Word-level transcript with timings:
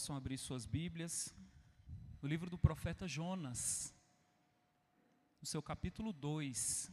possam 0.00 0.16
abrir 0.16 0.38
suas 0.38 0.64
Bíblias, 0.64 1.34
o 2.22 2.26
livro 2.26 2.48
do 2.48 2.56
profeta 2.56 3.06
Jonas, 3.06 3.94
no 5.38 5.46
seu 5.46 5.62
capítulo 5.62 6.10
2. 6.10 6.90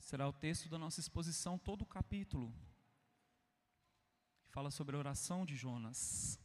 Será 0.00 0.28
o 0.28 0.32
texto 0.32 0.68
da 0.68 0.76
nossa 0.76 0.98
exposição, 0.98 1.56
todo 1.56 1.82
o 1.82 1.86
capítulo. 1.86 2.52
Fala 4.48 4.72
sobre 4.72 4.96
a 4.96 4.98
oração 4.98 5.46
de 5.46 5.54
Jonas. 5.54 6.36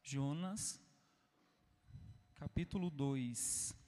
Jonas, 0.00 0.80
capítulo 2.36 2.88
2. 2.88 3.79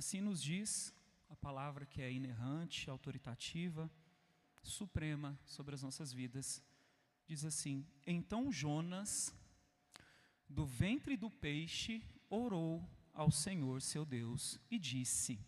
Assim 0.00 0.22
nos 0.22 0.42
diz 0.42 0.94
a 1.28 1.36
palavra 1.36 1.84
que 1.84 2.00
é 2.00 2.10
inerrante, 2.10 2.88
autoritativa, 2.88 3.90
suprema 4.62 5.38
sobre 5.44 5.74
as 5.74 5.82
nossas 5.82 6.10
vidas. 6.10 6.62
Diz 7.26 7.44
assim: 7.44 7.86
Então 8.06 8.50
Jonas, 8.50 9.30
do 10.48 10.64
ventre 10.64 11.18
do 11.18 11.28
peixe, 11.28 12.02
orou 12.30 12.82
ao 13.12 13.30
Senhor 13.30 13.82
seu 13.82 14.06
Deus 14.06 14.58
e 14.70 14.78
disse: 14.78 15.38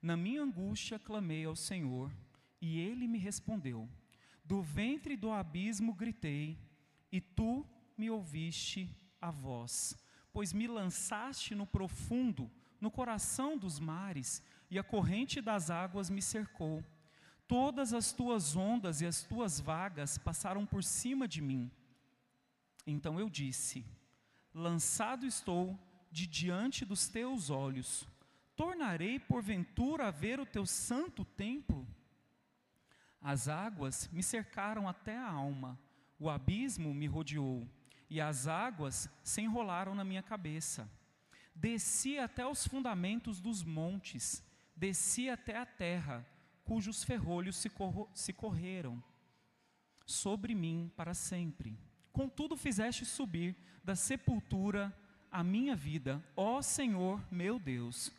Na 0.00 0.16
minha 0.16 0.42
angústia 0.42 0.98
clamei 0.98 1.44
ao 1.44 1.54
Senhor, 1.54 2.10
e 2.62 2.78
ele 2.78 3.06
me 3.06 3.18
respondeu. 3.18 3.86
Do 4.42 4.62
ventre 4.62 5.14
do 5.14 5.30
abismo 5.30 5.92
gritei, 5.92 6.58
e 7.12 7.20
tu 7.20 7.66
me 7.98 8.08
ouviste 8.08 8.88
a 9.20 9.30
voz, 9.30 9.94
pois 10.32 10.54
me 10.54 10.66
lançaste 10.66 11.54
no 11.54 11.66
profundo, 11.66 12.50
no 12.84 12.90
coração 12.90 13.56
dos 13.56 13.80
mares, 13.80 14.42
e 14.70 14.78
a 14.78 14.84
corrente 14.84 15.40
das 15.40 15.70
águas 15.70 16.10
me 16.10 16.20
cercou. 16.20 16.84
Todas 17.48 17.94
as 17.94 18.12
tuas 18.12 18.54
ondas 18.54 19.00
e 19.00 19.06
as 19.06 19.22
tuas 19.22 19.58
vagas 19.58 20.18
passaram 20.18 20.66
por 20.66 20.84
cima 20.84 21.26
de 21.26 21.40
mim. 21.40 21.70
Então 22.86 23.18
eu 23.18 23.30
disse: 23.30 23.86
Lançado 24.52 25.24
estou 25.24 25.78
de 26.12 26.26
diante 26.26 26.84
dos 26.84 27.08
teus 27.08 27.48
olhos. 27.48 28.06
Tornarei 28.54 29.18
porventura 29.18 30.08
a 30.08 30.10
ver 30.10 30.38
o 30.38 30.46
teu 30.46 30.66
santo 30.66 31.24
templo? 31.24 31.88
As 33.18 33.48
águas 33.48 34.10
me 34.12 34.22
cercaram 34.22 34.86
até 34.86 35.16
a 35.16 35.30
alma, 35.30 35.78
o 36.18 36.28
abismo 36.28 36.92
me 36.92 37.06
rodeou, 37.06 37.66
e 38.10 38.20
as 38.20 38.46
águas 38.46 39.08
se 39.22 39.40
enrolaram 39.40 39.94
na 39.94 40.04
minha 40.04 40.22
cabeça. 40.22 40.86
Desci 41.54 42.18
até 42.18 42.46
os 42.46 42.66
fundamentos 42.66 43.40
dos 43.40 43.62
montes, 43.62 44.42
desci 44.74 45.30
até 45.30 45.56
a 45.56 45.64
terra, 45.64 46.26
cujos 46.64 47.04
ferrolhos 47.04 47.56
se, 47.56 47.70
se 48.12 48.32
correram 48.32 49.02
sobre 50.04 50.54
mim 50.54 50.90
para 50.96 51.14
sempre. 51.14 51.78
Contudo, 52.12 52.56
fizeste 52.56 53.04
subir 53.04 53.56
da 53.82 53.94
sepultura 53.94 54.96
a 55.30 55.42
minha 55.42 55.74
vida, 55.74 56.22
ó 56.36 56.62
Senhor 56.62 57.20
meu 57.30 57.58
Deus. 57.58 58.12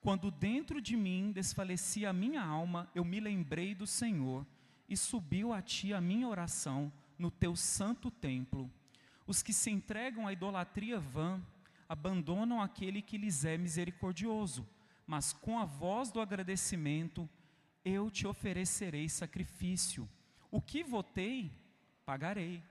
Quando 0.00 0.30
dentro 0.30 0.80
de 0.80 0.96
mim 0.96 1.30
desfalecia 1.32 2.10
a 2.10 2.12
minha 2.12 2.42
alma, 2.42 2.90
eu 2.94 3.04
me 3.04 3.20
lembrei 3.20 3.74
do 3.74 3.86
Senhor 3.86 4.46
e 4.88 4.96
subiu 4.96 5.52
a 5.52 5.60
ti 5.60 5.92
a 5.92 6.00
minha 6.00 6.26
oração 6.26 6.92
no 7.18 7.30
teu 7.30 7.54
santo 7.54 8.10
templo. 8.10 8.70
Os 9.26 9.42
que 9.42 9.52
se 9.52 9.70
entregam 9.70 10.26
à 10.26 10.32
idolatria 10.32 10.98
vã 10.98 11.40
abandonam 11.90 12.62
aquele 12.62 13.02
que 13.02 13.18
lhes 13.18 13.44
é 13.44 13.58
misericordioso, 13.58 14.64
mas 15.04 15.32
com 15.32 15.58
a 15.58 15.64
voz 15.64 16.12
do 16.12 16.20
agradecimento 16.20 17.28
eu 17.84 18.08
te 18.08 18.28
oferecerei 18.28 19.08
sacrifício. 19.08 20.08
O 20.52 20.62
que 20.62 20.84
votei, 20.84 21.50
pagarei. 22.06 22.62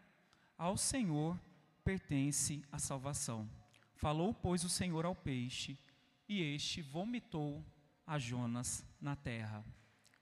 Ao 0.58 0.78
Senhor 0.78 1.38
pertence 1.84 2.64
a 2.72 2.80
salvação. 2.80 3.50
Falou, 3.94 4.34
pois, 4.34 4.64
o 4.64 4.70
Senhor 4.70 5.06
ao 5.06 5.14
peixe, 5.14 5.78
e 6.26 6.42
este 6.42 6.82
vomitou 6.82 7.62
a 8.08 8.18
Jonas 8.18 8.86
na 9.02 9.18
terra. 9.18 9.66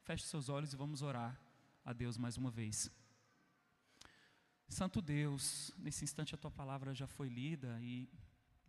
Feche 0.01 0.25
seus 0.25 0.49
olhos 0.49 0.73
e 0.73 0.75
vamos 0.75 1.03
orar 1.03 1.39
a 1.85 1.93
Deus 1.93 2.17
mais 2.17 2.35
uma 2.35 2.49
vez. 2.49 2.89
Santo 4.67 5.03
Deus, 5.03 5.71
nesse 5.77 6.03
instante 6.03 6.33
a 6.33 6.37
tua 6.37 6.49
palavra 6.49 6.95
já 6.95 7.05
foi 7.05 7.29
lida 7.29 7.79
e 7.83 8.09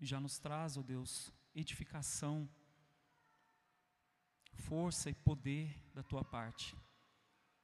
já 0.07 0.21
nos 0.21 0.39
traz, 0.39 0.77
ó 0.77 0.81
oh 0.81 0.83
Deus, 0.83 1.33
edificação, 1.55 2.49
força 4.55 5.11
e 5.11 5.15
poder 5.15 5.75
da 5.95 6.03
tua 6.03 6.25
parte. 6.25 6.77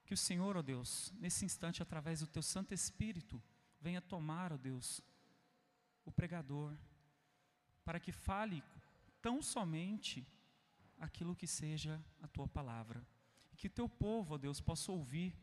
Que 0.05 0.15
o 0.15 0.17
Senhor, 0.17 0.56
ó 0.56 0.61
oh 0.61 0.62
Deus, 0.62 1.12
nesse 1.19 1.45
instante, 1.45 1.83
através 1.83 2.21
do 2.21 2.27
teu 2.27 2.43
Santo 2.43 2.75
Espírito, 2.75 3.43
venha 3.81 4.00
tomar, 4.00 4.53
ó 4.53 4.56
oh 4.56 4.59
Deus, 4.59 5.00
o 6.05 6.12
pregador, 6.12 6.77
para 7.84 8.00
que 8.00 8.12
fale 8.12 8.62
tão 9.21 9.43
somente 9.43 10.27
aquilo 10.99 11.37
que 11.37 11.47
seja 11.47 12.03
a 12.22 12.28
tua 12.28 12.47
palavra. 12.49 13.06
E 13.53 13.56
que 13.56 13.69
teu 13.69 13.89
povo, 13.89 14.34
ó 14.34 14.39
Deus, 14.39 14.61
possa 14.61 14.91
ouvir 14.93 15.34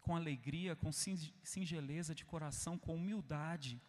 com 0.00 0.14
alegria, 0.14 0.76
com 0.76 0.92
singeleza 0.92 2.14
de 2.14 2.24
coração, 2.24 2.78
com 2.78 2.96
humildade, 2.96 3.80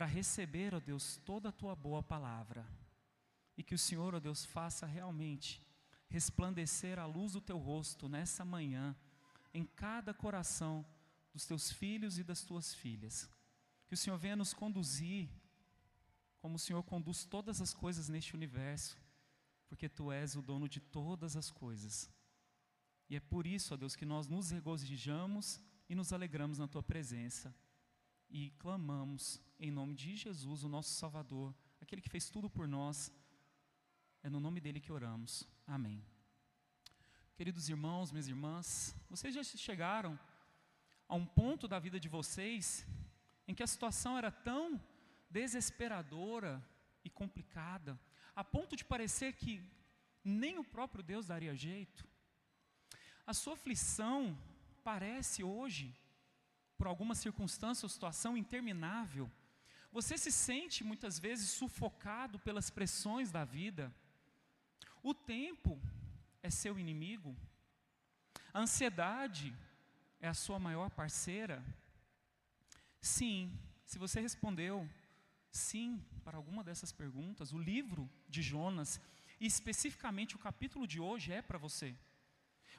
para 0.00 0.06
receber, 0.06 0.74
ó 0.74 0.80
Deus, 0.80 1.20
toda 1.26 1.50
a 1.50 1.52
tua 1.52 1.76
boa 1.76 2.02
palavra. 2.02 2.66
E 3.54 3.62
que 3.62 3.74
o 3.74 3.78
Senhor, 3.78 4.14
ó 4.14 4.18
Deus, 4.18 4.46
faça 4.46 4.86
realmente 4.86 5.60
resplandecer 6.08 6.98
a 6.98 7.04
luz 7.04 7.32
do 7.32 7.40
teu 7.42 7.58
rosto 7.58 8.08
nessa 8.08 8.42
manhã, 8.42 8.96
em 9.52 9.62
cada 9.62 10.14
coração 10.14 10.86
dos 11.34 11.44
teus 11.44 11.70
filhos 11.70 12.18
e 12.18 12.24
das 12.24 12.42
tuas 12.42 12.72
filhas. 12.72 13.28
Que 13.86 13.92
o 13.92 13.96
Senhor 13.98 14.16
venha 14.16 14.36
nos 14.36 14.54
conduzir 14.54 15.28
como 16.38 16.54
o 16.54 16.58
Senhor 16.58 16.82
conduz 16.82 17.26
todas 17.26 17.60
as 17.60 17.74
coisas 17.74 18.08
neste 18.08 18.34
universo, 18.34 18.96
porque 19.68 19.86
Tu 19.86 20.10
és 20.10 20.34
o 20.34 20.40
dono 20.40 20.66
de 20.66 20.80
todas 20.80 21.36
as 21.36 21.50
coisas. 21.50 22.08
E 23.06 23.16
é 23.16 23.20
por 23.20 23.46
isso, 23.46 23.74
ó 23.74 23.76
Deus, 23.76 23.94
que 23.94 24.06
nós 24.06 24.26
nos 24.26 24.50
regozijamos 24.50 25.60
e 25.90 25.94
nos 25.94 26.10
alegramos 26.10 26.58
na 26.58 26.66
Tua 26.66 26.82
presença 26.82 27.54
e 28.30 28.50
clamamos 28.58 29.40
em 29.58 29.70
nome 29.70 29.94
de 29.94 30.16
Jesus, 30.16 30.62
o 30.62 30.68
nosso 30.68 30.90
Salvador, 30.90 31.54
aquele 31.80 32.00
que 32.00 32.08
fez 32.08 32.30
tudo 32.30 32.48
por 32.48 32.66
nós. 32.68 33.12
É 34.22 34.30
no 34.30 34.40
nome 34.40 34.60
dele 34.60 34.80
que 34.80 34.92
oramos. 34.92 35.48
Amém. 35.66 36.04
Queridos 37.34 37.68
irmãos, 37.68 38.12
minhas 38.12 38.28
irmãs, 38.28 38.94
vocês 39.08 39.34
já 39.34 39.42
chegaram 39.42 40.18
a 41.08 41.14
um 41.14 41.26
ponto 41.26 41.66
da 41.66 41.78
vida 41.78 41.98
de 41.98 42.08
vocês 42.08 42.86
em 43.48 43.54
que 43.54 43.62
a 43.62 43.66
situação 43.66 44.16
era 44.16 44.30
tão 44.30 44.80
desesperadora 45.28 46.64
e 47.04 47.10
complicada, 47.10 47.98
a 48.34 48.44
ponto 48.44 48.76
de 48.76 48.84
parecer 48.84 49.32
que 49.34 49.62
nem 50.22 50.58
o 50.58 50.64
próprio 50.64 51.02
Deus 51.02 51.26
daria 51.26 51.54
jeito. 51.56 52.06
A 53.26 53.32
sua 53.32 53.54
aflição 53.54 54.38
parece 54.84 55.42
hoje, 55.42 55.96
por 56.80 56.86
alguma 56.86 57.14
circunstância 57.14 57.84
ou 57.84 57.90
situação 57.90 58.38
interminável. 58.38 59.30
Você 59.92 60.16
se 60.16 60.32
sente 60.32 60.82
muitas 60.82 61.18
vezes 61.18 61.50
sufocado 61.50 62.38
pelas 62.38 62.70
pressões 62.70 63.30
da 63.30 63.44
vida. 63.44 63.94
O 65.02 65.12
tempo 65.12 65.78
é 66.42 66.48
seu 66.48 66.78
inimigo. 66.78 67.36
A 68.54 68.60
ansiedade 68.60 69.54
é 70.22 70.28
a 70.28 70.32
sua 70.32 70.58
maior 70.58 70.88
parceira. 70.88 71.62
Sim, 72.98 73.52
se 73.84 73.98
você 73.98 74.18
respondeu 74.18 74.88
sim 75.50 76.02
para 76.24 76.38
alguma 76.38 76.64
dessas 76.64 76.92
perguntas. 76.92 77.52
O 77.52 77.58
livro 77.58 78.08
de 78.26 78.40
Jonas, 78.40 78.98
e 79.38 79.44
especificamente 79.44 80.34
o 80.34 80.38
capítulo 80.38 80.86
de 80.86 80.98
hoje, 80.98 81.30
é 81.30 81.42
para 81.42 81.58
você. 81.58 81.94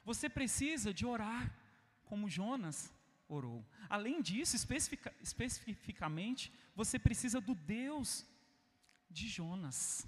Você 0.04 0.28
precisa 0.28 0.92
de 0.92 1.06
orar 1.06 1.56
como 2.02 2.28
Jonas 2.28 2.92
orou. 3.32 3.64
Além 3.88 4.20
disso, 4.20 4.56
especific, 4.56 5.10
especificamente, 5.20 6.52
você 6.74 6.98
precisa 6.98 7.40
do 7.40 7.54
Deus 7.54 8.26
de 9.10 9.28
Jonas. 9.28 10.06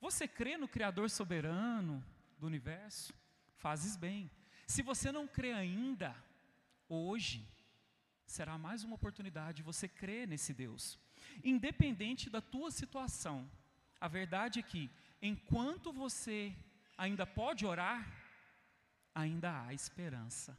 Você 0.00 0.26
crê 0.26 0.56
no 0.56 0.68
Criador 0.68 1.08
soberano 1.10 2.04
do 2.38 2.46
universo? 2.46 3.12
Fazes 3.56 3.96
bem. 3.96 4.30
Se 4.66 4.82
você 4.82 5.12
não 5.12 5.26
crê 5.26 5.52
ainda, 5.52 6.14
hoje 6.88 7.46
será 8.26 8.56
mais 8.58 8.82
uma 8.84 8.96
oportunidade 8.96 9.58
de 9.58 9.62
você 9.62 9.86
crer 9.86 10.26
nesse 10.26 10.52
Deus. 10.52 10.98
Independente 11.42 12.28
da 12.28 12.40
tua 12.40 12.70
situação, 12.70 13.50
a 14.00 14.08
verdade 14.08 14.60
é 14.60 14.62
que 14.62 14.90
enquanto 15.20 15.92
você 15.92 16.54
ainda 16.96 17.26
pode 17.26 17.64
orar, 17.64 18.06
ainda 19.14 19.64
há 19.64 19.72
esperança. 19.72 20.56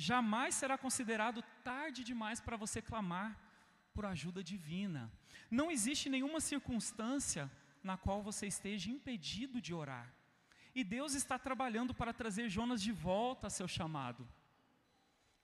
Jamais 0.00 0.54
será 0.54 0.78
considerado 0.78 1.42
tarde 1.64 2.04
demais 2.04 2.40
para 2.40 2.56
você 2.56 2.80
clamar 2.80 3.36
por 3.92 4.06
ajuda 4.06 4.44
divina. 4.44 5.10
Não 5.50 5.72
existe 5.72 6.08
nenhuma 6.08 6.40
circunstância 6.40 7.50
na 7.82 7.96
qual 7.96 8.22
você 8.22 8.46
esteja 8.46 8.92
impedido 8.92 9.60
de 9.60 9.74
orar. 9.74 10.08
E 10.72 10.84
Deus 10.84 11.14
está 11.14 11.36
trabalhando 11.36 11.92
para 11.92 12.12
trazer 12.12 12.48
Jonas 12.48 12.80
de 12.80 12.92
volta 12.92 13.48
a 13.48 13.50
seu 13.50 13.66
chamado. 13.66 14.24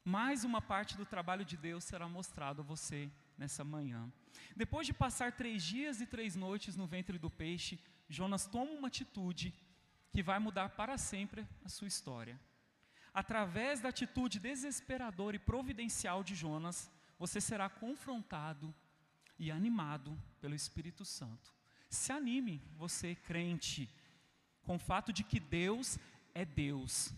Mais 0.04 0.44
uma 0.44 0.62
parte 0.62 0.96
do 0.96 1.04
trabalho 1.04 1.44
de 1.44 1.56
Deus 1.56 1.82
será 1.82 2.08
mostrado 2.08 2.62
a 2.62 2.64
você 2.64 3.10
nessa 3.36 3.64
manhã. 3.64 4.08
Depois 4.54 4.86
de 4.86 4.94
passar 4.94 5.32
três 5.32 5.64
dias 5.64 6.00
e 6.00 6.06
três 6.06 6.36
noites 6.36 6.76
no 6.76 6.86
ventre 6.86 7.18
do 7.18 7.28
peixe, 7.28 7.80
Jonas 8.08 8.46
toma 8.46 8.70
uma 8.70 8.86
atitude 8.86 9.52
que 10.12 10.22
vai 10.22 10.38
mudar 10.38 10.68
para 10.68 10.96
sempre 10.96 11.44
a 11.64 11.68
sua 11.68 11.88
história. 11.88 12.38
Através 13.14 13.80
da 13.80 13.90
atitude 13.90 14.40
desesperadora 14.40 15.36
e 15.36 15.38
providencial 15.38 16.24
de 16.24 16.34
Jonas, 16.34 16.90
você 17.16 17.40
será 17.40 17.68
confrontado 17.68 18.74
e 19.38 19.52
animado 19.52 20.18
pelo 20.40 20.54
Espírito 20.54 21.04
Santo. 21.04 21.54
Se 21.88 22.10
anime, 22.10 22.60
você 22.76 23.14
crente, 23.14 23.88
com 24.64 24.74
o 24.74 24.80
fato 24.80 25.12
de 25.12 25.22
que 25.22 25.38
Deus 25.38 25.96
é 26.34 26.44
Deus 26.44 27.14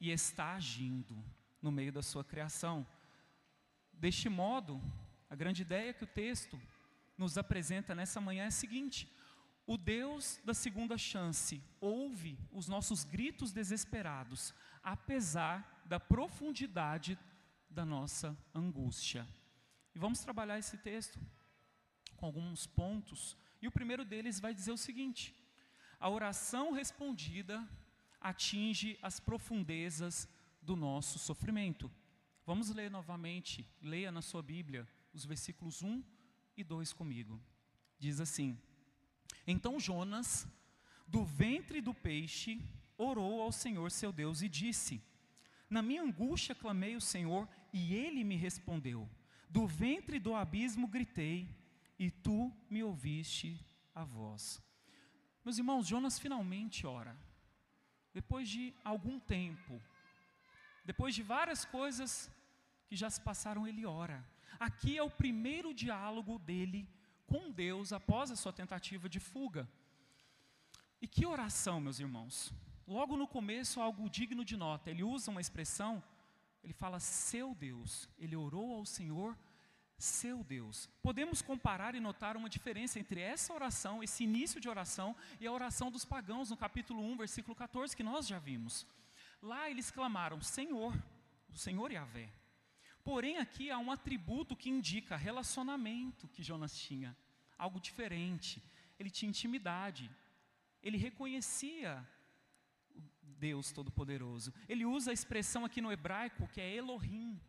e 0.00 0.10
está 0.10 0.54
agindo 0.54 1.22
no 1.60 1.70
meio 1.70 1.92
da 1.92 2.02
sua 2.02 2.24
criação. 2.24 2.86
Deste 3.92 4.30
modo, 4.30 4.80
a 5.28 5.36
grande 5.36 5.62
ideia 5.62 5.92
que 5.92 6.04
o 6.04 6.06
texto 6.06 6.58
nos 7.18 7.36
apresenta 7.36 7.94
nessa 7.94 8.20
manhã 8.20 8.44
é 8.44 8.46
a 8.46 8.50
seguinte: 8.50 9.08
o 9.66 9.76
Deus 9.76 10.40
da 10.44 10.54
segunda 10.54 10.96
chance 10.98 11.62
ouve 11.80 12.38
os 12.52 12.68
nossos 12.68 13.04
gritos 13.04 13.52
desesperados, 13.52 14.54
apesar 14.84 15.82
da 15.86 15.98
profundidade 15.98 17.18
da 17.70 17.84
nossa 17.84 18.36
angústia. 18.54 19.26
E 19.94 19.98
vamos 19.98 20.20
trabalhar 20.20 20.58
esse 20.58 20.76
texto 20.76 21.18
com 22.16 22.26
alguns 22.26 22.66
pontos, 22.66 23.36
e 23.60 23.66
o 23.66 23.72
primeiro 23.72 24.04
deles 24.04 24.38
vai 24.38 24.54
dizer 24.54 24.72
o 24.72 24.76
seguinte: 24.76 25.34
a 25.98 26.08
oração 26.08 26.72
respondida 26.72 27.66
atinge 28.20 28.98
as 29.02 29.18
profundezas 29.18 30.28
do 30.60 30.76
nosso 30.76 31.18
sofrimento. 31.18 31.90
Vamos 32.46 32.70
ler 32.70 32.90
novamente, 32.90 33.66
leia 33.80 34.12
na 34.12 34.22
sua 34.22 34.42
Bíblia 34.42 34.86
os 35.12 35.24
versículos 35.24 35.82
1 35.82 36.02
e 36.56 36.62
2 36.62 36.92
comigo. 36.92 37.40
Diz 37.98 38.20
assim: 38.20 38.58
Então 39.46 39.80
Jonas, 39.80 40.46
do 41.06 41.24
ventre 41.24 41.80
do 41.80 41.94
peixe, 41.94 42.60
orou 42.96 43.40
ao 43.42 43.52
Senhor 43.52 43.90
seu 43.90 44.12
Deus 44.12 44.42
e 44.42 44.48
disse: 44.48 45.02
Na 45.68 45.82
minha 45.82 46.02
angústia 46.02 46.54
clamei 46.54 46.96
o 46.96 47.00
Senhor 47.00 47.48
e 47.72 47.94
ele 47.94 48.24
me 48.24 48.36
respondeu. 48.36 49.08
Do 49.48 49.66
ventre 49.66 50.18
do 50.18 50.34
abismo 50.34 50.86
gritei 50.86 51.48
e 51.98 52.10
tu 52.10 52.52
me 52.68 52.82
ouviste 52.82 53.64
a 53.94 54.04
voz. 54.04 54.62
Meus 55.44 55.58
irmãos, 55.58 55.86
Jonas 55.86 56.18
finalmente 56.18 56.86
ora. 56.86 57.16
Depois 58.12 58.48
de 58.48 58.74
algum 58.84 59.18
tempo, 59.18 59.80
depois 60.84 61.14
de 61.14 61.22
várias 61.22 61.64
coisas 61.64 62.30
que 62.86 62.96
já 62.96 63.10
se 63.10 63.20
passaram, 63.20 63.66
ele 63.66 63.84
ora. 63.84 64.24
Aqui 64.58 64.96
é 64.96 65.02
o 65.02 65.10
primeiro 65.10 65.74
diálogo 65.74 66.38
dele 66.38 66.88
com 67.26 67.50
Deus 67.50 67.92
após 67.92 68.30
a 68.30 68.36
sua 68.36 68.52
tentativa 68.52 69.08
de 69.08 69.18
fuga. 69.18 69.68
E 71.00 71.08
que 71.08 71.26
oração, 71.26 71.80
meus 71.80 71.98
irmãos? 71.98 72.54
Logo 72.86 73.16
no 73.16 73.26
começo, 73.26 73.80
algo 73.80 74.10
digno 74.10 74.44
de 74.44 74.56
nota. 74.56 74.90
Ele 74.90 75.02
usa 75.02 75.30
uma 75.30 75.40
expressão, 75.40 76.02
ele 76.62 76.72
fala 76.72 77.00
seu 77.00 77.54
Deus. 77.54 78.08
Ele 78.18 78.36
orou 78.36 78.74
ao 78.74 78.84
Senhor, 78.84 79.36
seu 79.96 80.44
Deus. 80.44 80.88
Podemos 81.02 81.40
comparar 81.40 81.94
e 81.94 82.00
notar 82.00 82.36
uma 82.36 82.48
diferença 82.48 82.98
entre 82.98 83.20
essa 83.20 83.52
oração, 83.52 84.02
esse 84.02 84.24
início 84.24 84.60
de 84.60 84.68
oração, 84.68 85.16
e 85.40 85.46
a 85.46 85.52
oração 85.52 85.90
dos 85.90 86.04
pagãos 86.04 86.50
no 86.50 86.56
capítulo 86.56 87.02
1, 87.02 87.16
versículo 87.16 87.54
14, 87.54 87.96
que 87.96 88.02
nós 88.02 88.26
já 88.26 88.38
vimos. 88.38 88.86
Lá 89.40 89.70
eles 89.70 89.90
clamaram 89.90 90.40
Senhor, 90.40 90.94
o 91.52 91.56
Senhor 91.56 91.90
Yahvé. 91.90 92.30
Porém, 93.02 93.38
aqui 93.38 93.70
há 93.70 93.78
um 93.78 93.90
atributo 93.90 94.56
que 94.56 94.70
indica 94.70 95.16
relacionamento 95.16 96.28
que 96.28 96.42
Jonas 96.42 96.76
tinha, 96.76 97.16
algo 97.58 97.78
diferente. 97.78 98.62
Ele 98.98 99.10
tinha 99.10 99.28
intimidade, 99.28 100.10
ele 100.82 100.96
reconhecia 100.96 102.06
Deus 103.38 103.72
Todo-Poderoso. 103.72 104.52
Ele 104.68 104.84
usa 104.84 105.10
a 105.10 105.14
expressão 105.14 105.64
aqui 105.64 105.80
no 105.80 105.92
hebraico 105.92 106.48
que 106.48 106.60
é 106.60 106.74
Elohim. 106.74 107.40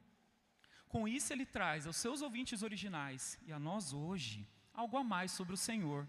Com 0.88 1.08
isso, 1.08 1.34
ele 1.34 1.46
traz 1.46 1.86
aos 1.86 1.98
seus 1.98 2.22
ouvintes 2.22 2.64
originais 2.64 3.40
e 3.46 3.52
a 3.52 3.60
nós 3.60 3.94
hoje 3.94 4.48
algo 4.74 4.98
a 4.98 5.04
mais 5.04 5.32
sobre 5.32 5.54
o 5.54 5.58
Senhor 5.58 6.08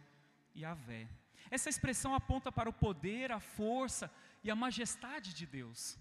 e 0.54 0.64
a 0.64 0.74
Vé. 0.74 1.08
Essa 1.50 1.68
expressão 1.68 2.14
aponta 2.14 2.50
para 2.50 2.68
o 2.68 2.72
poder, 2.72 3.30
a 3.30 3.40
força 3.40 4.10
e 4.42 4.50
a 4.50 4.56
majestade 4.56 5.32
de 5.32 5.46
Deus. 5.46 5.98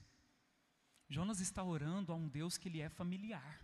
Jonas 1.08 1.40
está 1.40 1.64
orando 1.64 2.12
a 2.12 2.16
um 2.16 2.28
Deus 2.28 2.58
que 2.58 2.70
lhe 2.70 2.82
é 2.82 2.90
familiar. 2.90 3.62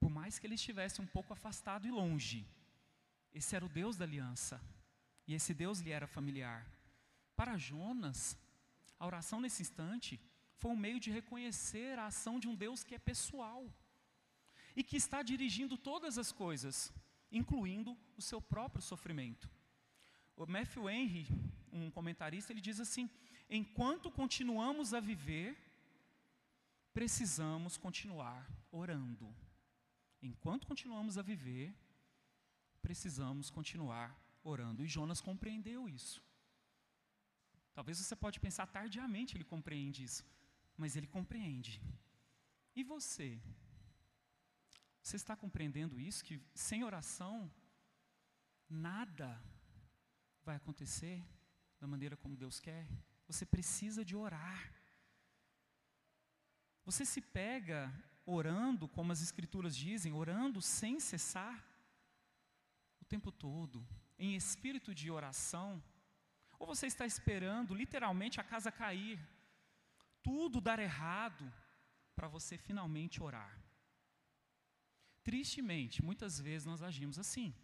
Por 0.00 0.10
mais 0.10 0.38
que 0.38 0.46
ele 0.46 0.54
estivesse 0.54 1.00
um 1.00 1.06
pouco 1.06 1.32
afastado 1.32 1.86
e 1.86 1.90
longe, 1.90 2.46
esse 3.32 3.54
era 3.54 3.64
o 3.64 3.68
Deus 3.68 3.96
da 3.96 4.04
aliança. 4.04 4.60
E 5.26 5.34
esse 5.34 5.54
Deus 5.54 5.80
lhe 5.80 5.90
era 5.90 6.06
familiar. 6.06 6.66
Para 7.34 7.56
Jonas, 7.56 8.38
a 9.04 9.06
oração 9.06 9.38
nesse 9.38 9.60
instante 9.60 10.18
foi 10.56 10.70
um 10.70 10.76
meio 10.76 10.98
de 10.98 11.10
reconhecer 11.10 11.98
a 11.98 12.06
ação 12.06 12.40
de 12.40 12.48
um 12.48 12.54
Deus 12.54 12.82
que 12.82 12.94
é 12.94 12.98
pessoal 12.98 13.62
e 14.74 14.82
que 14.82 14.96
está 14.96 15.22
dirigindo 15.22 15.76
todas 15.76 16.16
as 16.16 16.32
coisas, 16.32 16.92
incluindo 17.30 17.96
o 18.16 18.22
seu 18.22 18.40
próprio 18.40 18.82
sofrimento. 18.82 19.48
O 20.34 20.46
Matthew 20.46 20.88
Henry, 20.88 21.26
um 21.70 21.90
comentarista, 21.90 22.50
ele 22.52 22.62
diz 22.62 22.80
assim: 22.80 23.10
enquanto 23.48 24.10
continuamos 24.10 24.94
a 24.94 25.00
viver, 25.00 25.54
precisamos 26.94 27.76
continuar 27.76 28.50
orando. 28.72 29.28
Enquanto 30.22 30.66
continuamos 30.66 31.18
a 31.18 31.22
viver, 31.22 31.76
precisamos 32.80 33.50
continuar 33.50 34.18
orando. 34.42 34.82
E 34.82 34.88
Jonas 34.88 35.20
compreendeu 35.20 35.88
isso. 35.88 36.22
Talvez 37.74 37.98
você 37.98 38.14
pode 38.14 38.38
pensar 38.38 38.66
tardiamente 38.66 39.36
ele 39.36 39.44
compreende 39.44 40.04
isso, 40.04 40.24
mas 40.76 40.96
ele 40.96 41.06
compreende. 41.06 41.80
E 42.74 42.82
você? 42.82 43.40
Você 45.02 45.16
está 45.16 45.36
compreendendo 45.36 46.00
isso 46.00 46.24
que 46.24 46.40
sem 46.54 46.82
oração 46.84 47.50
nada 48.68 49.28
vai 50.44 50.56
acontecer 50.56 51.22
da 51.80 51.86
maneira 51.86 52.16
como 52.16 52.36
Deus 52.36 52.60
quer. 52.60 52.86
Você 53.26 53.44
precisa 53.44 54.04
de 54.04 54.16
orar. 54.16 54.72
Você 56.84 57.04
se 57.04 57.20
pega 57.20 57.92
orando, 58.24 58.88
como 58.88 59.12
as 59.12 59.20
Escrituras 59.20 59.76
dizem, 59.76 60.12
orando 60.12 60.60
sem 60.62 60.98
cessar, 61.00 61.62
o 63.00 63.04
tempo 63.04 63.30
todo, 63.30 63.86
em 64.18 64.34
espírito 64.34 64.94
de 64.94 65.10
oração, 65.10 65.82
ou 66.64 66.74
você 66.74 66.86
está 66.86 67.04
esperando 67.04 67.74
literalmente 67.74 68.40
a 68.40 68.44
casa 68.44 68.72
cair, 68.72 69.20
tudo 70.22 70.62
dar 70.62 70.78
errado, 70.78 71.52
para 72.16 72.26
você 72.26 72.56
finalmente 72.56 73.22
orar. 73.22 73.54
Tristemente, 75.22 76.02
muitas 76.02 76.40
vezes 76.40 76.64
nós 76.64 76.82
agimos 76.82 77.18
assim. 77.18 77.54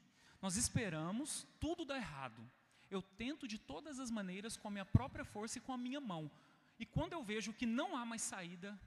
Nós 0.42 0.56
esperamos 0.56 1.46
tudo 1.58 1.84
dar 1.84 1.96
errado. 1.96 2.42
Eu 2.90 3.00
tento 3.00 3.48
de 3.48 3.58
todas 3.58 3.98
as 3.98 4.10
maneiras 4.10 4.56
com 4.56 4.68
a 4.68 4.70
minha 4.70 4.84
própria 4.84 5.24
força 5.24 5.56
e 5.56 5.62
com 5.62 5.72
a 5.72 5.78
minha 5.78 6.00
mão. 6.00 6.30
E 6.78 6.84
quando 6.84 7.14
eu 7.14 7.22
vejo 7.22 7.54
que 7.54 7.64
não 7.64 7.96
há 7.96 8.04
mais 8.04 8.20
saída, 8.20 8.78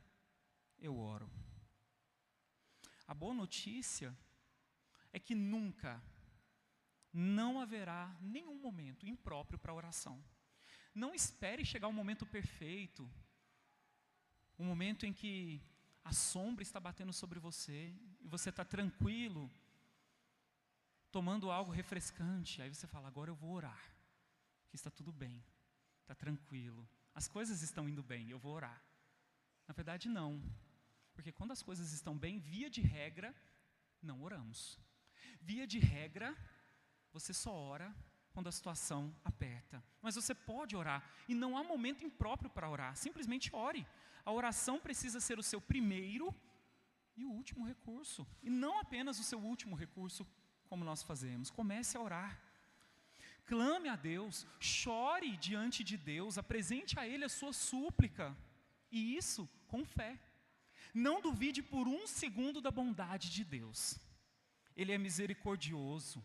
eu 0.79 0.95
oro. 0.97 1.29
A 3.07 3.13
boa 3.15 3.33
notícia 3.33 4.15
é 5.11 5.19
que 5.19 5.33
nunca, 5.33 6.01
não 7.13 7.61
haverá 7.61 8.15
nenhum 8.19 8.59
momento 8.59 9.07
impróprio 9.07 9.59
para 9.59 9.73
oração. 9.73 10.23
Não 10.93 11.13
espere 11.13 11.63
chegar 11.63 11.87
o 11.87 11.93
momento 11.93 12.25
perfeito, 12.25 13.09
o 14.57 14.63
momento 14.63 15.05
em 15.05 15.13
que 15.13 15.61
a 16.03 16.11
sombra 16.11 16.63
está 16.63 16.79
batendo 16.79 17.13
sobre 17.13 17.39
você 17.39 17.95
e 18.19 18.27
você 18.27 18.49
está 18.49 18.65
tranquilo, 18.65 19.49
tomando 21.11 21.51
algo 21.51 21.71
refrescante. 21.71 22.61
Aí 22.61 22.73
você 22.73 22.87
fala: 22.87 23.07
agora 23.07 23.29
eu 23.29 23.35
vou 23.35 23.51
orar, 23.51 23.81
que 24.69 24.75
está 24.75 24.89
tudo 24.89 25.11
bem, 25.11 25.43
está 26.01 26.15
tranquilo, 26.15 26.87
as 27.13 27.27
coisas 27.27 27.61
estão 27.61 27.87
indo 27.87 28.03
bem, 28.03 28.29
eu 28.29 28.39
vou 28.39 28.53
orar. 28.53 28.81
Na 29.67 29.73
verdade, 29.73 30.09
não, 30.09 30.41
porque 31.13 31.31
quando 31.31 31.51
as 31.51 31.61
coisas 31.61 31.91
estão 31.91 32.17
bem, 32.17 32.39
via 32.39 32.69
de 32.69 32.81
regra, 32.81 33.33
não 34.01 34.21
oramos. 34.21 34.79
Via 35.39 35.65
de 35.65 35.79
regra, 35.79 36.35
você 37.13 37.33
só 37.33 37.53
ora 37.53 37.95
quando 38.33 38.49
a 38.49 38.51
situação 38.51 39.15
aperta. 39.23 39.81
Mas 40.01 40.15
você 40.15 40.33
pode 40.33 40.75
orar 40.75 41.07
e 41.29 41.35
não 41.35 41.55
há 41.55 41.63
momento 41.63 42.03
impróprio 42.03 42.49
para 42.49 42.69
orar. 42.69 42.95
Simplesmente 42.95 43.53
ore. 43.53 43.85
A 44.25 44.31
oração 44.31 44.79
precisa 44.79 45.19
ser 45.19 45.37
o 45.37 45.43
seu 45.43 45.61
primeiro 45.61 46.33
e 47.15 47.23
o 47.25 47.31
último 47.31 47.63
recurso, 47.63 48.25
e 48.41 48.49
não 48.49 48.79
apenas 48.79 49.19
o 49.19 49.23
seu 49.23 49.39
último 49.39 49.75
recurso, 49.75 50.25
como 50.67 50.83
nós 50.83 51.03
fazemos. 51.03 51.51
Comece 51.51 51.95
a 51.95 52.01
orar. 52.01 52.41
Clame 53.45 53.89
a 53.89 53.95
Deus, 53.95 54.47
chore 54.59 55.37
diante 55.37 55.83
de 55.83 55.97
Deus, 55.97 56.37
apresente 56.37 56.97
a 56.97 57.07
Ele 57.07 57.25
a 57.25 57.29
sua 57.29 57.53
súplica, 57.53 58.35
e 58.91 59.15
isso 59.15 59.47
com 59.67 59.85
fé. 59.85 60.17
Não 60.93 61.21
duvide 61.21 61.61
por 61.61 61.87
um 61.87 62.07
segundo 62.07 62.61
da 62.61 62.71
bondade 62.71 63.29
de 63.29 63.43
Deus. 63.43 63.99
Ele 64.75 64.91
é 64.91 64.97
misericordioso. 64.97 66.23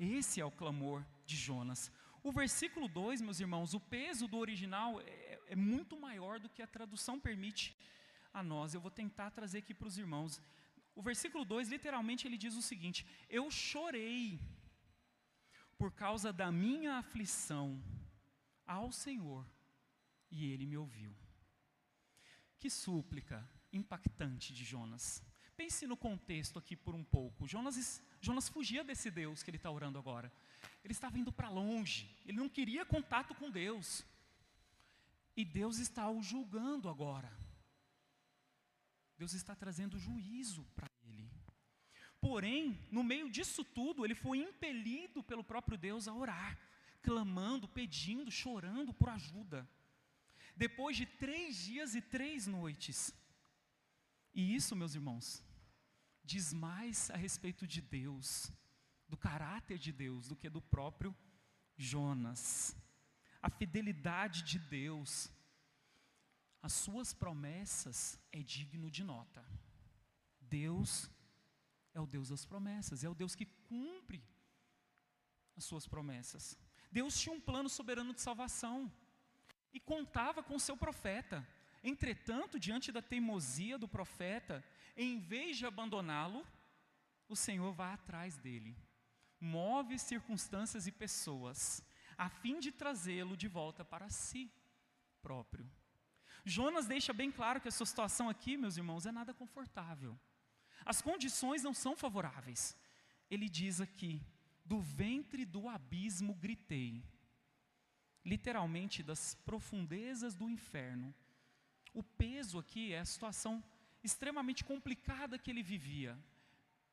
Esse 0.00 0.40
é 0.40 0.44
o 0.46 0.50
clamor 0.50 1.04
de 1.26 1.36
Jonas. 1.36 1.92
O 2.22 2.32
versículo 2.32 2.88
2, 2.88 3.20
meus 3.20 3.38
irmãos, 3.38 3.74
o 3.74 3.80
peso 3.80 4.26
do 4.26 4.38
original 4.38 4.98
é, 5.02 5.38
é 5.48 5.54
muito 5.54 5.94
maior 5.94 6.40
do 6.40 6.48
que 6.48 6.62
a 6.62 6.66
tradução 6.66 7.20
permite 7.20 7.76
a 8.32 8.42
nós. 8.42 8.72
Eu 8.72 8.80
vou 8.80 8.90
tentar 8.90 9.30
trazer 9.30 9.58
aqui 9.58 9.74
para 9.74 9.88
os 9.88 9.98
irmãos. 9.98 10.40
O 10.94 11.02
versículo 11.02 11.44
2, 11.44 11.68
literalmente, 11.68 12.26
ele 12.26 12.38
diz 12.38 12.56
o 12.56 12.62
seguinte: 12.62 13.06
Eu 13.28 13.50
chorei 13.50 14.40
por 15.76 15.92
causa 15.92 16.32
da 16.32 16.50
minha 16.50 16.94
aflição 16.94 17.82
ao 18.66 18.90
Senhor, 18.90 19.46
e 20.30 20.50
ele 20.50 20.64
me 20.64 20.78
ouviu. 20.78 21.14
Que 22.58 22.70
súplica 22.70 23.46
impactante 23.70 24.54
de 24.54 24.64
Jonas. 24.64 25.22
Pense 25.56 25.86
no 25.86 25.96
contexto 25.96 26.58
aqui 26.58 26.74
por 26.74 26.94
um 26.94 27.04
pouco. 27.04 27.46
Jonas, 27.46 28.02
Jonas 28.20 28.48
fugia 28.48 28.84
desse 28.84 29.10
Deus 29.10 29.42
que 29.42 29.50
ele 29.50 29.56
está 29.56 29.70
orando 29.70 29.98
agora. 29.98 30.32
Ele 30.84 30.92
estava 30.92 31.18
indo 31.18 31.32
para 31.32 31.48
longe, 31.48 32.08
ele 32.24 32.38
não 32.38 32.48
queria 32.48 32.84
contato 32.84 33.34
com 33.34 33.50
Deus. 33.50 34.04
E 35.36 35.44
Deus 35.44 35.78
está 35.78 36.10
o 36.10 36.22
julgando 36.22 36.88
agora. 36.88 37.32
Deus 39.16 39.32
está 39.32 39.54
trazendo 39.54 39.98
juízo 39.98 40.64
para 40.74 40.88
ele. 41.04 41.30
Porém, 42.20 42.78
no 42.90 43.02
meio 43.02 43.30
disso 43.30 43.64
tudo, 43.64 44.04
ele 44.04 44.14
foi 44.14 44.38
impelido 44.38 45.22
pelo 45.22 45.44
próprio 45.44 45.78
Deus 45.78 46.06
a 46.06 46.14
orar, 46.14 46.58
clamando, 47.02 47.68
pedindo, 47.68 48.30
chorando 48.30 48.92
por 48.92 49.08
ajuda. 49.08 49.68
Depois 50.54 50.96
de 50.96 51.06
três 51.06 51.56
dias 51.56 51.94
e 51.94 52.02
três 52.02 52.46
noites. 52.46 53.14
E 54.34 54.54
isso, 54.54 54.76
meus 54.76 54.94
irmãos, 54.94 55.42
diz 56.30 56.52
mais 56.52 57.10
a 57.10 57.16
respeito 57.16 57.66
de 57.66 57.80
Deus, 57.80 58.52
do 59.08 59.16
caráter 59.16 59.76
de 59.78 59.90
Deus, 59.90 60.28
do 60.28 60.36
que 60.36 60.48
do 60.48 60.62
próprio 60.62 61.12
Jonas. 61.76 62.76
A 63.42 63.50
fidelidade 63.50 64.42
de 64.44 64.58
Deus 64.58 65.28
as 66.62 66.72
suas 66.72 67.12
promessas 67.12 68.16
é 68.30 68.40
digno 68.42 68.88
de 68.90 69.02
nota. 69.02 69.44
Deus 70.40 71.10
é 71.92 72.00
o 72.00 72.06
Deus 72.06 72.28
das 72.28 72.44
promessas, 72.44 73.02
é 73.02 73.08
o 73.08 73.14
Deus 73.14 73.34
que 73.34 73.46
cumpre 73.68 74.22
as 75.56 75.64
suas 75.64 75.88
promessas. 75.88 76.56
Deus 76.92 77.18
tinha 77.18 77.34
um 77.34 77.40
plano 77.40 77.68
soberano 77.68 78.14
de 78.14 78.20
salvação 78.20 78.92
e 79.72 79.80
contava 79.80 80.44
com 80.44 80.54
o 80.54 80.60
seu 80.60 80.76
profeta. 80.76 81.44
Entretanto, 81.82 82.58
diante 82.58 82.92
da 82.92 83.00
teimosia 83.00 83.78
do 83.78 83.88
profeta, 83.88 84.62
em 84.96 85.18
vez 85.18 85.56
de 85.56 85.64
abandoná-lo, 85.64 86.46
o 87.28 87.36
Senhor 87.36 87.72
vai 87.72 87.92
atrás 87.94 88.36
dele, 88.36 88.76
move 89.40 89.98
circunstâncias 89.98 90.86
e 90.86 90.92
pessoas, 90.92 91.82
a 92.18 92.28
fim 92.28 92.60
de 92.60 92.70
trazê-lo 92.70 93.36
de 93.36 93.48
volta 93.48 93.84
para 93.84 94.10
si 94.10 94.52
próprio. 95.22 95.70
Jonas 96.44 96.86
deixa 96.86 97.12
bem 97.12 97.30
claro 97.30 97.60
que 97.60 97.68
a 97.68 97.70
sua 97.70 97.86
situação 97.86 98.28
aqui, 98.28 98.56
meus 98.56 98.76
irmãos, 98.76 99.06
é 99.06 99.12
nada 99.12 99.32
confortável. 99.32 100.18
As 100.84 101.00
condições 101.00 101.62
não 101.62 101.74
são 101.74 101.96
favoráveis. 101.96 102.76
Ele 103.30 103.48
diz 103.48 103.80
aqui: 103.80 104.22
do 104.64 104.80
ventre 104.80 105.44
do 105.44 105.68
abismo 105.68 106.34
gritei. 106.34 107.02
Literalmente, 108.24 109.02
das 109.02 109.34
profundezas 109.34 110.34
do 110.34 110.48
inferno. 110.48 111.14
O 111.92 112.02
peso 112.02 112.58
aqui 112.58 112.92
é 112.92 113.00
a 113.00 113.04
situação 113.04 113.62
extremamente 114.02 114.64
complicada 114.64 115.38
que 115.38 115.50
ele 115.50 115.62
vivia. 115.62 116.18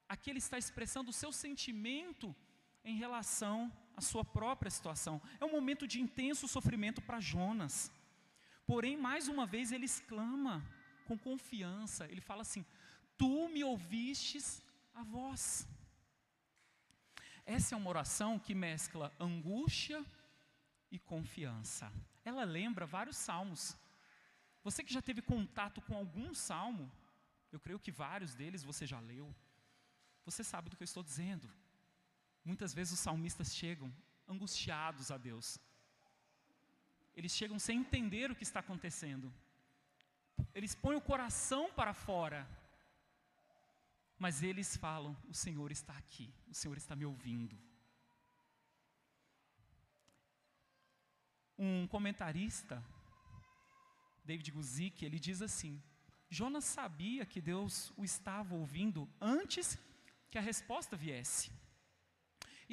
Aqui 0.10 0.30
ele 0.30 0.40
está 0.40 0.58
expressando 0.58 1.10
o 1.10 1.14
seu 1.14 1.32
sentimento 1.32 2.36
em 2.84 2.96
relação 2.96 3.72
à 3.96 4.02
sua 4.02 4.24
própria 4.24 4.72
situação. 4.72 5.22
É 5.40 5.46
um 5.46 5.52
momento 5.52 5.88
de 5.88 6.02
intenso 6.02 6.48
sofrimento 6.48 7.02
para 7.02 7.20
Jonas. 7.20 7.92
Porém, 8.66 8.98
mais 8.98 9.28
uma 9.28 9.46
vez, 9.46 9.72
ele 9.72 9.86
exclama 9.86 10.66
com 11.06 11.18
confiança: 11.18 12.06
ele 12.06 12.22
fala 12.22 12.42
assim: 12.42 12.66
Tu 13.18 13.50
me 13.50 13.64
ouvistes 13.64 14.62
a 14.94 15.04
voz. 15.04 15.68
Essa 17.46 17.76
é 17.76 17.78
uma 17.78 17.90
oração 17.90 18.38
que 18.38 18.54
mescla 18.54 19.14
angústia 19.20 20.06
e 20.92 21.00
confiança. 21.00 21.92
Ela 22.26 22.44
lembra 22.44 22.86
vários 22.86 23.16
salmos. 23.16 23.78
Você 24.68 24.84
que 24.84 24.92
já 24.98 25.02
teve 25.02 25.22
contato 25.22 25.80
com 25.88 25.96
algum 25.96 26.34
salmo, 26.34 26.92
eu 27.54 27.60
creio 27.66 27.80
que 27.80 27.90
vários 27.90 28.34
deles 28.40 28.64
você 28.70 28.86
já 28.86 29.00
leu, 29.00 29.28
você 30.26 30.44
sabe 30.44 30.70
do 30.70 30.76
que 30.76 30.84
eu 30.84 30.92
estou 30.92 31.04
dizendo. 31.10 31.48
Muitas 32.44 32.74
vezes 32.74 32.92
os 32.96 33.00
salmistas 33.00 33.56
chegam 33.56 33.90
angustiados 34.28 35.10
a 35.10 35.18
Deus, 35.18 35.58
eles 37.16 37.32
chegam 37.32 37.58
sem 37.58 37.80
entender 37.80 38.30
o 38.30 38.36
que 38.36 38.44
está 38.44 38.60
acontecendo. 38.60 39.34
Eles 40.54 40.76
põem 40.76 40.98
o 40.98 41.08
coração 41.12 41.64
para 41.72 41.94
fora. 41.94 42.46
Mas 44.20 44.44
eles 44.44 44.76
falam: 44.76 45.16
O 45.30 45.34
Senhor 45.34 45.72
está 45.72 45.94
aqui, 45.98 46.28
o 46.50 46.54
Senhor 46.54 46.78
está 46.78 46.94
me 46.94 47.06
ouvindo. 47.06 47.58
Um 51.58 51.88
comentarista, 51.88 52.84
David 54.30 54.52
Guzik, 54.52 55.06
ele 55.06 55.20
diz 55.28 55.42
assim: 55.42 55.82
Jonas 56.30 56.66
sabia 56.66 57.26
que 57.26 57.42
Deus 57.52 57.94
o 57.96 58.04
estava 58.04 58.54
ouvindo 58.62 59.10
antes 59.22 59.66
que 60.30 60.38
a 60.38 60.48
resposta 60.52 60.96
viesse. 61.06 61.50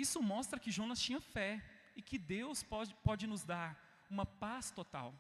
Isso 0.04 0.20
mostra 0.20 0.58
que 0.58 0.75
Jonas 0.78 1.00
tinha 1.06 1.20
fé 1.20 1.52
e 1.94 2.02
que 2.02 2.18
Deus 2.18 2.62
pode, 2.73 2.92
pode 3.08 3.26
nos 3.32 3.44
dar 3.44 3.68
uma 4.11 4.26
paz 4.26 4.70
total 4.70 5.14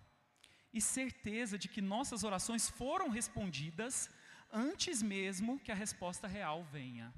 e 0.72 0.80
certeza 0.80 1.56
de 1.56 1.68
que 1.68 1.80
nossas 1.80 2.24
orações 2.24 2.68
foram 2.68 3.08
respondidas 3.08 4.10
antes 4.52 5.00
mesmo 5.02 5.60
que 5.60 5.70
a 5.70 5.80
resposta 5.84 6.26
real 6.26 6.64
venha. 6.64 7.14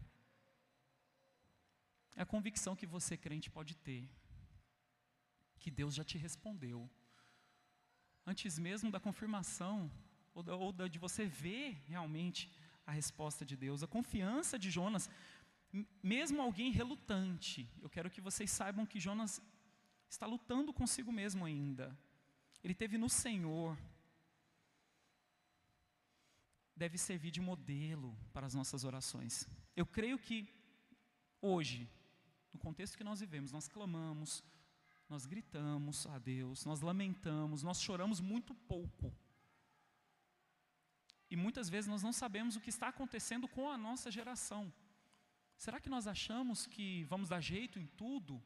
É 2.15 2.23
a 2.23 2.27
convicção 2.35 2.77
que 2.77 2.87
você, 2.87 3.17
crente, 3.17 3.49
pode 3.59 3.75
ter, 3.77 4.03
que 5.59 5.71
Deus 5.71 5.95
já 5.95 6.05
te 6.05 6.19
respondeu. 6.19 6.79
Antes 8.27 8.59
mesmo 8.59 8.91
da 8.91 8.99
confirmação, 8.99 9.91
ou, 10.35 10.43
da, 10.43 10.55
ou 10.55 10.73
de 10.73 10.99
você 10.99 11.25
ver 11.25 11.83
realmente 11.87 12.51
a 12.87 12.93
resposta 12.93 13.45
de 13.45 13.57
Deus. 13.57 13.83
A 13.83 13.87
confiança 13.87 14.59
de 14.59 14.71
Jonas, 14.71 15.09
mesmo 16.03 16.43
alguém 16.43 16.71
relutante, 16.71 17.69
eu 17.81 17.89
quero 17.89 18.11
que 18.11 18.21
vocês 18.21 18.51
saibam 18.51 18.85
que 18.85 19.01
Jonas 19.01 19.41
está 20.09 20.27
lutando 20.27 20.73
consigo 20.73 21.11
mesmo 21.11 21.45
ainda. 21.45 21.97
Ele 22.63 22.75
teve 22.75 22.99
no 22.99 23.09
Senhor. 23.09 23.79
Deve 26.75 26.99
servir 26.99 27.31
de 27.31 27.41
modelo 27.41 28.17
para 28.33 28.47
as 28.47 28.55
nossas 28.55 28.85
orações. 28.85 29.49
Eu 29.75 29.87
creio 29.87 30.19
que 30.19 30.49
hoje, 31.41 31.89
no 32.53 32.59
contexto 32.59 32.99
que 32.99 33.05
nós 33.05 33.21
vivemos, 33.21 33.51
nós 33.51 33.67
clamamos, 33.67 34.45
nós 35.09 35.27
gritamos 35.27 36.07
a 36.07 36.19
Deus, 36.19 36.65
nós 36.65 36.81
lamentamos, 36.81 37.63
nós 37.63 37.81
choramos 37.81 38.21
muito 38.21 38.55
pouco. 38.55 39.13
E 41.31 41.37
muitas 41.37 41.69
vezes 41.69 41.89
nós 41.89 42.03
não 42.03 42.13
sabemos 42.13 42.57
o 42.57 42.61
que 42.61 42.71
está 42.71 42.89
acontecendo 42.89 43.49
com 43.49 43.71
a 43.71 43.77
nossa 43.77 44.11
geração. 44.11 44.73
Será 45.57 45.81
que 45.81 45.89
nós 45.89 46.07
achamos 46.07 46.67
que 46.67 47.05
vamos 47.05 47.29
dar 47.29 47.41
jeito 47.41 47.79
em 47.79 47.87
tudo? 47.87 48.43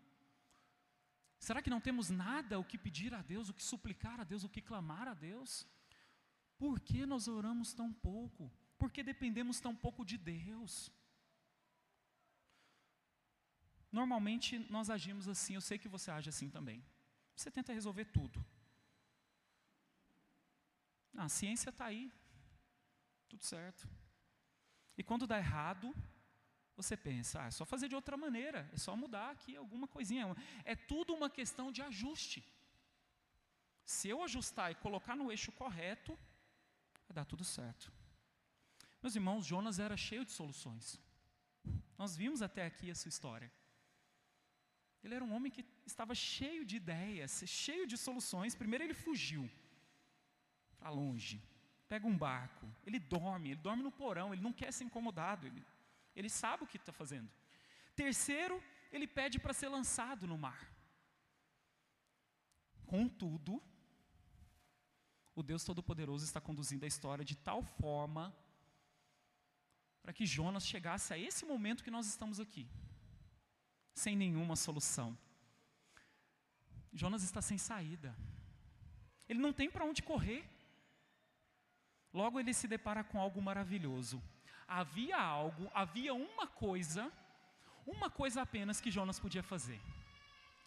Será 1.39 1.63
que 1.63 1.71
não 1.71 1.81
temos 1.81 2.11
nada 2.11 2.59
o 2.59 2.65
que 2.65 2.79
pedir 2.79 3.15
a 3.15 3.23
Deus, 3.23 3.49
o 3.49 3.55
que 3.55 3.63
suplicar 3.63 4.21
a 4.21 4.25
Deus, 4.25 4.45
o 4.45 4.49
que 4.49 4.61
clamar 4.61 5.09
a 5.09 5.15
Deus? 5.15 5.67
Por 6.59 6.79
que 6.79 7.07
nós 7.07 7.27
oramos 7.27 7.73
tão 7.73 7.93
pouco? 7.93 8.53
Por 8.79 8.91
que 8.91 9.03
dependemos 9.03 9.61
tão 9.61 9.75
pouco 9.75 10.05
de 10.05 10.19
Deus? 10.19 10.93
Normalmente 13.91 14.59
nós 14.71 14.89
agimos 14.89 15.29
assim, 15.29 15.55
eu 15.55 15.61
sei 15.61 15.79
que 15.79 15.89
você 15.89 16.11
age 16.11 16.29
assim 16.29 16.49
também. 16.49 16.85
Você 17.35 17.51
tenta 17.51 17.73
resolver 17.73 18.05
tudo. 18.07 18.45
Ah, 21.17 21.25
a 21.25 21.29
ciência 21.29 21.71
está 21.71 21.87
aí, 21.87 22.13
tudo 23.29 23.43
certo. 23.45 23.89
E 24.97 25.03
quando 25.03 25.27
dá 25.27 25.39
errado, 25.39 25.95
você 26.77 26.97
pensa, 26.97 27.43
ah, 27.43 27.47
é 27.47 27.51
só 27.51 27.65
fazer 27.65 27.89
de 27.89 27.95
outra 27.95 28.17
maneira, 28.17 28.71
é 28.73 28.77
só 28.77 28.97
mudar 28.97 29.31
aqui 29.31 29.57
alguma 29.57 29.89
coisinha. 29.89 30.25
É 30.65 30.77
tudo 30.77 31.15
uma 31.15 31.29
questão 31.29 31.73
de 31.73 31.83
ajuste. 31.83 32.47
Se 33.85 34.09
eu 34.09 34.23
ajustar 34.23 34.71
e 34.71 34.77
colocar 34.77 35.17
no 35.17 35.31
eixo 35.31 35.51
correto, 35.51 36.17
vai 37.09 37.15
dar 37.15 37.25
tudo 37.25 37.45
certo. 37.45 37.93
Meus 39.03 39.17
irmãos, 39.17 39.45
Jonas 39.45 39.79
era 39.79 39.97
cheio 39.97 40.25
de 40.25 40.31
soluções. 40.31 41.01
Nós 41.99 42.17
vimos 42.17 42.41
até 42.41 42.65
aqui 42.65 42.91
a 42.91 42.95
sua 42.95 43.09
história. 43.09 43.51
Ele 45.03 45.15
era 45.15 45.25
um 45.25 45.33
homem 45.35 45.51
que 45.51 45.65
estava 45.87 46.15
cheio 46.15 46.65
de 46.65 46.77
ideias, 46.77 47.43
cheio 47.47 47.87
de 47.87 47.97
soluções. 47.97 48.55
Primeiro 48.55 48.85
ele 48.85 48.95
fugiu 48.95 49.49
para 50.79 50.91
longe, 50.91 51.43
pega 51.89 52.07
um 52.07 52.17
barco, 52.17 52.67
ele 52.87 52.99
dorme, 52.99 53.51
ele 53.51 53.61
dorme 53.61 53.83
no 53.83 53.93
porão, 53.93 54.33
ele 54.33 54.43
não 54.43 54.53
quer 54.53 54.73
ser 54.73 54.85
incomodado, 54.85 55.47
ele, 55.47 55.63
ele 56.15 56.29
sabe 56.29 56.65
o 56.65 56.67
que 56.67 56.77
está 56.77 56.93
fazendo. 56.93 57.31
Terceiro, 57.95 58.63
ele 58.93 59.07
pede 59.07 59.39
para 59.39 59.53
ser 59.53 59.69
lançado 59.69 60.27
no 60.27 60.39
mar. 60.39 60.61
Contudo, 62.87 63.63
o 65.35 65.43
Deus 65.43 65.65
Todo-Poderoso 65.65 66.25
está 66.25 66.41
conduzindo 66.41 66.85
a 66.85 66.89
história 66.89 67.25
de 67.25 67.37
tal 67.37 67.63
forma 67.63 68.35
para 70.03 70.13
que 70.13 70.27
Jonas 70.27 70.67
chegasse 70.67 71.13
a 71.13 71.19
esse 71.19 71.45
momento 71.45 71.85
que 71.85 71.91
nós 71.91 72.07
estamos 72.07 72.41
aqui, 72.41 72.67
sem 74.03 74.17
nenhuma 74.17 74.57
solução. 74.57 75.09
Jonas 77.01 77.23
está 77.23 77.41
sem 77.43 77.59
saída, 77.59 78.17
ele 79.29 79.39
não 79.39 79.53
tem 79.53 79.71
para 79.71 79.85
onde 79.85 80.03
correr. 80.03 80.43
Logo 82.13 82.41
ele 82.41 82.53
se 82.53 82.67
depara 82.67 83.05
com 83.05 83.21
algo 83.21 83.41
maravilhoso. 83.41 84.21
Havia 84.67 85.17
algo, 85.17 85.71
havia 85.73 86.13
uma 86.13 86.47
coisa, 86.47 87.13
uma 87.87 88.09
coisa 88.11 88.43
apenas 88.43 88.81
que 88.81 88.91
Jonas 88.91 89.21
podia 89.21 89.45
fazer. 89.53 89.81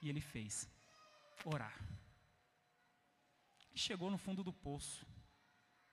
E 0.01 0.09
ele 0.09 0.21
fez: 0.21 0.69
orar. 1.43 1.77
Ele 3.69 3.81
chegou 3.87 4.09
no 4.09 4.17
fundo 4.25 4.43
do 4.43 4.53
poço, 4.53 5.05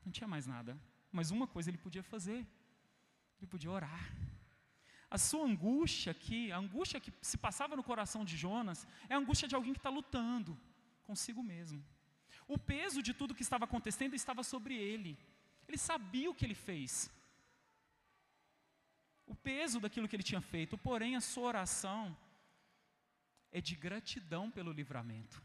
não 0.05 0.13
tinha 0.13 0.29
mais 0.29 0.47
nada, 0.47 0.79
mas 1.11 1.31
uma 1.31 1.47
coisa 1.55 1.71
ele 1.71 1.85
podia 1.87 2.03
fazer: 2.03 2.47
ele 3.39 3.49
podia 3.49 3.71
orar. 3.71 4.30
A 5.11 5.19
sua 5.19 5.45
angústia 5.45 6.13
aqui, 6.13 6.53
a 6.53 6.59
angústia 6.59 7.01
que 7.01 7.13
se 7.21 7.37
passava 7.37 7.75
no 7.75 7.83
coração 7.83 8.25
de 8.25 8.37
Jonas, 8.37 8.87
é 9.09 9.15
a 9.15 9.19
angústia 9.19 9.49
de 9.49 9.57
alguém 9.57 9.73
que 9.73 9.79
está 9.79 9.91
lutando 9.91 10.59
consigo 11.03 11.43
mesmo. 11.43 11.85
O 12.47 12.57
peso 12.57 13.03
de 13.03 13.13
tudo 13.13 13.35
que 13.35 13.43
estava 13.43 13.65
acontecendo 13.65 14.15
estava 14.15 14.43
sobre 14.45 14.77
ele. 14.77 15.19
Ele 15.67 15.79
sabia 15.79 16.31
o 16.31 16.35
que 16.35 16.45
ele 16.45 16.55
fez. 16.55 17.11
O 19.27 19.35
peso 19.35 19.81
daquilo 19.81 20.09
que 20.09 20.17
ele 20.17 20.31
tinha 20.31 20.41
feito, 20.41 20.79
porém 20.79 21.17
a 21.17 21.21
sua 21.21 21.49
oração 21.49 22.17
é 23.51 23.61
de 23.61 23.75
gratidão 23.75 24.51
pelo 24.51 24.73
livramento. 24.73 25.43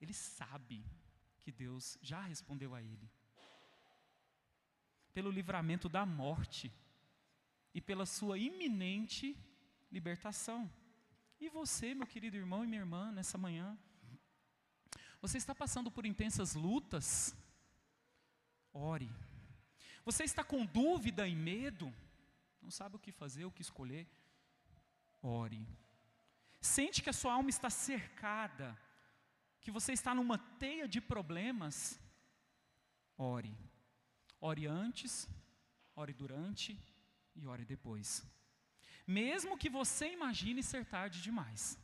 Ele 0.00 0.12
sabe 0.12 0.84
que 1.42 1.50
Deus 1.50 1.98
já 2.02 2.20
respondeu 2.20 2.74
a 2.74 2.82
ele 2.82 3.10
pelo 5.16 5.30
livramento 5.30 5.88
da 5.88 6.04
morte 6.04 6.70
e 7.76 7.80
pela 7.82 8.06
sua 8.06 8.38
iminente 8.38 9.36
libertação. 9.92 10.60
E 11.38 11.50
você, 11.50 11.94
meu 11.94 12.06
querido 12.06 12.34
irmão 12.34 12.64
e 12.64 12.66
minha 12.66 12.80
irmã, 12.80 13.12
nessa 13.12 13.36
manhã, 13.36 13.78
você 15.20 15.36
está 15.36 15.54
passando 15.54 15.90
por 15.90 16.06
intensas 16.06 16.54
lutas? 16.54 17.36
Ore. 18.72 19.10
Você 20.06 20.24
está 20.24 20.42
com 20.42 20.64
dúvida 20.64 21.28
e 21.28 21.36
medo? 21.36 21.94
Não 22.62 22.70
sabe 22.70 22.96
o 22.96 22.98
que 22.98 23.12
fazer, 23.12 23.44
o 23.44 23.50
que 23.50 23.60
escolher? 23.60 24.08
Ore. 25.20 25.68
Sente 26.62 27.02
que 27.02 27.10
a 27.10 27.18
sua 27.20 27.34
alma 27.34 27.50
está 27.50 27.68
cercada, 27.68 28.74
que 29.60 29.70
você 29.70 29.92
está 29.92 30.14
numa 30.14 30.38
teia 30.38 30.88
de 30.88 31.02
problemas? 31.02 32.00
Ore. 33.18 33.54
Ore 34.40 34.66
antes, 34.66 35.28
ore 35.94 36.14
durante 36.14 36.95
e 37.36 37.46
ore 37.46 37.64
depois. 37.64 38.24
Mesmo 39.06 39.56
que 39.56 39.70
você 39.70 40.12
imagine 40.12 40.62
ser 40.62 40.84
tarde 40.84 41.22
demais. 41.22 41.78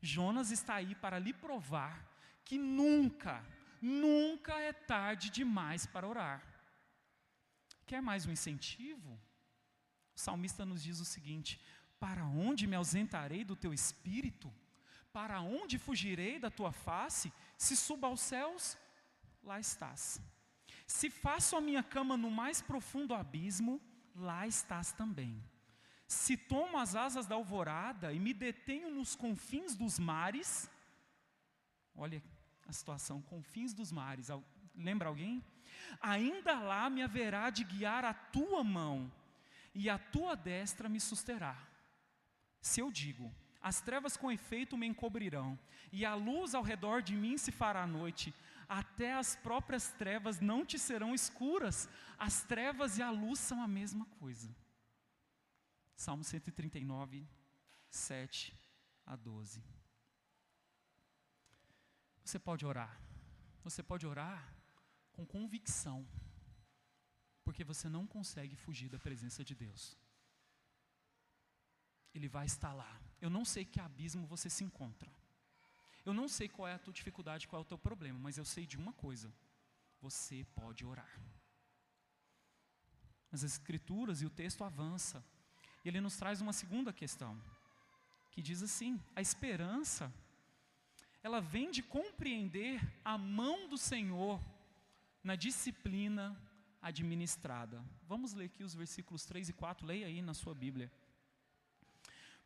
Jonas 0.00 0.50
está 0.50 0.74
aí 0.74 0.94
para 0.94 1.18
lhe 1.18 1.32
provar 1.32 1.94
que 2.44 2.58
nunca, 2.58 3.44
nunca 3.80 4.54
é 4.60 4.72
tarde 4.72 5.30
demais 5.30 5.86
para 5.86 6.06
orar. 6.06 6.42
Quer 7.86 8.00
mais 8.00 8.26
um 8.26 8.32
incentivo? 8.32 9.18
O 10.14 10.20
salmista 10.20 10.64
nos 10.64 10.82
diz 10.82 11.00
o 11.00 11.04
seguinte: 11.04 11.60
Para 11.98 12.24
onde 12.24 12.66
me 12.66 12.76
ausentarei 12.76 13.44
do 13.44 13.56
teu 13.56 13.72
espírito? 13.72 14.52
Para 15.12 15.40
onde 15.40 15.78
fugirei 15.78 16.38
da 16.38 16.50
tua 16.50 16.72
face? 16.72 17.32
Se 17.56 17.76
suba 17.76 18.08
aos 18.08 18.20
céus, 18.20 18.76
lá 19.42 19.58
estás. 19.58 20.20
Se 20.86 21.08
faço 21.08 21.56
a 21.56 21.60
minha 21.60 21.82
cama 21.82 22.16
no 22.16 22.30
mais 22.30 22.60
profundo 22.60 23.14
abismo, 23.14 23.80
lá 24.14 24.46
estás 24.46 24.92
também. 24.92 25.42
Se 26.06 26.36
tomo 26.36 26.78
as 26.78 26.94
asas 26.94 27.26
da 27.26 27.34
alvorada 27.34 28.12
e 28.12 28.20
me 28.20 28.32
detenho 28.32 28.90
nos 28.90 29.16
confins 29.16 29.74
dos 29.74 29.98
mares, 29.98 30.70
olha 31.94 32.22
a 32.68 32.72
situação, 32.72 33.20
confins 33.22 33.72
dos 33.72 33.90
mares, 33.90 34.28
lembra 34.74 35.08
alguém? 35.08 35.44
Ainda 36.00 36.58
lá 36.60 36.88
me 36.88 37.02
haverá 37.02 37.50
de 37.50 37.64
guiar 37.64 38.04
a 38.04 38.14
tua 38.14 38.62
mão, 38.62 39.10
e 39.74 39.90
a 39.90 39.98
tua 39.98 40.36
destra 40.36 40.88
me 40.88 41.00
susterá. 41.00 41.56
Se 42.60 42.80
eu 42.80 42.92
digo, 42.92 43.34
as 43.60 43.80
trevas 43.80 44.16
com 44.16 44.30
efeito 44.30 44.76
me 44.76 44.86
encobrirão, 44.86 45.58
e 45.90 46.04
a 46.04 46.14
luz 46.14 46.54
ao 46.54 46.62
redor 46.62 47.02
de 47.02 47.16
mim 47.16 47.36
se 47.36 47.50
fará 47.50 47.86
noite, 47.86 48.32
até 48.68 49.14
as 49.14 49.36
próprias 49.36 49.90
trevas 49.92 50.40
não 50.40 50.64
te 50.64 50.78
serão 50.78 51.14
escuras. 51.14 51.88
As 52.18 52.42
trevas 52.42 52.98
e 52.98 53.02
a 53.02 53.10
luz 53.10 53.38
são 53.38 53.62
a 53.62 53.68
mesma 53.68 54.06
coisa. 54.18 54.54
Salmo 55.96 56.24
139, 56.24 57.26
7 57.90 58.54
a 59.06 59.16
12. 59.16 59.62
Você 62.24 62.38
pode 62.38 62.64
orar. 62.66 63.00
Você 63.62 63.82
pode 63.82 64.06
orar 64.06 64.54
com 65.12 65.24
convicção, 65.24 66.06
porque 67.44 67.64
você 67.64 67.88
não 67.88 68.06
consegue 68.06 68.56
fugir 68.56 68.88
da 68.88 68.98
presença 68.98 69.44
de 69.44 69.54
Deus. 69.54 69.96
Ele 72.14 72.28
vai 72.28 72.46
estar 72.46 72.72
lá. 72.72 73.00
Eu 73.20 73.30
não 73.30 73.44
sei 73.44 73.64
que 73.64 73.80
abismo 73.80 74.26
você 74.26 74.50
se 74.50 74.64
encontra. 74.64 75.10
Eu 76.04 76.12
não 76.12 76.28
sei 76.28 76.48
qual 76.48 76.68
é 76.68 76.74
a 76.74 76.78
tua 76.78 76.92
dificuldade, 76.92 77.48
qual 77.48 77.60
é 77.60 77.64
o 77.64 77.68
teu 77.68 77.78
problema, 77.78 78.18
mas 78.18 78.36
eu 78.36 78.44
sei 78.44 78.66
de 78.66 78.76
uma 78.76 78.92
coisa: 78.92 79.32
você 80.00 80.44
pode 80.54 80.84
orar. 80.84 81.20
As 83.32 83.42
Escrituras 83.42 84.20
e 84.20 84.26
o 84.26 84.30
texto 84.30 84.62
avança, 84.62 85.24
e 85.84 85.88
ele 85.88 86.00
nos 86.00 86.16
traz 86.16 86.40
uma 86.40 86.52
segunda 86.52 86.92
questão, 86.92 87.40
que 88.30 88.42
diz 88.42 88.62
assim: 88.62 89.00
a 89.16 89.20
esperança, 89.20 90.12
ela 91.22 91.40
vem 91.40 91.70
de 91.70 91.82
compreender 91.82 92.80
a 93.04 93.16
mão 93.16 93.66
do 93.66 93.78
Senhor 93.78 94.40
na 95.22 95.36
disciplina 95.36 96.38
administrada. 96.82 97.82
Vamos 98.06 98.34
ler 98.34 98.44
aqui 98.44 98.62
os 98.62 98.74
versículos 98.74 99.24
3 99.24 99.48
e 99.48 99.52
4, 99.54 99.86
leia 99.86 100.06
aí 100.06 100.20
na 100.20 100.34
sua 100.34 100.54
Bíblia 100.54 100.92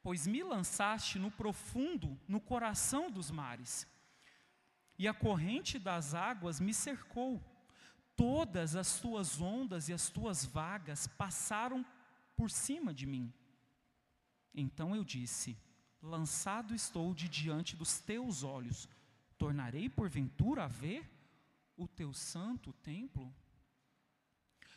pois 0.03 0.27
me 0.27 0.43
lançaste 0.43 1.19
no 1.19 1.31
profundo, 1.31 2.19
no 2.27 2.41
coração 2.41 3.11
dos 3.11 3.31
mares, 3.31 3.87
e 4.99 5.07
a 5.07 5.15
corrente 5.15 5.79
das 5.79 6.15
águas 6.15 6.59
me 6.61 6.75
cercou. 6.75 7.43
Todas 8.17 8.75
as 8.75 8.99
tuas 8.99 9.41
ondas 9.41 9.89
e 9.89 9.93
as 9.93 10.09
tuas 10.09 10.45
vagas 10.45 11.07
passaram 11.07 11.87
por 12.37 12.51
cima 12.51 12.93
de 12.93 13.07
mim. 13.07 13.33
Então 14.53 14.97
eu 14.97 15.05
disse: 15.05 15.57
Lançado 16.03 16.75
estou 16.75 17.15
de 17.15 17.29
diante 17.29 17.77
dos 17.77 18.01
teus 18.01 18.43
olhos, 18.43 18.89
tornarei 19.37 19.89
porventura 19.89 20.65
a 20.65 20.69
ver 20.69 21.09
o 21.77 21.87
teu 21.87 22.13
santo 22.13 22.73
templo? 22.73 23.33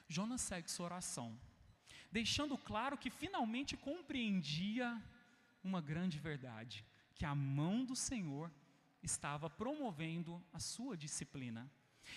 Jonas 0.07 0.41
segue 0.41 0.69
sua 0.69 0.85
oração 0.85 1.39
deixando 2.11 2.57
claro 2.57 2.97
que 2.97 3.09
finalmente 3.09 3.77
compreendia 3.77 5.01
uma 5.63 5.81
grande 5.81 6.19
verdade: 6.19 6.85
que 7.15 7.25
a 7.25 7.33
mão 7.33 7.85
do 7.85 7.95
Senhor 7.95 8.51
estava 9.01 9.49
promovendo 9.49 10.43
a 10.53 10.59
sua 10.59 10.95
disciplina. 10.97 11.69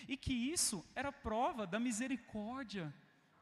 E 0.08 0.16
que 0.16 0.32
isso 0.32 0.84
era 0.94 1.12
prova 1.12 1.66
da 1.66 1.78
misericórdia 1.78 2.92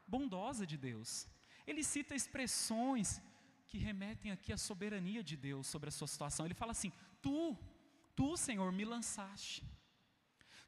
bondosa 0.07 0.67
de 0.67 0.77
Deus. 0.77 1.27
Ele 1.65 1.83
cita 1.83 2.13
expressões 2.13 3.21
que 3.67 3.77
remetem 3.77 4.31
aqui 4.31 4.53
à 4.53 4.57
soberania 4.57 5.23
de 5.23 5.35
Deus 5.35 5.65
sobre 5.67 5.89
a 5.89 5.91
sua 5.91 6.07
situação. 6.07 6.45
Ele 6.45 6.53
fala 6.53 6.71
assim: 6.71 6.91
Tu, 7.21 7.57
tu, 8.15 8.37
Senhor, 8.37 8.71
me 8.71 8.85
lançaste. 8.85 9.63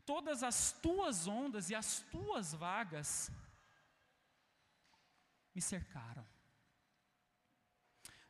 Todas 0.06 0.44
as 0.44 0.72
tuas 0.72 1.28
ondas 1.28 1.70
e 1.70 1.76
as 1.76 2.00
tuas 2.12 2.54
vagas 2.54 3.32
me 5.56 5.62
cercaram. 5.62 6.26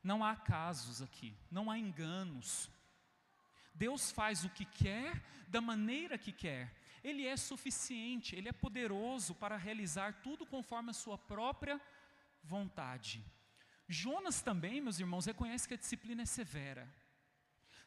Não 0.04 0.24
há 0.24 0.36
casos 0.36 1.02
aqui, 1.02 1.36
não 1.50 1.72
há 1.72 1.80
enganos. 1.80 2.70
Deus 3.74 4.12
faz 4.12 4.46
o 4.46 4.50
que 4.50 4.64
quer, 4.64 5.22
da 5.48 5.60
maneira 5.60 6.18
que 6.18 6.32
quer. 6.32 6.72
Ele 7.04 7.26
é 7.26 7.36
suficiente, 7.36 8.36
Ele 8.36 8.50
é 8.50 8.52
poderoso 8.52 9.34
para 9.36 9.58
realizar 9.58 10.22
tudo 10.22 10.46
conforme 10.46 10.92
a 10.92 10.94
sua 10.94 11.18
própria 11.18 11.82
vontade. 12.44 13.26
Jonas 13.88 14.42
também, 14.42 14.82
meus 14.82 15.00
irmãos, 15.00 15.26
reconhece 15.26 15.68
que 15.68 15.74
a 15.74 15.78
disciplina 15.78 16.22
é 16.22 16.26
severa. 16.26 16.88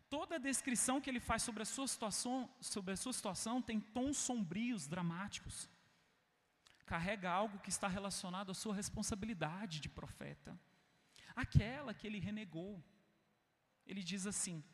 Toda 0.09 0.37
a 0.37 0.39
descrição 0.39 1.01
que 1.01 1.11
ele 1.11 1.21
faz 1.21 1.43
sobre 1.43 1.63
a 1.63 1.67
sua 1.67 1.87
situação, 1.87 2.49
sobre 2.61 2.95
a 2.95 2.97
sua 2.97 3.13
situação 3.13 3.61
tem 3.61 3.79
tons 3.79 4.17
sombrios, 4.17 4.87
dramáticos. 4.87 5.69
Carrega 6.89 7.31
algo 7.31 7.59
que 7.65 7.69
está 7.69 7.87
relacionado 7.87 8.51
à 8.51 8.55
sua 8.55 8.75
responsabilidade 8.75 9.79
de 9.85 9.91
profeta. 9.91 10.59
Aquela 11.37 11.93
que 11.93 12.07
ele 12.07 12.19
renegou. 12.19 12.83
Ele 13.87 14.03
diz 14.03 14.27
assim: 14.27 14.65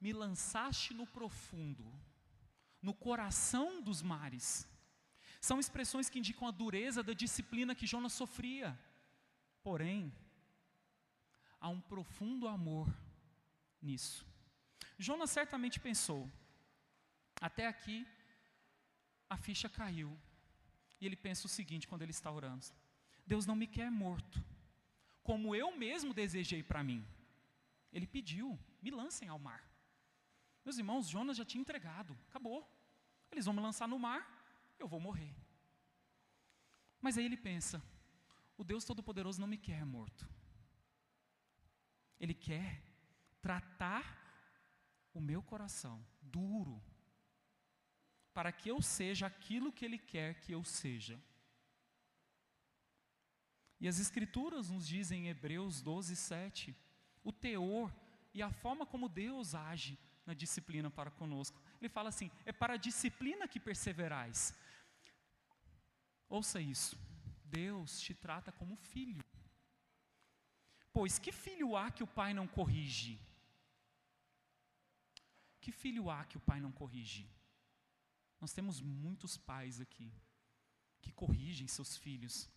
Me 0.00 0.12
lançaste 0.12 0.92
no 0.92 1.06
profundo, 1.06 1.86
no 2.82 2.92
coração 2.92 3.80
dos 3.80 4.02
mares. 4.02 4.68
São 5.40 5.58
expressões 5.58 6.10
que 6.10 6.18
indicam 6.18 6.46
a 6.46 6.50
dureza 6.62 7.02
da 7.02 7.14
disciplina 7.24 7.74
que 7.74 7.86
Jonas 7.86 8.12
sofria. 8.12 8.78
Porém, 9.62 10.12
há 11.60 11.68
um 11.68 11.80
profundo 11.80 12.46
amor 12.46 12.88
nisso. 13.80 14.26
Jonas 14.98 15.30
certamente 15.30 15.80
pensou: 15.80 16.30
até 17.40 17.66
aqui 17.66 18.06
a 19.28 19.36
ficha 19.36 19.68
caiu. 19.68 20.10
E 21.00 21.06
ele 21.06 21.16
pensa 21.16 21.46
o 21.46 21.50
seguinte 21.50 21.86
quando 21.86 22.02
ele 22.02 22.10
está 22.10 22.30
orando: 22.30 22.66
Deus 23.26 23.46
não 23.46 23.56
me 23.56 23.66
quer 23.66 23.90
morto, 23.90 24.42
como 25.22 25.54
eu 25.54 25.76
mesmo 25.76 26.14
desejei 26.14 26.62
para 26.62 26.82
mim. 26.82 27.06
Ele 27.92 28.06
pediu: 28.06 28.58
me 28.80 28.90
lancem 28.90 29.28
ao 29.28 29.38
mar. 29.38 29.62
Meus 30.64 30.78
irmãos, 30.78 31.08
Jonas 31.08 31.36
já 31.36 31.44
tinha 31.44 31.60
entregado, 31.60 32.16
acabou. 32.28 32.68
Eles 33.30 33.44
vão 33.44 33.54
me 33.54 33.60
lançar 33.60 33.86
no 33.86 33.98
mar, 33.98 34.22
eu 34.78 34.88
vou 34.88 35.00
morrer. 35.00 35.34
Mas 37.00 37.16
aí 37.16 37.24
ele 37.24 37.36
pensa: 37.36 37.82
o 38.56 38.64
Deus 38.64 38.84
Todo-Poderoso 38.84 39.40
não 39.40 39.48
me 39.48 39.58
quer 39.58 39.84
morto. 39.84 40.28
Ele 42.18 42.34
quer 42.34 42.82
tratar 43.40 44.04
o 45.12 45.20
meu 45.20 45.42
coração 45.42 46.04
duro, 46.20 46.82
para 48.36 48.52
que 48.52 48.68
eu 48.68 48.82
seja 48.82 49.26
aquilo 49.26 49.72
que 49.72 49.82
Ele 49.86 49.96
quer 49.96 50.34
que 50.42 50.52
eu 50.52 50.62
seja. 50.62 51.18
E 53.80 53.88
as 53.88 53.98
Escrituras 53.98 54.68
nos 54.68 54.86
dizem 54.86 55.22
em 55.22 55.28
Hebreus 55.28 55.80
12, 55.80 56.14
7, 56.14 56.76
o 57.24 57.32
teor 57.32 57.90
e 58.34 58.42
a 58.42 58.50
forma 58.50 58.84
como 58.84 59.08
Deus 59.08 59.54
age 59.54 59.98
na 60.26 60.34
disciplina 60.34 60.90
para 60.90 61.10
conosco. 61.10 61.58
Ele 61.80 61.88
fala 61.88 62.10
assim: 62.10 62.30
é 62.44 62.52
para 62.52 62.74
a 62.74 62.82
disciplina 62.88 63.48
que 63.48 63.58
perseverais. 63.58 64.54
Ouça 66.28 66.60
isso. 66.60 66.98
Deus 67.42 67.98
te 67.98 68.12
trata 68.12 68.52
como 68.52 68.76
filho. 68.76 69.24
Pois 70.92 71.18
que 71.18 71.32
filho 71.32 71.74
há 71.74 71.90
que 71.90 72.02
o 72.02 72.12
pai 72.18 72.34
não 72.34 72.46
corrige? 72.46 73.18
Que 75.58 75.72
filho 75.72 76.10
há 76.10 76.22
que 76.26 76.36
o 76.36 76.40
pai 76.50 76.60
não 76.60 76.70
corrige? 76.70 77.26
Nós 78.40 78.52
temos 78.52 78.80
muitos 78.80 79.36
pais 79.36 79.80
aqui 79.80 80.12
que 81.00 81.12
corrigem 81.12 81.66
seus 81.66 81.96
filhos. 81.96 82.48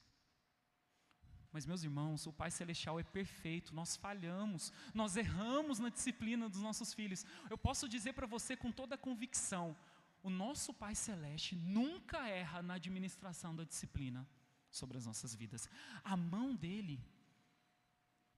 Mas, 1.51 1.65
meus 1.65 1.83
irmãos, 1.83 2.27
o 2.27 2.33
Pai 2.33 2.51
Celestial 2.51 2.99
é 2.99 3.03
perfeito, 3.03 3.73
nós 3.73 3.95
falhamos, 3.95 4.71
nós 4.93 5.15
erramos 5.15 5.79
na 5.79 5.89
disciplina 5.89 6.47
dos 6.47 6.61
nossos 6.61 6.93
filhos. 6.93 7.25
Eu 7.49 7.57
posso 7.57 7.89
dizer 7.89 8.13
para 8.13 8.27
você 8.27 8.55
com 8.55 8.71
toda 8.71 8.95
a 8.95 8.97
convicção: 8.97 9.75
o 10.21 10.29
nosso 10.29 10.73
Pai 10.73 10.93
Celeste 10.93 11.55
nunca 11.55 12.27
erra 12.27 12.61
na 12.61 12.75
administração 12.75 13.55
da 13.55 13.63
disciplina 13.63 14.27
sobre 14.69 14.97
as 14.97 15.05
nossas 15.05 15.33
vidas. 15.33 15.67
A 16.03 16.15
mão 16.15 16.55
dele 16.55 17.03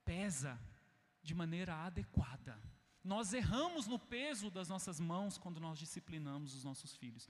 pesa 0.05 0.59
de 1.21 1.35
maneira 1.35 1.75
adequada. 1.75 2.57
Nós 3.03 3.33
erramos 3.33 3.87
no 3.87 3.97
peso 3.97 4.51
das 4.51 4.69
nossas 4.69 4.99
mãos 4.99 5.37
quando 5.37 5.59
nós 5.59 5.79
disciplinamos 5.79 6.53
os 6.53 6.63
nossos 6.63 6.95
filhos. 6.95 7.27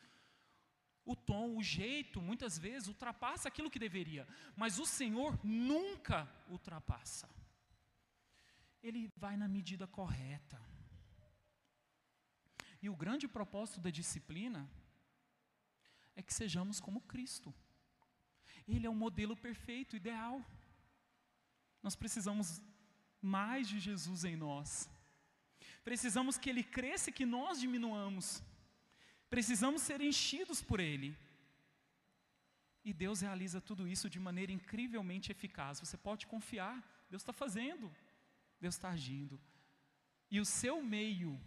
O 1.03 1.15
tom, 1.15 1.57
o 1.57 1.63
jeito, 1.63 2.21
muitas 2.21 2.57
vezes 2.57 2.87
ultrapassa 2.87 3.47
aquilo 3.47 3.71
que 3.71 3.79
deveria, 3.79 4.27
mas 4.55 4.79
o 4.79 4.85
Senhor 4.85 5.39
nunca 5.43 6.29
ultrapassa. 6.47 7.29
Ele 8.83 9.11
vai 9.15 9.37
na 9.37 9.47
medida 9.47 9.87
correta. 9.87 10.61
E 12.81 12.89
o 12.89 12.95
grande 12.95 13.27
propósito 13.27 13.79
da 13.79 13.89
disciplina 13.89 14.69
é 16.15 16.21
que 16.21 16.33
sejamos 16.33 16.79
como 16.79 17.01
Cristo. 17.01 17.53
Ele 18.67 18.85
é 18.85 18.89
o 18.89 18.95
modelo 18.95 19.35
perfeito, 19.35 19.95
ideal. 19.95 20.43
Nós 21.81 21.95
precisamos 21.95 22.61
mais 23.21 23.67
de 23.67 23.79
Jesus 23.79 24.23
em 24.23 24.35
nós. 24.35 24.89
Precisamos 25.83 26.37
que 26.37 26.49
Ele 26.49 26.63
cresça 26.63 27.09
e 27.09 27.13
que 27.13 27.25
nós 27.25 27.59
diminuamos. 27.59 28.43
Precisamos 29.29 29.81
ser 29.81 30.01
enchidos 30.01 30.61
por 30.61 30.79
Ele. 30.79 31.17
E 32.83 32.91
Deus 32.93 33.21
realiza 33.21 33.61
tudo 33.61 33.87
isso 33.87 34.09
de 34.09 34.19
maneira 34.19 34.51
incrivelmente 34.51 35.31
eficaz. 35.31 35.79
Você 35.79 35.97
pode 35.97 36.25
confiar, 36.27 36.75
Deus 37.09 37.21
está 37.21 37.33
fazendo, 37.33 37.91
Deus 38.59 38.75
está 38.75 38.89
agindo. 38.89 39.39
E 40.29 40.39
o 40.39 40.45
seu 40.45 40.81
meio 40.81 41.39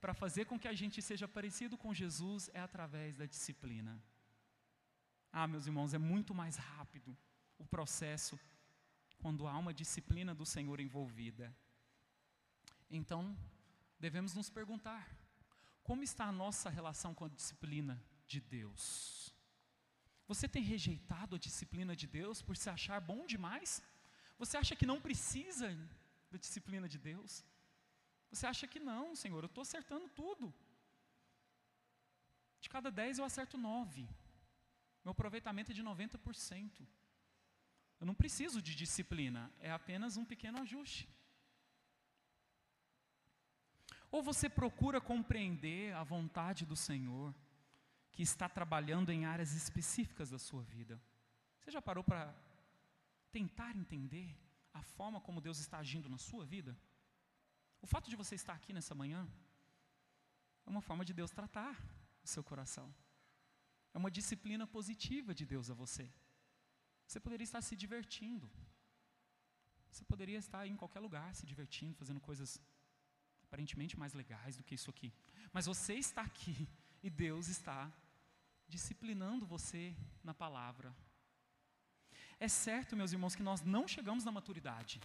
para 0.00 0.14
fazer 0.14 0.46
com 0.46 0.58
que 0.58 0.66
a 0.66 0.72
gente 0.72 1.00
seja 1.00 1.28
parecido 1.28 1.76
com 1.78 1.94
Jesus 1.94 2.50
é 2.52 2.60
através 2.60 3.16
da 3.16 3.26
disciplina. 3.26 4.02
Ah, 5.32 5.46
meus 5.46 5.66
irmãos, 5.66 5.94
é 5.94 5.98
muito 5.98 6.34
mais 6.34 6.56
rápido 6.56 7.16
o 7.58 7.64
processo 7.64 8.38
quando 9.18 9.46
há 9.46 9.56
uma 9.56 9.72
disciplina 9.72 10.34
do 10.34 10.44
Senhor 10.44 10.80
envolvida. 10.80 11.54
Então, 12.90 13.36
devemos 14.04 14.34
nos 14.34 14.50
perguntar: 14.58 15.04
como 15.88 16.02
está 16.02 16.24
a 16.26 16.38
nossa 16.42 16.68
relação 16.78 17.14
com 17.14 17.24
a 17.26 17.34
disciplina 17.38 17.94
de 18.26 18.40
Deus? 18.40 19.32
Você 20.30 20.46
tem 20.54 20.62
rejeitado 20.74 21.36
a 21.36 21.42
disciplina 21.46 21.94
de 22.00 22.06
Deus 22.18 22.42
por 22.46 22.56
se 22.56 22.68
achar 22.76 22.98
bom 23.00 23.20
demais? 23.34 23.70
Você 24.42 24.56
acha 24.56 24.74
que 24.74 24.90
não 24.92 25.00
precisa 25.06 25.68
da 26.32 26.38
disciplina 26.44 26.88
de 26.94 26.98
Deus? 27.10 27.44
Você 28.30 28.46
acha 28.52 28.66
que 28.72 28.80
não, 28.80 29.14
Senhor, 29.22 29.42
eu 29.44 29.52
estou 29.52 29.62
acertando 29.62 30.08
tudo. 30.20 30.52
De 32.62 32.68
cada 32.74 32.90
dez 32.90 33.18
eu 33.18 33.24
acerto 33.24 33.56
nove. 33.70 34.04
Meu 35.04 35.12
aproveitamento 35.12 35.70
é 35.72 35.74
de 35.74 35.84
90%. 35.84 36.86
Eu 38.00 38.06
não 38.06 38.14
preciso 38.14 38.60
de 38.66 38.74
disciplina, 38.74 39.42
é 39.60 39.70
apenas 39.70 40.16
um 40.16 40.24
pequeno 40.24 40.58
ajuste. 40.64 41.08
Ou 44.12 44.22
você 44.22 44.46
procura 44.48 45.00
compreender 45.00 45.94
a 45.94 46.04
vontade 46.04 46.66
do 46.66 46.76
Senhor, 46.76 47.34
que 48.12 48.22
está 48.22 48.46
trabalhando 48.46 49.10
em 49.10 49.24
áreas 49.24 49.54
específicas 49.54 50.28
da 50.28 50.38
sua 50.38 50.62
vida. 50.62 51.00
Você 51.58 51.70
já 51.70 51.80
parou 51.80 52.04
para 52.04 52.22
tentar 53.30 53.74
entender 53.74 54.28
a 54.74 54.82
forma 54.82 55.18
como 55.18 55.40
Deus 55.40 55.58
está 55.58 55.78
agindo 55.78 56.10
na 56.10 56.18
sua 56.18 56.44
vida? 56.44 56.76
O 57.80 57.86
fato 57.86 58.10
de 58.10 58.14
você 58.14 58.34
estar 58.34 58.52
aqui 58.52 58.70
nessa 58.74 58.94
manhã 58.94 59.26
é 60.66 60.68
uma 60.68 60.82
forma 60.82 61.06
de 61.06 61.14
Deus 61.14 61.30
tratar 61.30 61.74
o 62.22 62.28
seu 62.28 62.44
coração. 62.44 62.94
É 63.94 63.98
uma 63.98 64.10
disciplina 64.10 64.66
positiva 64.66 65.34
de 65.34 65.46
Deus 65.46 65.70
a 65.70 65.74
você. 65.74 66.12
Você 67.06 67.18
poderia 67.18 67.44
estar 67.44 67.62
se 67.62 67.74
divertindo. 67.74 68.50
Você 69.90 70.04
poderia 70.04 70.38
estar 70.38 70.66
em 70.66 70.76
qualquer 70.76 71.00
lugar 71.00 71.34
se 71.34 71.46
divertindo, 71.46 71.94
fazendo 71.94 72.20
coisas 72.20 72.60
aparentemente 73.52 73.98
mais 73.98 74.14
legais 74.14 74.56
do 74.56 74.64
que 74.64 74.74
isso 74.74 74.88
aqui. 74.88 75.12
Mas 75.52 75.66
você 75.66 75.92
está 75.94 76.22
aqui 76.22 76.66
e 77.02 77.10
Deus 77.10 77.48
está 77.48 77.92
disciplinando 78.66 79.44
você 79.44 79.94
na 80.24 80.32
palavra. 80.32 80.96
É 82.40 82.48
certo, 82.48 82.96
meus 82.96 83.12
irmãos, 83.12 83.34
que 83.34 83.42
nós 83.42 83.60
não 83.60 83.86
chegamos 83.86 84.24
na 84.24 84.32
maturidade, 84.32 85.02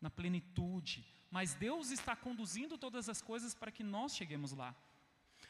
na 0.00 0.08
plenitude, 0.08 1.04
mas 1.30 1.54
Deus 1.54 1.90
está 1.90 2.16
conduzindo 2.16 2.78
todas 2.78 3.06
as 3.06 3.20
coisas 3.20 3.54
para 3.54 3.70
que 3.70 3.84
nós 3.84 4.16
cheguemos 4.16 4.52
lá. 4.52 4.74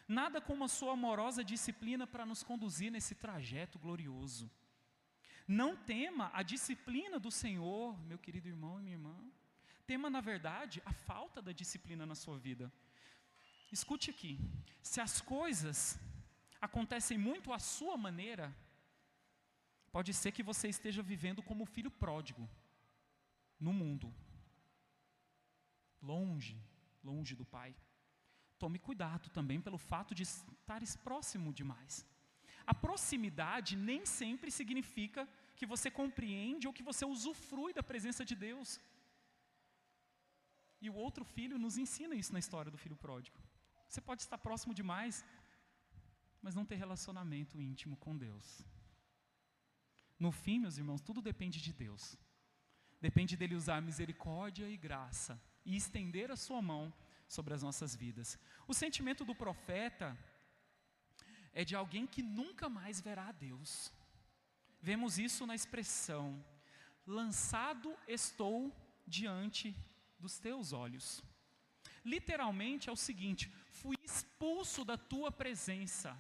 Nada 0.09 0.41
como 0.41 0.65
a 0.65 0.69
sua 0.69 0.95
amorosa 0.95 1.45
disciplina 1.45 2.05
para 2.05 2.27
nos 2.27 2.43
conduzir 2.43 2.91
nesse 2.91 3.15
trajeto 3.15 3.79
glorioso. 3.79 4.51
Não 5.47 5.77
tema 5.77 6.33
a 6.35 6.43
disciplina 6.43 7.17
do 7.21 7.31
Senhor, 7.31 7.97
meu 8.01 8.19
querido 8.19 8.49
irmão 8.49 8.81
e 8.81 8.83
minha 8.83 8.97
irmã. 8.97 9.17
Tema, 9.91 10.09
na 10.11 10.21
verdade, 10.21 10.83
a 10.85 10.93
falta 10.93 11.41
da 11.41 11.53
disciplina 11.61 12.05
na 12.05 12.15
sua 12.23 12.37
vida. 12.47 12.71
Escute 13.77 14.11
aqui: 14.11 14.33
se 14.83 15.01
as 15.01 15.15
coisas 15.35 15.79
acontecem 16.67 17.17
muito 17.17 17.55
à 17.57 17.59
sua 17.59 17.97
maneira, 17.97 18.47
pode 19.91 20.13
ser 20.13 20.31
que 20.37 20.49
você 20.51 20.69
esteja 20.69 21.03
vivendo 21.13 21.43
como 21.43 21.73
filho 21.77 21.91
pródigo 21.91 22.45
no 23.59 23.73
mundo. 23.73 24.09
longe, 26.11 26.57
longe 27.03 27.35
do 27.41 27.47
Pai. 27.57 27.71
Tome 28.59 28.79
cuidado 28.89 29.31
também 29.39 29.59
pelo 29.67 29.79
fato 29.79 30.15
de 30.19 30.25
estares 30.25 30.93
próximo 31.07 31.51
demais. 31.61 31.95
A 32.73 32.75
proximidade 32.75 33.75
nem 33.91 34.05
sempre 34.05 34.51
significa 34.51 35.27
que 35.57 35.67
você 35.73 35.91
compreende 35.91 36.67
ou 36.69 36.77
que 36.77 36.89
você 36.91 37.05
usufrui 37.07 37.73
da 37.73 37.83
presença 37.91 38.23
de 38.31 38.37
Deus. 38.49 38.79
E 40.81 40.89
o 40.89 40.95
outro 40.95 41.25
filho 41.25 41.59
nos 41.59 41.77
ensina 41.77 42.15
isso 42.15 42.33
na 42.33 42.39
história 42.39 42.71
do 42.71 42.79
filho 42.79 42.97
pródigo. 42.97 43.39
Você 43.89 44.01
pode 44.01 44.23
estar 44.23 44.39
próximo 44.39 44.75
demais, 44.75 45.25
mas 46.41 46.55
não 46.55 46.65
ter 46.65 46.77
relacionamento 46.77 47.61
íntimo 47.61 47.97
com 47.97 48.17
Deus. 48.17 48.65
No 50.19 50.31
fim, 50.31 50.59
meus 50.61 50.79
irmãos, 50.79 51.01
tudo 51.01 51.21
depende 51.23 51.61
de 51.61 51.73
Deus. 51.73 52.17
Depende 53.01 53.37
dele 53.37 53.55
usar 53.55 53.81
misericórdia 53.81 54.69
e 54.69 54.77
graça 54.77 55.41
e 55.65 55.77
estender 55.77 56.31
a 56.31 56.37
sua 56.37 56.61
mão 56.61 56.93
sobre 57.29 57.55
as 57.55 57.63
nossas 57.63 57.95
vidas. 57.95 58.39
O 58.67 58.75
sentimento 58.75 59.25
do 59.25 59.35
profeta 59.35 60.17
é 61.53 61.65
de 61.65 61.75
alguém 61.77 62.07
que 62.07 62.23
nunca 62.23 62.69
mais 62.69 63.01
verá 63.01 63.29
a 63.29 63.33
Deus. 63.33 63.93
Vemos 64.81 65.19
isso 65.19 65.47
na 65.47 65.55
expressão: 65.55 66.45
lançado 67.07 67.97
estou 68.07 68.73
diante 69.07 69.75
dos 70.19 70.39
teus 70.39 70.73
olhos. 70.73 71.23
Literalmente 72.05 72.89
é 72.89 72.93
o 72.93 72.97
seguinte: 72.97 73.53
fui 73.71 73.97
expulso 74.03 74.85
da 74.85 74.97
tua 74.97 75.31
presença. 75.31 76.17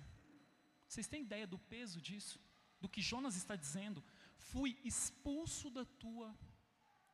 Vocês 0.86 1.06
têm 1.06 1.22
ideia 1.22 1.46
do 1.46 1.58
peso 1.58 2.00
disso? 2.00 2.40
Do 2.80 2.88
que 2.88 3.00
Jonas 3.00 3.36
está 3.36 3.56
dizendo? 3.56 4.02
Fui 4.36 4.78
expulso 4.84 5.70
da 5.70 5.84
tua 5.84 6.34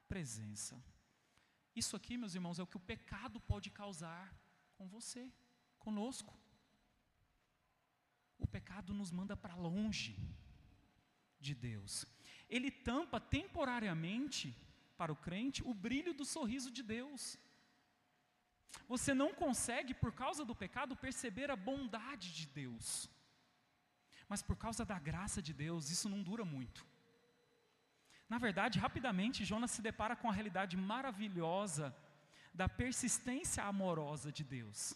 presença. 0.09 0.83
Isso 1.75 1.97
aqui, 1.97 2.17
meus 2.17 2.35
irmãos, 2.35 2.59
é 2.59 2.63
o 2.63 2.67
que 2.67 2.77
o 2.77 2.89
pecado 2.93 3.41
pode 3.41 3.71
causar 3.71 4.33
com 4.77 4.87
você, 4.87 5.33
conosco. 5.79 6.33
O 8.39 8.47
pecado 8.47 8.95
nos 8.95 9.11
manda 9.11 9.37
para 9.37 9.55
longe 9.55 10.17
de 11.41 11.55
Deus. 11.55 12.07
Ele 12.49 12.71
tampa 12.71 13.19
temporariamente 13.19 14.57
para 14.97 15.13
o 15.13 15.17
crente 15.17 15.63
o 15.65 15.75
brilho 15.75 16.15
do 16.15 16.25
sorriso 16.25 16.71
de 16.71 16.83
Deus. 16.83 17.39
Você 18.89 19.15
não 19.15 19.33
consegue, 19.33 19.95
por 19.95 20.13
causa 20.13 20.45
do 20.45 20.55
pecado, 20.55 20.97
perceber 20.97 21.51
a 21.51 21.57
bondade 21.57 22.33
de 22.35 22.47
Deus. 22.47 23.09
Mas 24.29 24.43
por 24.43 24.57
causa 24.57 24.85
da 24.85 24.99
graça 24.99 25.41
de 25.41 25.53
Deus, 25.53 25.91
isso 25.91 26.09
não 26.09 26.23
dura 26.23 26.45
muito. 26.45 26.85
Na 28.29 28.39
verdade, 28.39 28.79
rapidamente, 28.79 29.45
Jonas 29.45 29.71
se 29.71 29.83
depara 29.83 30.17
com 30.17 30.29
a 30.29 30.33
realidade 30.33 30.77
maravilhosa 30.77 31.95
da 32.53 32.69
persistência 32.69 33.63
amorosa 33.65 34.33
de 34.33 34.43
Deus. 34.43 34.95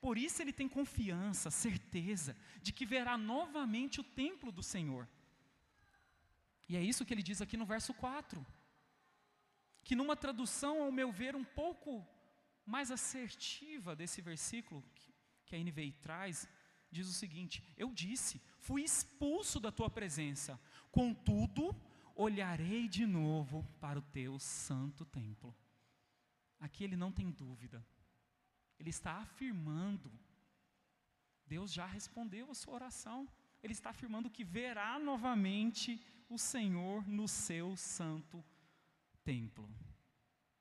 Por 0.00 0.16
isso 0.18 0.40
ele 0.40 0.52
tem 0.52 0.68
confiança, 0.68 1.50
certeza 1.50 2.36
de 2.60 2.72
que 2.72 2.86
verá 2.86 3.16
novamente 3.16 4.00
o 4.00 4.04
templo 4.04 4.50
do 4.50 4.62
Senhor. 4.62 5.08
E 6.68 6.76
é 6.76 6.82
isso 6.82 7.04
que 7.04 7.12
ele 7.12 7.22
diz 7.22 7.40
aqui 7.42 7.56
no 7.56 7.66
verso 7.66 7.92
4. 7.94 8.44
Que 9.82 9.96
numa 9.96 10.16
tradução, 10.16 10.82
ao 10.82 10.92
meu 10.92 11.10
ver, 11.10 11.34
um 11.34 11.44
pouco 11.44 12.06
mais 12.64 12.90
assertiva 12.90 13.96
desse 13.96 14.20
versículo, 14.20 14.82
que 15.44 15.56
a 15.56 15.58
NVI 15.58 15.92
traz, 15.92 16.48
diz 16.90 17.08
o 17.08 17.12
seguinte: 17.12 17.62
Eu 17.76 17.92
disse, 17.92 18.40
fui 18.58 18.82
expulso 18.82 19.58
da 19.58 19.72
tua 19.72 19.90
presença, 19.90 20.60
contudo, 20.90 21.74
olharei 22.14 22.88
de 22.88 23.06
novo 23.06 23.66
para 23.80 23.98
o 23.98 24.02
teu 24.02 24.38
santo 24.38 25.04
templo. 25.04 25.54
Aqui 26.60 26.84
ele 26.84 26.96
não 26.96 27.10
tem 27.10 27.30
dúvida, 27.30 27.84
ele 28.78 28.90
está 28.90 29.14
afirmando, 29.18 30.12
Deus 31.44 31.72
já 31.72 31.86
respondeu 31.86 32.50
a 32.50 32.54
sua 32.54 32.74
oração, 32.74 33.28
ele 33.62 33.72
está 33.72 33.90
afirmando 33.90 34.30
que 34.30 34.44
verá 34.44 34.98
novamente 34.98 36.00
o 36.28 36.38
Senhor 36.38 37.06
no 37.06 37.26
seu 37.26 37.76
santo 37.76 38.44
templo. 39.24 39.68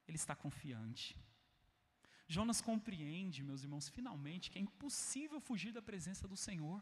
Ele 0.08 0.17
está 0.17 0.36
confiante. 0.36 1.17
Jonas 2.28 2.62
compreende, 2.62 3.43
meus 3.43 3.63
irmãos, 3.63 3.89
finalmente, 3.89 4.50
que 4.50 4.58
é 4.58 4.62
impossível 4.62 5.39
fugir 5.39 5.71
da 5.74 5.82
presença 5.82 6.28
do 6.28 6.38
Senhor. 6.38 6.82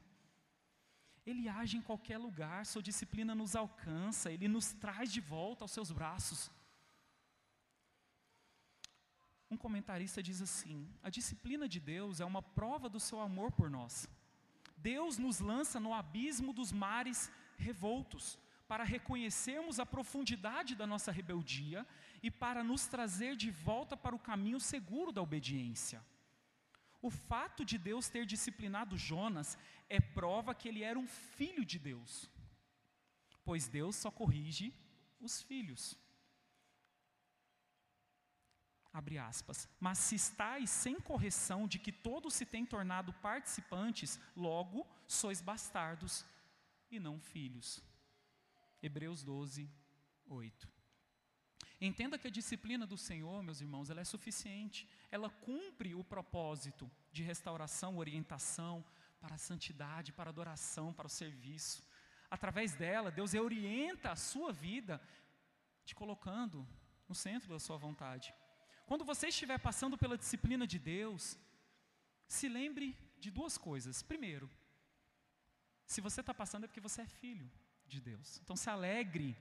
Ele 1.25 1.49
age 1.49 1.77
em 1.77 1.81
qualquer 1.81 2.17
lugar, 2.17 2.65
sua 2.65 2.81
disciplina 2.81 3.33
nos 3.35 3.55
alcança, 3.55 4.31
ele 4.31 4.47
nos 4.47 4.73
traz 4.73 5.11
de 5.11 5.21
volta 5.21 5.63
aos 5.63 5.71
seus 5.71 5.91
braços. 5.91 6.51
Um 9.51 9.57
comentarista 9.57 10.21
diz 10.21 10.41
assim: 10.41 10.87
a 11.01 11.09
disciplina 11.09 11.67
de 11.67 11.79
Deus 11.79 12.19
é 12.19 12.25
uma 12.25 12.41
prova 12.41 12.87
do 12.87 12.99
seu 12.99 13.19
amor 13.19 13.51
por 13.51 13.69
nós. 13.69 14.07
Deus 14.77 15.17
nos 15.17 15.39
lança 15.39 15.79
no 15.79 15.93
abismo 15.93 16.53
dos 16.53 16.71
mares 16.71 17.31
revoltos, 17.57 18.39
para 18.69 18.83
reconhecermos 18.83 19.79
a 19.79 19.85
profundidade 19.85 20.75
da 20.75 20.85
nossa 20.85 21.11
rebeldia 21.11 21.87
e 22.21 22.29
para 22.29 22.63
nos 22.63 22.85
trazer 22.85 23.35
de 23.35 23.49
volta 23.49 23.97
para 23.97 24.15
o 24.15 24.19
caminho 24.19 24.59
seguro 24.59 25.11
da 25.11 25.23
obediência. 25.23 26.05
O 27.01 27.09
fato 27.09 27.65
de 27.65 27.79
Deus 27.79 28.09
ter 28.09 28.27
disciplinado 28.27 28.95
Jonas 28.95 29.57
é 29.89 29.99
prova 29.99 30.53
que 30.53 30.67
ele 30.69 30.83
era 30.83 30.99
um 30.99 31.07
filho 31.07 31.65
de 31.65 31.79
Deus, 31.79 32.29
pois 33.43 33.67
Deus 33.67 33.95
só 33.95 34.11
corrige 34.11 34.71
os 35.19 35.41
filhos. 35.41 35.97
Abre 38.93 39.17
aspas. 39.17 39.67
Mas 39.79 39.97
se 39.97 40.13
estáis 40.13 40.69
sem 40.69 40.99
correção 40.99 41.67
de 41.67 41.79
que 41.79 41.91
todos 41.91 42.35
se 42.35 42.45
têm 42.45 42.67
tornado 42.67 43.13
participantes, 43.13 44.19
logo 44.35 44.85
sois 45.07 45.41
bastardos 45.41 46.23
e 46.91 46.99
não 46.99 47.19
filhos. 47.19 47.88
Hebreus 48.81 49.23
12, 49.23 49.69
8. 50.27 50.67
Entenda 51.81 52.17
que 52.17 52.27
a 52.27 52.31
disciplina 52.31 52.85
do 52.85 52.97
Senhor, 52.97 53.41
meus 53.41 53.61
irmãos, 53.61 53.89
ela 53.89 54.01
é 54.01 54.03
suficiente. 54.05 54.87
Ela 55.09 55.29
cumpre 55.29 55.95
o 55.95 56.03
propósito 56.03 56.89
de 57.11 57.23
restauração, 57.23 57.97
orientação 57.97 58.83
para 59.19 59.35
a 59.35 59.37
santidade, 59.37 60.11
para 60.11 60.29
a 60.29 60.33
adoração, 60.33 60.93
para 60.93 61.07
o 61.07 61.09
serviço. 61.09 61.83
Através 62.29 62.73
dela, 62.75 63.11
Deus 63.11 63.33
orienta 63.33 64.11
a 64.11 64.15
sua 64.15 64.51
vida, 64.51 65.01
te 65.85 65.95
colocando 65.95 66.67
no 67.07 67.15
centro 67.15 67.49
da 67.49 67.59
sua 67.59 67.77
vontade. 67.77 68.33
Quando 68.85 69.05
você 69.05 69.27
estiver 69.27 69.59
passando 69.59 69.97
pela 69.97 70.17
disciplina 70.17 70.67
de 70.67 70.79
Deus, 70.79 71.37
se 72.27 72.47
lembre 72.47 72.95
de 73.19 73.31
duas 73.31 73.57
coisas. 73.57 74.03
Primeiro, 74.03 74.49
se 75.85 76.01
você 76.01 76.19
está 76.21 76.33
passando 76.33 76.65
é 76.65 76.67
porque 76.67 76.81
você 76.81 77.01
é 77.01 77.05
filho 77.05 77.49
de 77.95 78.01
Deus. 78.11 78.39
Então 78.41 78.55
se 78.55 78.69
alegre 78.69 79.35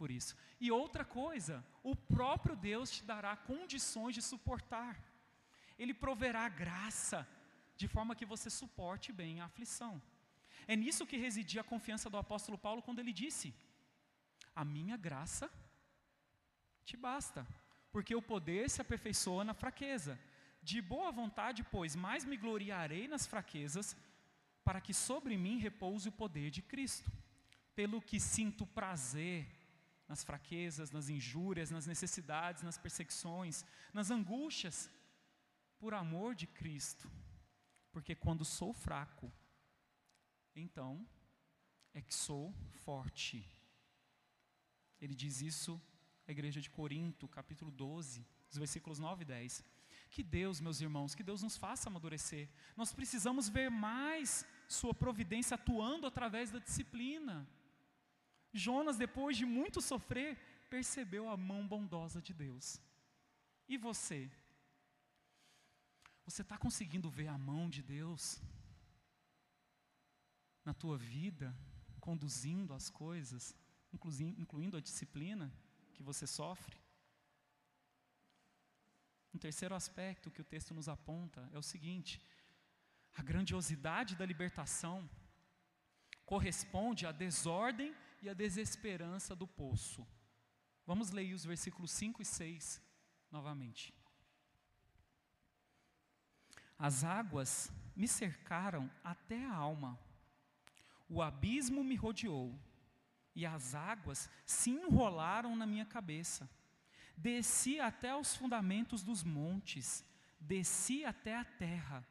por 0.00 0.10
isso. 0.10 0.34
E 0.64 0.70
outra 0.72 1.04
coisa, 1.04 1.64
o 1.82 1.94
próprio 1.94 2.56
Deus 2.56 2.90
te 2.90 3.02
dará 3.04 3.32
condições 3.36 4.14
de 4.14 4.22
suportar. 4.22 4.94
Ele 5.78 5.94
proverá 6.04 6.48
graça, 6.48 7.20
de 7.76 7.86
forma 7.94 8.16
que 8.18 8.30
você 8.32 8.48
suporte 8.48 9.12
bem 9.20 9.40
a 9.40 9.46
aflição. 9.50 10.00
É 10.66 10.74
nisso 10.76 11.08
que 11.10 11.16
residia 11.26 11.62
a 11.62 11.70
confiança 11.72 12.08
do 12.08 12.16
apóstolo 12.16 12.58
Paulo 12.66 12.82
quando 12.86 13.00
ele 13.00 13.12
disse: 13.12 13.54
A 14.54 14.64
minha 14.64 14.96
graça 14.96 15.50
te 16.84 16.96
basta, 16.96 17.46
porque 17.92 18.14
o 18.14 18.26
poder 18.32 18.68
se 18.70 18.80
aperfeiçoa 18.80 19.44
na 19.44 19.54
fraqueza. 19.62 20.18
De 20.62 20.80
boa 20.82 21.10
vontade, 21.10 21.62
pois, 21.74 21.96
mais 21.96 22.24
me 22.24 22.36
gloriarei 22.36 23.08
nas 23.08 23.26
fraquezas, 23.26 23.96
para 24.62 24.80
que 24.80 24.92
sobre 24.92 25.36
mim 25.36 25.58
repouse 25.58 26.08
o 26.08 26.18
poder 26.22 26.50
de 26.50 26.62
Cristo. 26.62 27.10
Pelo 27.74 28.02
que 28.02 28.18
sinto 28.18 28.66
prazer 28.66 29.46
nas 30.08 30.24
fraquezas, 30.24 30.90
nas 30.90 31.08
injúrias, 31.08 31.70
nas 31.70 31.86
necessidades, 31.86 32.62
nas 32.62 32.76
perseguições, 32.76 33.64
nas 33.92 34.10
angústias, 34.10 34.90
por 35.78 35.94
amor 35.94 36.34
de 36.34 36.46
Cristo. 36.46 37.10
Porque 37.92 38.14
quando 38.14 38.44
sou 38.44 38.72
fraco, 38.72 39.32
então 40.54 41.06
é 41.94 42.02
que 42.02 42.14
sou 42.14 42.52
forte. 42.84 43.48
Ele 45.00 45.14
diz 45.14 45.40
isso 45.40 45.80
à 46.26 46.30
igreja 46.30 46.60
de 46.60 46.70
Corinto, 46.70 47.26
capítulo 47.26 47.70
12, 47.70 48.26
os 48.50 48.58
versículos 48.58 48.98
9 48.98 49.22
e 49.22 49.26
10. 49.26 49.64
Que 50.10 50.22
Deus, 50.22 50.60
meus 50.60 50.80
irmãos, 50.80 51.14
que 51.14 51.22
Deus 51.22 51.42
nos 51.42 51.56
faça 51.56 51.88
amadurecer. 51.88 52.48
Nós 52.76 52.92
precisamos 52.92 53.48
ver 53.48 53.70
mais 53.70 54.44
Sua 54.68 54.92
providência 54.92 55.54
atuando 55.54 56.06
através 56.06 56.50
da 56.50 56.58
disciplina. 56.58 57.48
Jonas, 58.52 58.96
depois 58.96 59.36
de 59.36 59.44
muito 59.44 59.80
sofrer, 59.80 60.36
percebeu 60.68 61.28
a 61.28 61.36
mão 61.36 61.66
bondosa 61.66 62.20
de 62.20 62.32
Deus. 62.32 62.80
E 63.68 63.76
você? 63.76 64.30
Você 66.24 66.42
está 66.42 66.56
conseguindo 66.58 67.08
ver 67.10 67.28
a 67.28 67.38
mão 67.38 67.68
de 67.68 67.82
Deus 67.82 68.40
na 70.64 70.74
tua 70.74 70.96
vida, 70.96 71.56
conduzindo 72.00 72.74
as 72.74 72.90
coisas, 72.90 73.54
incluindo 73.92 74.76
a 74.76 74.80
disciplina 74.80 75.52
que 75.94 76.02
você 76.02 76.26
sofre? 76.26 76.80
terceiro 79.40 79.74
aspecto 79.74 80.30
que 80.30 80.42
o 80.42 80.44
texto 80.44 80.74
nos 80.74 80.88
aponta 80.88 81.48
é 81.52 81.58
o 81.58 81.62
seguinte: 81.62 82.20
a 83.16 83.22
grandiosidade 83.22 84.14
da 84.14 84.26
libertação 84.26 85.08
corresponde 86.24 87.06
à 87.06 87.12
desordem 87.12 87.92
e 88.20 88.28
à 88.28 88.34
desesperança 88.34 89.34
do 89.34 89.46
poço. 89.46 90.06
Vamos 90.86 91.10
ler 91.10 91.32
os 91.34 91.44
versículos 91.44 91.90
5 91.92 92.22
e 92.22 92.24
6 92.24 92.80
novamente. 93.30 93.94
As 96.78 97.04
águas 97.04 97.70
me 97.94 98.08
cercaram 98.08 98.90
até 99.04 99.44
a 99.44 99.54
alma, 99.54 99.98
o 101.08 101.20
abismo 101.22 101.84
me 101.84 101.94
rodeou, 101.94 102.58
e 103.34 103.46
as 103.46 103.74
águas 103.74 104.28
se 104.44 104.70
enrolaram 104.70 105.54
na 105.54 105.66
minha 105.66 105.84
cabeça. 105.84 106.48
Desci 107.16 107.78
até 107.78 108.14
os 108.14 108.34
fundamentos 108.34 109.02
dos 109.02 109.22
montes, 109.22 110.04
desci 110.40 111.04
até 111.04 111.36
a 111.36 111.44
terra, 111.44 112.06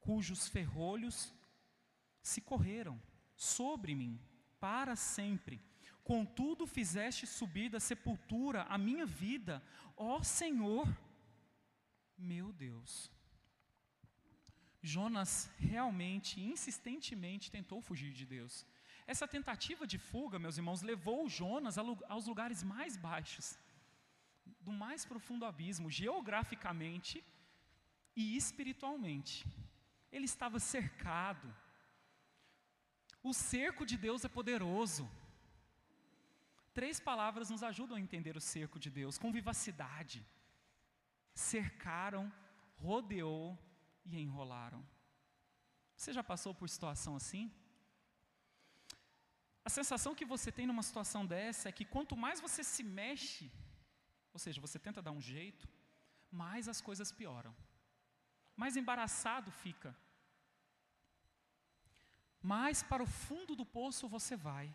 cujos 0.00 0.48
ferrolhos 0.48 1.32
se 2.22 2.40
correram 2.40 3.00
sobre 3.36 3.94
mim 3.94 4.20
para 4.60 4.96
sempre. 4.96 5.60
Contudo, 6.02 6.66
fizeste 6.66 7.26
subir 7.26 7.68
da 7.68 7.80
sepultura 7.80 8.62
a 8.64 8.78
minha 8.78 9.04
vida, 9.04 9.62
ó 9.96 10.22
Senhor, 10.22 10.86
meu 12.16 12.52
Deus. 12.52 13.10
Jonas 14.80 15.50
realmente, 15.58 16.40
insistentemente, 16.40 17.50
tentou 17.50 17.80
fugir 17.80 18.12
de 18.12 18.24
Deus. 18.24 18.64
Essa 19.06 19.26
tentativa 19.26 19.86
de 19.86 19.98
fuga, 19.98 20.38
meus 20.38 20.56
irmãos, 20.58 20.82
levou 20.82 21.28
Jonas 21.28 21.76
aos 21.78 22.26
lugares 22.26 22.62
mais 22.62 22.96
baixos 22.96 23.58
do 24.60 24.72
mais 24.72 25.04
profundo 25.04 25.44
abismo, 25.44 25.90
geograficamente 25.90 27.24
e 28.14 28.36
espiritualmente. 28.36 29.46
Ele 30.10 30.24
estava 30.24 30.58
cercado. 30.58 31.52
O 33.28 33.32
cerco 33.34 33.84
de 33.90 33.96
Deus 34.06 34.24
é 34.26 34.28
poderoso. 34.36 35.04
Três 36.78 36.96
palavras 37.08 37.48
nos 37.52 37.62
ajudam 37.68 37.96
a 37.96 38.04
entender 38.04 38.34
o 38.36 38.46
cerco 38.52 38.78
de 38.84 38.90
Deus 38.98 39.18
com 39.22 39.36
vivacidade. 39.38 40.18
Cercaram, 41.34 42.24
rodeou 42.88 43.44
e 44.04 44.12
enrolaram. 44.24 44.82
Você 45.96 46.12
já 46.18 46.22
passou 46.32 46.54
por 46.54 46.68
situação 46.68 47.16
assim? 47.20 47.44
A 49.68 49.70
sensação 49.78 50.14
que 50.14 50.30
você 50.34 50.52
tem 50.52 50.66
numa 50.68 50.84
situação 50.90 51.24
dessa 51.34 51.68
é 51.68 51.76
que 51.78 51.90
quanto 51.96 52.16
mais 52.24 52.40
você 52.46 52.62
se 52.62 52.84
mexe, 52.84 53.50
ou 54.32 54.38
seja, 54.38 54.60
você 54.66 54.78
tenta 54.78 55.02
dar 55.06 55.10
um 55.18 55.26
jeito, 55.34 55.66
mais 56.30 56.68
as 56.68 56.80
coisas 56.80 57.10
pioram. 57.10 57.54
Mais 58.62 58.76
embaraçado 58.76 59.50
fica. 59.50 59.90
Mais 62.54 62.82
para 62.90 63.02
o 63.02 63.06
fundo 63.06 63.52
do 63.60 63.66
poço 63.78 64.08
você 64.16 64.34
vai. 64.36 64.66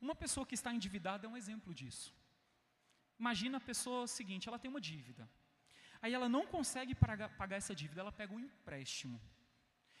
Uma 0.00 0.14
pessoa 0.22 0.46
que 0.46 0.56
está 0.58 0.72
endividada 0.72 1.26
é 1.26 1.30
um 1.30 1.36
exemplo 1.42 1.74
disso. 1.80 2.08
Imagina 3.18 3.58
a 3.58 3.68
pessoa 3.70 4.06
seguinte, 4.06 4.48
ela 4.48 4.58
tem 4.58 4.70
uma 4.70 4.80
dívida. 4.80 5.28
Aí 6.00 6.14
ela 6.14 6.28
não 6.36 6.46
consegue 6.54 6.94
pagar, 6.94 7.52
essa 7.52 7.74
dívida, 7.74 8.00
ela 8.00 8.12
pega 8.20 8.32
um 8.32 8.40
empréstimo. 8.40 9.20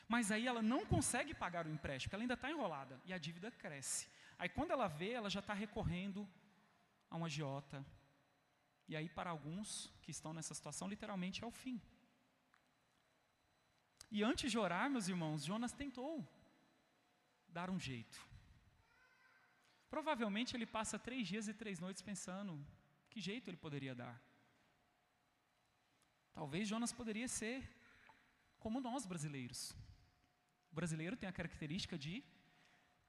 Mas 0.08 0.32
aí 0.32 0.46
ela 0.46 0.62
não 0.62 0.82
consegue 0.86 1.34
pagar 1.34 1.66
o 1.66 1.74
empréstimo, 1.76 2.14
ela 2.14 2.22
ainda 2.22 2.38
está 2.38 2.50
enrolada 2.50 3.00
e 3.04 3.12
a 3.12 3.18
dívida 3.18 3.50
cresce. 3.50 4.08
Aí 4.38 4.48
quando 4.48 4.70
ela 4.70 4.88
vê, 4.88 5.10
ela 5.10 5.28
já 5.28 5.40
está 5.40 5.52
recorrendo 5.52 6.26
a 7.10 7.16
um 7.16 7.24
agiota, 7.24 7.84
e 8.90 8.96
aí, 8.96 9.08
para 9.08 9.30
alguns 9.30 9.68
que 10.02 10.10
estão 10.10 10.32
nessa 10.34 10.52
situação, 10.52 10.88
literalmente 10.88 11.44
é 11.44 11.46
o 11.46 11.50
fim. 11.62 11.80
E 14.10 14.24
antes 14.24 14.50
de 14.50 14.58
orar, 14.58 14.90
meus 14.90 15.06
irmãos, 15.06 15.44
Jonas 15.44 15.72
tentou 15.72 16.26
dar 17.58 17.68
um 17.70 17.78
jeito. 17.78 18.18
Provavelmente 19.88 20.56
ele 20.56 20.66
passa 20.66 20.98
três 20.98 21.26
dias 21.26 21.48
e 21.48 21.54
três 21.54 21.78
noites 21.84 22.02
pensando 22.02 22.64
que 23.10 23.20
jeito 23.20 23.48
ele 23.50 23.56
poderia 23.56 23.94
dar. 23.94 24.16
Talvez 26.32 26.68
Jonas 26.68 26.92
poderia 26.92 27.28
ser 27.28 27.58
como 28.58 28.80
nós 28.80 29.04
brasileiros. 29.04 29.62
O 30.70 30.74
brasileiro 30.74 31.16
tem 31.16 31.28
a 31.28 31.38
característica 31.40 31.98
de 31.98 32.24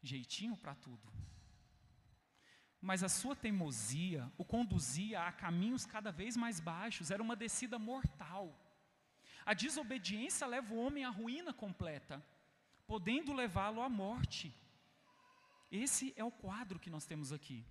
jeitinho 0.02 0.58
para 0.58 0.74
tudo 0.74 1.08
mas 2.82 3.04
a 3.04 3.10
sua 3.10 3.36
teimosia 3.36 4.32
o 4.40 4.44
conduzia 4.44 5.22
a 5.22 5.32
caminhos 5.32 5.86
cada 5.86 6.12
vez 6.12 6.36
mais 6.36 6.60
baixos, 6.60 7.12
era 7.12 7.22
uma 7.22 7.36
descida 7.36 7.78
mortal. 7.78 8.60
A 9.46 9.54
desobediência 9.54 10.48
leva 10.48 10.74
o 10.74 10.80
homem 10.84 11.06
à 11.06 11.10
ruína 11.10 11.54
completa, 11.54 12.26
podendo 12.92 13.32
levá-lo 13.32 13.82
à 13.82 13.88
morte. 13.88 14.54
Esse 15.72 16.14
é 16.18 16.24
o 16.26 16.38
quadro 16.46 16.78
que 16.78 16.90
nós 16.90 17.06
temos 17.06 17.32
aqui. 17.32 17.66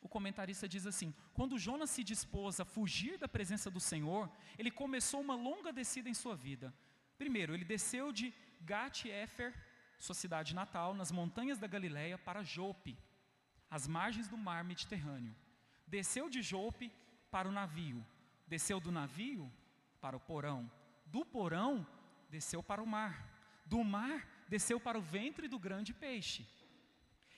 O 0.00 0.08
comentarista 0.08 0.66
diz 0.74 0.84
assim: 0.84 1.14
quando 1.32 1.60
Jonas 1.66 1.90
se 1.90 2.02
dispôs 2.02 2.58
a 2.58 2.64
fugir 2.64 3.16
da 3.18 3.28
presença 3.28 3.70
do 3.70 3.78
Senhor, 3.78 4.28
ele 4.58 4.72
começou 4.82 5.20
uma 5.20 5.36
longa 5.36 5.72
descida 5.72 6.08
em 6.08 6.14
sua 6.22 6.34
vida. 6.34 6.74
Primeiro, 7.16 7.54
ele 7.54 7.64
desceu 7.64 8.10
de 8.10 8.34
Gat-Efer, 8.62 9.54
sua 9.96 10.16
cidade 10.22 10.56
natal, 10.56 10.92
nas 10.92 11.12
montanhas 11.12 11.60
da 11.60 11.68
Galileia, 11.68 12.18
para 12.18 12.42
Jope, 12.42 12.98
às 13.70 13.86
margens 13.86 14.26
do 14.26 14.36
mar 14.36 14.64
Mediterrâneo. 14.64 15.36
Desceu 15.86 16.28
de 16.28 16.42
Jope 16.42 16.92
para 17.30 17.48
o 17.48 17.52
navio, 17.52 18.04
desceu 18.44 18.80
do 18.80 18.90
navio 18.90 19.48
para 20.00 20.16
o 20.16 20.20
porão, 20.20 20.68
do 21.06 21.24
porão 21.24 21.86
desceu 22.28 22.60
para 22.60 22.82
o 22.82 22.86
mar, 22.86 23.31
do 23.72 23.82
mar 23.82 24.18
desceu 24.54 24.78
para 24.78 24.98
o 24.98 25.06
ventre 25.18 25.48
do 25.48 25.58
grande 25.66 25.94
peixe. 25.94 26.46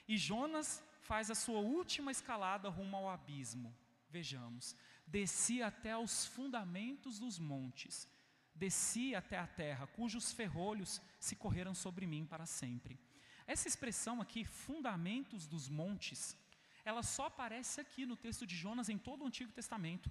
E 0.08 0.16
Jonas 0.16 0.82
faz 1.00 1.30
a 1.30 1.34
sua 1.44 1.60
última 1.60 2.10
escalada 2.10 2.68
rumo 2.68 2.96
ao 2.96 3.08
abismo. 3.08 3.72
Vejamos, 4.10 4.74
desci 5.06 5.62
até 5.62 5.96
os 5.96 6.26
fundamentos 6.26 7.20
dos 7.20 7.38
montes, 7.38 8.08
desci 8.52 9.14
até 9.14 9.38
a 9.38 9.46
terra, 9.46 9.86
cujos 9.86 10.32
ferrolhos 10.32 11.00
se 11.20 11.36
correram 11.36 11.74
sobre 11.84 12.04
mim 12.04 12.26
para 12.26 12.46
sempre. 12.46 12.98
Essa 13.46 13.68
expressão 13.68 14.20
aqui, 14.20 14.44
fundamentos 14.44 15.46
dos 15.46 15.68
montes, 15.68 16.36
ela 16.84 17.04
só 17.04 17.26
aparece 17.26 17.80
aqui 17.80 18.04
no 18.04 18.16
texto 18.16 18.44
de 18.44 18.56
Jonas 18.56 18.88
em 18.88 18.98
todo 18.98 19.22
o 19.22 19.26
Antigo 19.28 19.52
Testamento. 19.52 20.10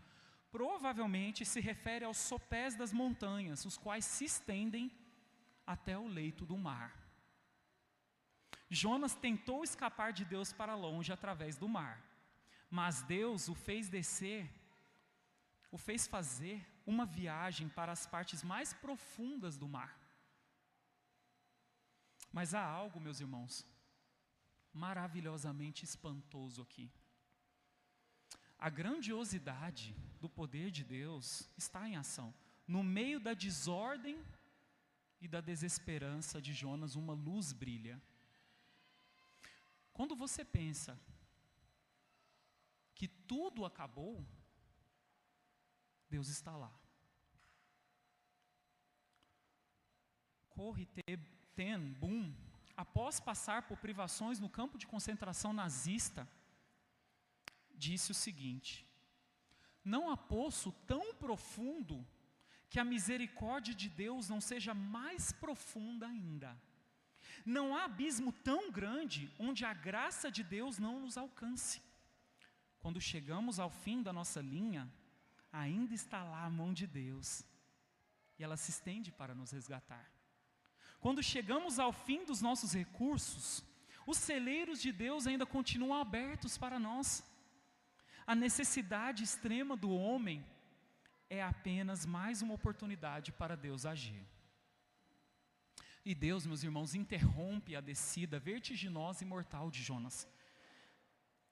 Provavelmente 0.50 1.46
se 1.46 1.60
refere 1.60 2.06
aos 2.06 2.18
sopés 2.18 2.76
das 2.76 2.94
montanhas, 2.94 3.66
os 3.66 3.78
quais 3.78 4.06
se 4.06 4.24
estendem 4.24 4.90
até 5.66 5.98
o 5.98 6.08
leito 6.08 6.46
do 6.46 6.58
mar. 6.58 6.98
Jonas 8.70 9.14
tentou 9.14 9.64
escapar 9.64 10.12
de 10.12 10.26
Deus 10.26 10.52
para 10.52 10.76
longe 10.76 11.14
através 11.14 11.58
do 11.58 11.68
mar, 11.68 12.04
mas 12.70 13.04
Deus 13.04 13.48
o 13.48 13.54
fez 13.54 13.88
descer, 13.88 14.50
o 15.72 15.78
fez 15.78 16.08
fazer 16.08 16.66
uma 16.86 17.06
viagem 17.06 17.70
para 17.70 17.92
as 17.92 18.06
partes 18.08 18.44
mais 18.44 18.74
profundas 18.74 19.58
do 19.58 19.68
mar. 19.68 19.98
Mas 22.32 22.54
há 22.56 22.64
algo, 22.64 23.00
meus 23.00 23.20
irmãos, 23.20 23.64
maravilhosamente 24.74 25.86
espantoso 25.86 26.62
aqui. 26.64 26.92
A 28.58 28.70
grandiosidade 28.70 29.96
do 30.20 30.28
poder 30.28 30.72
de 30.72 30.84
Deus 30.84 31.48
está 31.56 31.88
em 31.88 31.96
ação. 31.96 32.34
No 32.68 32.82
meio 32.82 33.20
da 33.20 33.34
desordem 33.34 34.18
e 35.24 35.28
da 35.28 35.40
desesperança 35.40 36.42
de 36.42 36.52
Jonas, 36.54 36.98
uma 36.98 37.14
luz 37.14 37.54
brilha. 37.54 38.00
Quando 39.94 40.18
você 40.18 40.44
pensa 40.44 41.00
que 42.94 43.08
tudo 43.08 43.64
acabou, 43.64 44.26
Deus 46.10 46.28
está 46.28 46.58
lá. 46.58 46.78
Corre 50.50 50.86
Ten 51.56 51.94
Boom, 51.94 52.36
após 52.76 53.22
passar 53.22 53.66
por 53.66 53.78
privações 53.78 54.42
no 54.42 54.50
campo 54.50 54.78
de 54.78 54.86
concentração 54.86 55.54
nazista, 55.54 56.28
disse 57.74 58.12
o 58.12 58.14
seguinte: 58.26 58.86
Não 59.86 60.10
há 60.10 60.18
poço 60.18 60.74
tão 60.86 61.16
profundo 61.16 62.06
que 62.74 62.80
a 62.80 62.84
misericórdia 62.84 63.72
de 63.72 63.88
Deus 63.88 64.28
não 64.28 64.42
seja 64.42 64.74
mais 64.74 65.32
profunda 65.32 66.08
ainda. 66.08 66.60
Não 67.46 67.76
há 67.76 67.84
abismo 67.84 68.32
tão 68.32 68.72
grande 68.72 69.32
onde 69.38 69.64
a 69.64 69.72
graça 69.76 70.32
de 70.32 70.44
Deus 70.44 70.80
não 70.80 71.00
nos 71.00 71.16
alcance. 71.16 71.80
Quando 72.80 73.00
chegamos 73.00 73.60
ao 73.60 73.70
fim 73.70 74.02
da 74.02 74.12
nossa 74.12 74.42
linha, 74.42 74.92
ainda 75.52 75.94
está 75.94 76.24
lá 76.24 76.46
a 76.46 76.50
mão 76.50 76.74
de 76.74 76.88
Deus, 76.88 77.44
e 78.40 78.44
ela 78.44 78.58
se 78.58 78.72
estende 78.72 79.12
para 79.12 79.36
nos 79.36 79.52
resgatar. 79.52 80.12
Quando 81.00 81.22
chegamos 81.22 81.78
ao 81.78 81.94
fim 81.94 82.26
dos 82.26 82.42
nossos 82.42 82.74
recursos, 82.74 83.64
os 84.08 84.18
celeiros 84.18 84.82
de 84.82 84.92
Deus 84.92 85.28
ainda 85.28 85.46
continuam 85.46 86.02
abertos 86.02 86.58
para 86.58 86.80
nós. 86.80 87.24
A 88.26 88.34
necessidade 88.34 89.24
extrema 89.24 89.78
do 89.78 89.92
homem 89.92 90.44
é 91.30 91.42
apenas 91.42 92.06
mais 92.06 92.42
uma 92.42 92.54
oportunidade 92.54 93.32
para 93.32 93.56
Deus 93.56 93.86
agir. 93.86 94.26
E 96.06 96.14
Deus, 96.14 96.46
meus 96.46 96.64
irmãos, 96.64 96.96
interrompe 96.96 97.76
a 97.76 97.82
descida 97.82 98.40
vertiginosa 98.40 99.24
e 99.24 99.28
mortal 99.28 99.72
de 99.72 99.82
Jonas. 99.82 100.28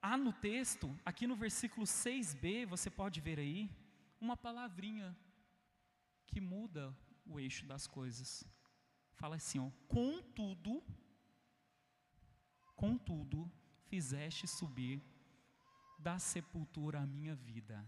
Há 0.00 0.16
no 0.16 0.32
texto, 0.32 0.94
aqui 1.04 1.26
no 1.26 1.36
versículo 1.36 1.86
6b, 1.86 2.66
você 2.66 2.90
pode 2.90 3.20
ver 3.20 3.38
aí, 3.38 3.70
uma 4.20 4.36
palavrinha 4.36 5.16
que 6.26 6.40
muda 6.40 6.94
o 7.24 7.40
eixo 7.40 7.64
das 7.66 7.86
coisas. 7.86 8.44
Fala 9.14 9.36
assim, 9.36 9.58
ó, 9.58 9.70
contudo, 9.88 10.82
contudo, 12.76 13.50
fizeste 13.86 14.46
subir 14.46 15.02
da 15.98 16.18
sepultura 16.18 17.00
a 17.00 17.06
minha 17.06 17.34
vida. 17.34 17.84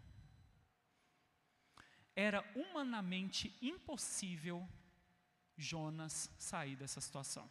Era 2.14 2.40
humanamente 2.54 3.56
impossível 3.60 4.66
Jonas 5.56 6.30
sair 6.38 6.76
dessa 6.76 7.00
situação. 7.00 7.50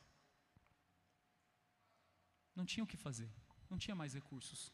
Não 2.55 2.66
tinha 2.66 2.84
o 2.84 2.88
que 2.88 2.97
fazer, 2.97 3.30
não 3.70 3.78
tinha 3.78 3.95
mais 3.95 4.14
recursos. 4.14 4.72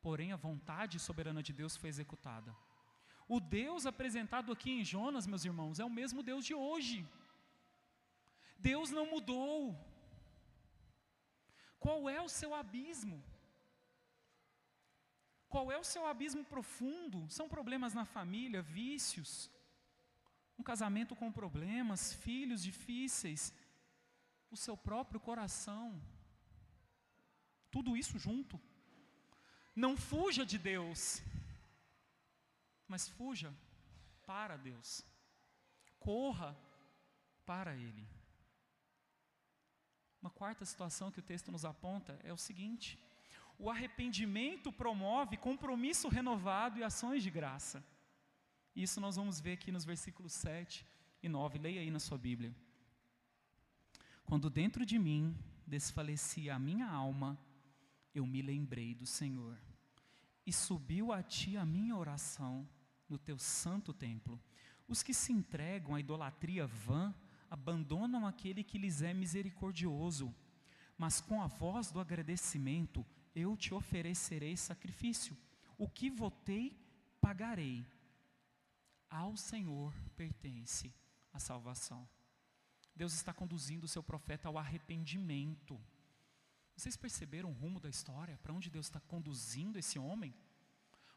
Porém, 0.00 0.32
a 0.32 0.36
vontade 0.36 0.98
soberana 0.98 1.42
de 1.42 1.52
Deus 1.52 1.76
foi 1.76 1.88
executada. 1.88 2.54
O 3.26 3.40
Deus 3.40 3.84
apresentado 3.84 4.52
aqui 4.52 4.70
em 4.70 4.84
Jonas, 4.84 5.26
meus 5.26 5.44
irmãos, 5.44 5.78
é 5.78 5.84
o 5.84 5.90
mesmo 5.90 6.22
Deus 6.22 6.44
de 6.44 6.54
hoje. 6.54 7.06
Deus 8.58 8.90
não 8.90 9.10
mudou. 9.10 9.76
Qual 11.78 12.08
é 12.08 12.20
o 12.20 12.28
seu 12.28 12.54
abismo? 12.54 13.22
Qual 15.48 15.72
é 15.72 15.78
o 15.78 15.84
seu 15.84 16.06
abismo 16.06 16.44
profundo? 16.44 17.28
São 17.30 17.48
problemas 17.48 17.94
na 17.94 18.04
família, 18.04 18.60
vícios, 18.60 19.50
um 20.58 20.62
casamento 20.62 21.16
com 21.16 21.32
problemas, 21.32 22.12
filhos 22.12 22.62
difíceis, 22.62 23.52
o 24.50 24.56
seu 24.56 24.76
próprio 24.76 25.20
coração. 25.20 26.00
Tudo 27.70 27.96
isso 27.96 28.18
junto. 28.18 28.60
Não 29.74 29.96
fuja 29.96 30.44
de 30.44 30.58
Deus, 30.58 31.22
mas 32.86 33.08
fuja 33.08 33.54
para 34.26 34.56
Deus. 34.56 35.04
Corra 35.98 36.56
para 37.46 37.74
Ele. 37.74 38.06
Uma 40.20 40.30
quarta 40.30 40.64
situação 40.64 41.10
que 41.12 41.20
o 41.20 41.22
texto 41.22 41.52
nos 41.52 41.64
aponta 41.64 42.18
é 42.24 42.32
o 42.32 42.36
seguinte: 42.36 42.98
o 43.58 43.68
arrependimento 43.68 44.70
promove 44.70 45.36
compromisso 45.36 46.08
renovado 46.08 46.78
e 46.78 46.84
ações 46.84 47.22
de 47.22 47.30
graça. 47.30 47.84
Isso 48.74 49.00
nós 49.00 49.16
vamos 49.16 49.40
ver 49.40 49.54
aqui 49.54 49.72
nos 49.72 49.84
versículos 49.84 50.32
7 50.32 50.86
e 51.20 51.28
9. 51.28 51.58
Leia 51.58 51.80
aí 51.80 51.90
na 51.90 51.98
sua 51.98 52.16
Bíblia. 52.16 52.54
Quando 54.24 54.48
dentro 54.48 54.86
de 54.86 54.96
mim 54.96 55.36
desfalecia 55.66 56.54
a 56.54 56.58
minha 56.58 56.88
alma, 56.88 57.36
eu 58.14 58.24
me 58.24 58.40
lembrei 58.40 58.94
do 58.94 59.06
Senhor. 59.06 59.58
E 60.46 60.52
subiu 60.52 61.12
a 61.12 61.20
ti 61.22 61.56
a 61.56 61.66
minha 61.66 61.96
oração 61.96 62.68
no 63.08 63.18
teu 63.18 63.38
santo 63.38 63.92
templo. 63.92 64.40
Os 64.86 65.02
que 65.02 65.12
se 65.12 65.32
entregam 65.32 65.96
à 65.96 66.00
idolatria 66.00 66.66
vã 66.66 67.12
abandonam 67.50 68.24
aquele 68.24 68.62
que 68.62 68.78
lhes 68.78 69.02
é 69.02 69.12
misericordioso, 69.12 70.32
mas 70.96 71.20
com 71.20 71.42
a 71.42 71.46
voz 71.46 71.90
do 71.90 72.00
agradecimento 72.00 73.04
eu 73.34 73.56
te 73.56 73.74
oferecerei 73.74 74.56
sacrifício. 74.56 75.36
O 75.76 75.88
que 75.88 76.10
votei, 76.10 76.76
pagarei. 77.20 77.86
Ao 79.08 79.36
Senhor 79.36 79.94
pertence 80.16 80.92
a 81.32 81.38
salvação. 81.38 82.08
Deus 82.94 83.14
está 83.14 83.32
conduzindo 83.32 83.84
o 83.84 83.88
seu 83.88 84.02
profeta 84.02 84.48
ao 84.48 84.58
arrependimento. 84.58 85.80
Vocês 86.76 86.96
perceberam 86.96 87.50
o 87.50 87.54
rumo 87.54 87.80
da 87.80 87.88
história? 87.88 88.38
Para 88.38 88.52
onde 88.52 88.70
Deus 88.70 88.86
está 88.86 89.00
conduzindo 89.00 89.78
esse 89.78 89.98
homem? 89.98 90.34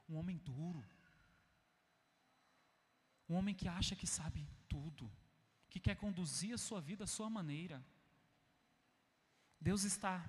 Um 0.08 0.16
homem 0.16 0.38
duro. 0.38 0.84
Um 3.28 3.36
homem 3.36 3.56
que 3.56 3.68
acha 3.68 3.96
que 3.96 4.06
sabe 4.06 4.48
tudo. 4.70 5.12
Que 5.70 5.80
quer 5.80 5.96
conduzir 5.96 6.54
a 6.54 6.58
sua 6.58 6.80
vida 6.80 7.04
à 7.06 7.08
sua 7.08 7.30
maneira. 7.30 7.84
Deus 9.60 9.84
está 9.84 10.24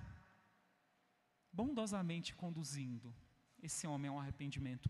bondosamente 1.53 2.35
conduzindo 2.35 3.13
esse 3.61 3.85
homem 3.87 4.09
ao 4.09 4.19
arrependimento. 4.19 4.89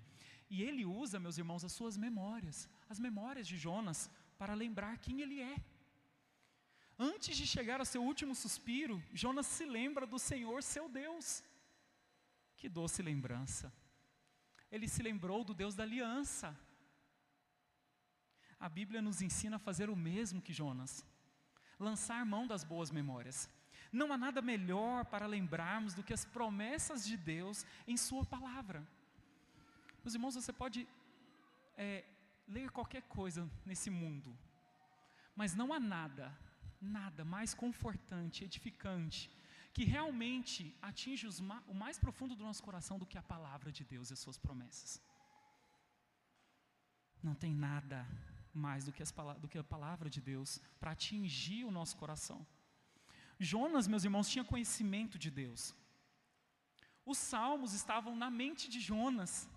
E 0.50 0.64
ele 0.64 0.86
usa, 0.86 1.20
meus 1.20 1.38
irmãos, 1.38 1.64
as 1.64 1.72
suas 1.72 1.98
memórias, 1.98 2.70
as 2.90 3.00
memórias 3.00 3.48
de 3.48 3.58
Jonas, 3.58 4.10
para 4.38 4.54
lembrar 4.54 4.98
quem 4.98 5.22
ele 5.22 5.42
é. 5.42 5.56
Antes 6.98 7.36
de 7.36 7.46
chegar 7.46 7.80
ao 7.80 7.86
seu 7.86 8.04
último 8.04 8.34
suspiro, 8.34 9.02
Jonas 9.14 9.48
se 9.48 9.66
lembra 9.66 10.06
do 10.06 10.20
Senhor, 10.20 10.62
seu 10.64 10.88
Deus. 10.88 11.44
Que 12.56 12.70
doce 12.70 13.02
lembrança. 13.02 13.74
Ele 14.72 14.88
se 14.88 15.04
lembrou 15.04 15.44
do 15.44 15.54
Deus 15.54 15.76
da 15.76 15.84
aliança. 15.84 16.58
A 18.60 18.70
Bíblia 18.70 19.02
nos 19.02 19.22
ensina 19.22 19.58
a 19.58 19.60
fazer 19.60 19.90
o 19.90 19.96
mesmo 19.96 20.42
que 20.42 20.54
Jonas, 20.54 21.06
lançar 21.80 22.26
mão 22.26 22.48
das 22.48 22.64
boas 22.64 22.90
memórias. 22.90 23.50
Não 24.00 24.12
há 24.12 24.18
nada 24.18 24.42
melhor 24.42 25.06
para 25.06 25.28
lembrarmos 25.28 25.94
do 25.94 26.04
que 26.04 26.16
as 26.18 26.26
promessas 26.26 27.06
de 27.06 27.16
Deus 27.16 27.64
em 27.88 27.96
Sua 27.96 28.26
palavra. 28.26 28.80
Meus 30.04 30.16
irmãos, 30.16 30.34
você 30.34 30.52
pode 30.52 30.88
é, 31.78 32.04
ler 32.48 32.72
qualquer 32.72 33.04
coisa 33.04 33.48
nesse 33.64 33.92
mundo, 33.92 34.36
mas 35.36 35.54
não 35.54 35.72
há 35.72 35.80
nada, 35.80 36.36
nada 36.82 37.24
mais 37.24 37.54
confortante, 37.54 38.44
edificante, 38.44 39.30
que 39.76 39.84
realmente 39.84 40.76
atinge 40.82 41.28
ma 41.42 41.62
o 41.68 41.76
mais 41.84 41.98
profundo 42.00 42.36
do 42.36 42.44
nosso 42.44 42.64
coração 42.64 42.98
do 42.98 43.06
que 43.06 43.18
a 43.18 43.30
palavra 43.36 43.72
de 43.72 43.84
Deus 43.84 44.10
e 44.10 44.14
as 44.14 44.20
Suas 44.20 44.40
promessas. 44.40 45.02
Não 47.22 47.36
tem 47.36 47.54
nada 47.54 48.08
mais 48.54 48.86
do 48.86 48.92
que, 48.92 49.04
do 49.40 49.48
que 49.48 49.58
a 49.58 49.64
palavra 49.64 50.10
de 50.10 50.20
Deus 50.20 50.60
para 50.80 50.92
atingir 50.92 51.64
o 51.64 51.72
nosso 51.72 51.96
coração. 51.96 52.46
Jonas, 53.40 53.88
meus 53.88 54.04
irmãos, 54.04 54.30
tinha 54.30 54.44
conhecimento 54.44 55.18
de 55.18 55.30
Deus. 55.30 55.76
Os 57.06 57.18
salmos 57.18 57.74
estavam 57.74 58.16
na 58.16 58.30
mente 58.30 58.70
de 58.70 58.80
Jonas, 58.80 59.50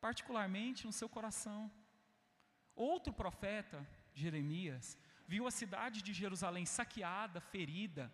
particularmente 0.00 0.86
no 0.86 0.92
seu 0.92 1.08
coração. 1.08 1.70
Outro 2.74 3.12
profeta, 3.12 3.86
Jeremias, 4.14 4.96
viu 5.26 5.46
a 5.46 5.50
cidade 5.50 6.02
de 6.02 6.12
Jerusalém 6.12 6.64
saqueada, 6.66 7.40
ferida, 7.40 8.12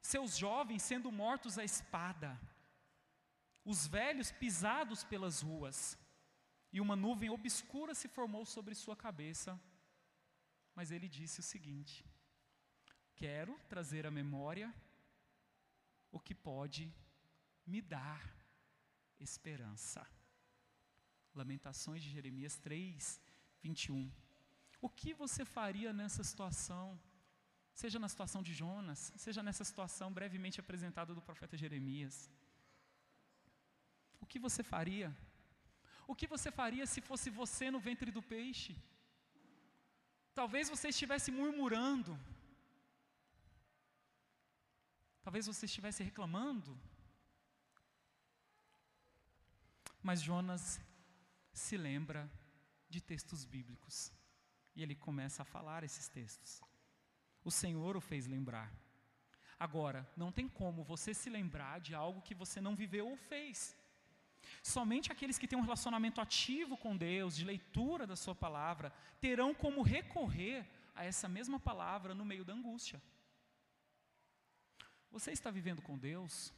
seus 0.00 0.36
jovens 0.36 0.82
sendo 0.82 1.10
mortos 1.10 1.58
à 1.58 1.64
espada, 1.64 2.40
os 3.64 3.86
velhos 3.86 4.30
pisados 4.30 5.02
pelas 5.02 5.40
ruas, 5.40 5.98
e 6.72 6.80
uma 6.80 6.94
nuvem 6.94 7.30
obscura 7.30 7.94
se 7.94 8.06
formou 8.06 8.44
sobre 8.44 8.74
sua 8.74 8.94
cabeça. 8.94 9.60
Mas 10.74 10.90
ele 10.90 11.08
disse 11.08 11.40
o 11.40 11.42
seguinte: 11.42 12.04
Quero 13.16 13.58
trazer 13.72 14.06
à 14.06 14.10
memória 14.10 14.68
o 16.12 16.20
que 16.20 16.34
pode 16.34 16.84
me 17.66 17.80
dar 17.80 18.20
esperança. 19.18 20.06
Lamentações 21.34 22.02
de 22.02 22.10
Jeremias 22.10 22.56
3, 22.56 23.20
21. 23.62 24.12
O 24.80 24.88
que 24.88 25.12
você 25.14 25.44
faria 25.44 25.92
nessa 26.00 26.22
situação? 26.22 26.86
Seja 27.82 27.98
na 27.98 28.08
situação 28.08 28.42
de 28.42 28.52
Jonas, 28.54 29.00
seja 29.24 29.42
nessa 29.42 29.64
situação 29.70 30.12
brevemente 30.12 30.60
apresentada 30.60 31.14
do 31.14 31.22
profeta 31.22 31.56
Jeremias. 31.56 32.30
O 34.20 34.26
que 34.26 34.38
você 34.38 34.62
faria? 34.62 35.08
O 36.06 36.14
que 36.14 36.26
você 36.34 36.50
faria 36.50 36.86
se 36.86 37.00
fosse 37.00 37.28
você 37.30 37.70
no 37.70 37.80
ventre 37.88 38.10
do 38.10 38.22
peixe? 38.22 38.76
Talvez 40.34 40.68
você 40.68 40.88
estivesse 40.88 41.30
murmurando, 41.30 42.18
Talvez 45.26 45.44
você 45.48 45.66
estivesse 45.66 46.04
reclamando. 46.04 46.78
Mas 50.00 50.22
Jonas 50.22 50.80
se 51.52 51.76
lembra 51.76 52.30
de 52.88 53.00
textos 53.00 53.44
bíblicos. 53.44 54.12
E 54.76 54.84
ele 54.84 54.94
começa 54.94 55.42
a 55.42 55.44
falar 55.44 55.82
esses 55.82 56.06
textos. 56.06 56.60
O 57.42 57.50
Senhor 57.50 57.96
o 57.96 58.00
fez 58.00 58.28
lembrar. 58.28 58.72
Agora, 59.58 60.08
não 60.16 60.30
tem 60.30 60.48
como 60.48 60.84
você 60.84 61.12
se 61.12 61.28
lembrar 61.28 61.80
de 61.80 61.92
algo 61.92 62.22
que 62.22 62.32
você 62.42 62.60
não 62.60 62.76
viveu 62.76 63.08
ou 63.08 63.16
fez. 63.16 63.76
Somente 64.62 65.10
aqueles 65.10 65.38
que 65.38 65.48
têm 65.48 65.58
um 65.58 65.68
relacionamento 65.68 66.20
ativo 66.20 66.76
com 66.76 66.96
Deus, 66.96 67.34
de 67.34 67.44
leitura 67.44 68.06
da 68.06 68.14
Sua 68.14 68.36
palavra, 68.36 68.92
terão 69.20 69.52
como 69.52 69.82
recorrer 69.82 70.64
a 70.94 71.04
essa 71.04 71.28
mesma 71.28 71.58
palavra 71.58 72.14
no 72.14 72.24
meio 72.24 72.44
da 72.44 72.52
angústia. 72.52 73.02
Você 75.10 75.32
está 75.32 75.50
vivendo 75.50 75.82
com 75.82 75.98
Deus? 75.98 76.52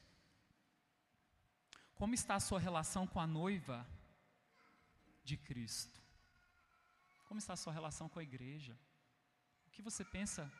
Como 1.94 2.14
está 2.14 2.36
a 2.36 2.40
sua 2.40 2.60
relação 2.60 3.06
com 3.06 3.20
a 3.20 3.26
noiva 3.26 3.86
de 5.24 5.36
Cristo? 5.36 6.00
Como 7.26 7.38
está 7.38 7.52
a 7.52 7.56
sua 7.56 7.72
relação 7.72 8.08
com 8.08 8.18
a 8.18 8.22
igreja? 8.22 8.78
O 9.66 9.70
que 9.70 9.82
você 9.82 10.04
pensa 10.04 10.50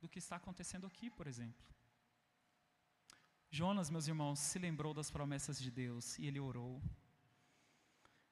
do 0.00 0.08
que 0.08 0.18
está 0.18 0.36
acontecendo 0.36 0.86
aqui, 0.86 1.08
por 1.10 1.26
exemplo? 1.26 1.64
Jonas, 3.48 3.88
meus 3.88 4.06
irmãos, 4.06 4.38
se 4.38 4.58
lembrou 4.58 4.92
das 4.92 5.10
promessas 5.10 5.58
de 5.58 5.70
Deus 5.70 6.18
e 6.18 6.26
ele 6.26 6.38
orou. 6.38 6.82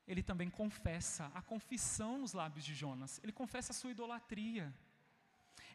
Ele 0.06 0.22
também 0.22 0.50
confessa 0.50 1.30
a 1.34 1.40
confissão 1.40 2.18
nos 2.18 2.32
lábios 2.32 2.64
de 2.64 2.74
Jonas. 2.74 3.18
Ele 3.22 3.32
confessa 3.32 3.72
a 3.72 3.74
sua 3.74 3.90
idolatria. 3.90 4.74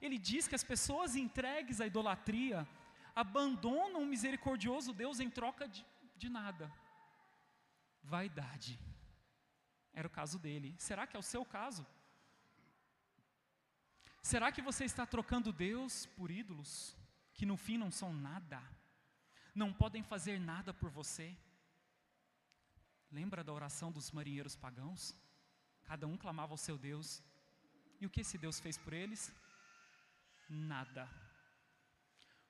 Ele 0.01 0.17
diz 0.17 0.47
que 0.47 0.55
as 0.55 0.63
pessoas 0.63 1.15
entregues 1.15 1.81
à 1.81 1.87
idolatria 1.87 2.67
abandonam 3.15 4.01
o 4.01 4.05
misericordioso 4.05 4.93
Deus 4.93 5.19
em 5.19 5.29
troca 5.29 5.67
de, 5.67 5.85
de 6.15 6.29
nada. 6.29 6.71
Vaidade. 8.01 8.79
Era 9.93 10.07
o 10.07 10.11
caso 10.11 10.39
dele. 10.39 10.75
Será 10.77 11.05
que 11.05 11.15
é 11.15 11.19
o 11.19 11.23
seu 11.23 11.43
caso? 11.43 11.85
Será 14.21 14.51
que 14.51 14.61
você 14.61 14.85
está 14.85 15.05
trocando 15.05 15.51
Deus 15.51 16.05
por 16.17 16.29
ídolos 16.29 16.95
que 17.33 17.45
no 17.45 17.57
fim 17.57 17.77
não 17.77 17.91
são 17.91 18.13
nada? 18.13 18.61
Não 19.55 19.73
podem 19.73 20.03
fazer 20.03 20.39
nada 20.39 20.73
por 20.73 20.89
você? 20.89 21.35
Lembra 23.11 23.43
da 23.43 23.51
oração 23.51 23.91
dos 23.91 24.11
marinheiros 24.11 24.55
pagãos? 24.55 25.15
Cada 25.83 26.05
um 26.05 26.15
clamava 26.15 26.53
ao 26.53 26.57
seu 26.57 26.77
Deus. 26.77 27.23
E 27.99 28.05
o 28.05 28.09
que 28.09 28.21
esse 28.21 28.37
Deus 28.37 28.59
fez 28.59 28.77
por 28.77 28.93
eles? 28.93 29.33
Nada. 30.49 31.07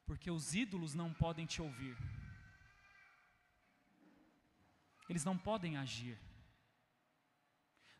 Porque 0.05 0.31
os 0.31 0.55
ídolos 0.55 0.93
não 0.93 1.13
podem 1.13 1.45
te 1.45 1.61
ouvir. 1.61 1.97
Eles 5.09 5.25
não 5.25 5.37
podem 5.37 5.75
agir. 5.75 6.17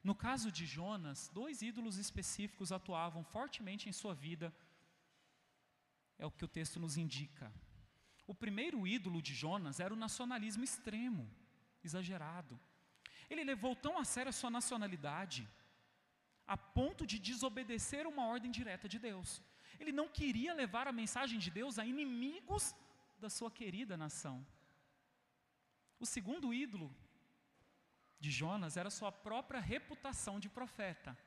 No 0.01 0.15
caso 0.15 0.51
de 0.51 0.65
Jonas, 0.65 1.29
dois 1.33 1.61
ídolos 1.61 1.97
específicos 1.97 2.71
atuavam 2.71 3.23
fortemente 3.23 3.89
em 3.89 3.91
sua 3.91 4.13
vida. 4.13 4.53
É 6.17 6.25
o 6.25 6.31
que 6.31 6.45
o 6.45 6.47
texto 6.47 6.79
nos 6.79 6.97
indica. 6.97 7.51
O 8.25 8.33
primeiro 8.33 8.87
ídolo 8.87 9.21
de 9.21 9.33
Jonas 9.33 9.79
era 9.79 9.93
o 9.93 9.97
nacionalismo 9.97 10.63
extremo, 10.63 11.29
exagerado. 11.83 12.59
Ele 13.29 13.43
levou 13.43 13.75
tão 13.75 13.97
a 13.97 14.05
sério 14.05 14.29
a 14.29 14.33
sua 14.39 14.49
nacionalidade, 14.49 15.47
a 16.47 16.57
ponto 16.57 17.05
de 17.05 17.19
desobedecer 17.19 18.07
uma 18.07 18.25
ordem 18.27 18.51
direta 18.51 18.87
de 18.87 18.99
Deus. 18.99 19.41
Ele 19.79 19.91
não 19.91 20.07
queria 20.07 20.53
levar 20.53 20.87
a 20.87 20.91
mensagem 20.91 21.37
de 21.37 21.51
Deus 21.51 21.77
a 21.77 21.85
inimigos 21.85 22.75
da 23.19 23.29
sua 23.29 23.51
querida 23.51 23.97
nação. 23.97 24.45
O 25.99 26.05
segundo 26.05 26.53
ídolo 26.53 26.95
de 28.19 28.31
Jonas 28.31 28.77
era 28.77 28.89
sua 28.89 29.11
própria 29.11 29.59
reputação 29.59 30.39
de 30.39 30.49
profeta. 30.49 31.17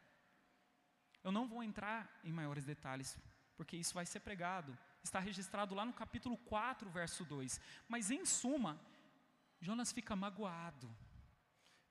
Eu 1.22 1.30
não 1.30 1.47
vou 1.47 1.62
entrar 1.62 2.20
em 2.24 2.32
maiores 2.32 2.64
detalhes, 2.64 3.16
porque 3.57 3.76
isso 3.76 3.95
vai 3.95 4.07
ser 4.07 4.20
pregado. 4.20 4.76
Está 5.03 5.18
registrado 5.18 5.74
lá 5.74 5.84
no 5.84 5.93
capítulo 5.93 6.36
4, 6.36 6.88
verso 6.90 7.24
2. 7.24 7.61
Mas 7.88 8.11
em 8.11 8.24
suma, 8.24 8.80
Jonas 9.61 9.93
fica 9.93 10.16
magoado 10.16 10.95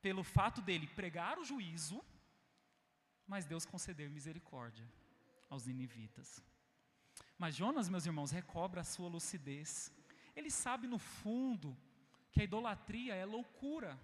pelo 0.01 0.23
fato 0.23 0.61
dele 0.61 0.87
pregar 0.87 1.37
o 1.37 1.45
juízo, 1.45 2.03
mas 3.27 3.45
Deus 3.45 3.65
conceder 3.65 4.09
misericórdia 4.09 4.87
aos 5.51 5.67
ninivitas. 5.67 6.43
Mas 7.37 7.55
Jonas, 7.55 7.89
meus 7.89 8.07
irmãos, 8.07 8.31
recobra 8.31 8.81
a 8.81 8.89
sua 8.93 9.07
lucidez. 9.07 9.91
Ele 10.35 10.49
sabe 10.49 10.87
no 10.87 10.97
fundo 10.97 11.77
que 12.31 12.41
a 12.41 12.43
idolatria 12.49 13.13
é 13.13 13.25
loucura 13.25 13.99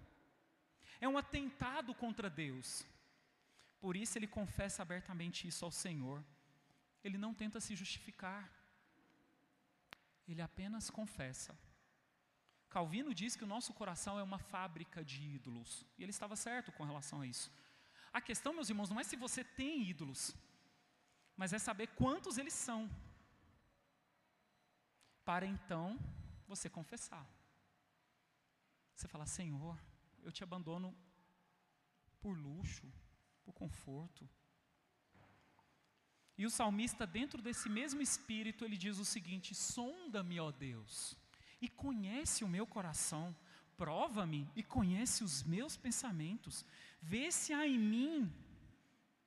é 1.00 1.08
um 1.08 1.18
atentado 1.18 1.94
contra 1.94 2.28
Deus. 2.28 2.84
Por 3.80 3.96
isso 3.96 4.18
ele 4.18 4.26
confessa 4.26 4.82
abertamente 4.82 5.46
isso 5.46 5.64
ao 5.64 5.70
Senhor. 5.70 6.24
Ele 7.04 7.16
não 7.16 7.32
tenta 7.32 7.60
se 7.60 7.76
justificar. 7.76 8.50
Ele 10.26 10.42
apenas 10.42 10.90
confessa. 10.90 11.56
Calvino 12.68 13.14
diz 13.14 13.34
que 13.34 13.44
o 13.44 13.52
nosso 13.54 13.72
coração 13.72 14.18
é 14.18 14.22
uma 14.22 14.38
fábrica 14.38 15.04
de 15.04 15.22
ídolos. 15.22 15.86
E 15.96 16.02
ele 16.02 16.10
estava 16.10 16.36
certo 16.36 16.72
com 16.72 16.84
relação 16.84 17.20
a 17.20 17.26
isso. 17.26 17.50
A 18.12 18.20
questão, 18.20 18.52
meus 18.52 18.68
irmãos, 18.68 18.90
não 18.90 19.00
é 19.00 19.04
se 19.04 19.16
você 19.16 19.44
tem 19.44 19.82
ídolos, 19.82 20.34
mas 21.38 21.52
é 21.52 21.58
saber 21.58 21.86
quantos 22.00 22.36
eles 22.36 22.52
são. 22.52 22.90
Para 25.24 25.46
então 25.46 25.96
você 26.48 26.68
confessar. 26.68 27.24
Você 28.94 29.06
fala, 29.06 29.24
Senhor, 29.24 29.78
eu 30.24 30.32
te 30.32 30.42
abandono 30.42 30.92
por 32.20 32.36
luxo, 32.36 32.92
por 33.44 33.52
conforto. 33.52 34.28
E 36.36 36.44
o 36.44 36.50
salmista, 36.50 37.06
dentro 37.06 37.40
desse 37.40 37.68
mesmo 37.68 38.02
espírito, 38.02 38.64
ele 38.64 38.76
diz 38.76 38.98
o 38.98 39.04
seguinte: 39.04 39.54
Sonda-me, 39.54 40.40
ó 40.40 40.50
Deus, 40.50 41.16
e 41.60 41.68
conhece 41.68 42.42
o 42.42 42.48
meu 42.48 42.66
coração, 42.66 43.34
prova-me 43.76 44.50
e 44.56 44.62
conhece 44.64 45.22
os 45.22 45.44
meus 45.44 45.76
pensamentos, 45.76 46.64
vê 47.00 47.30
se 47.30 47.52
há 47.52 47.64
em 47.66 47.78
mim 47.78 48.32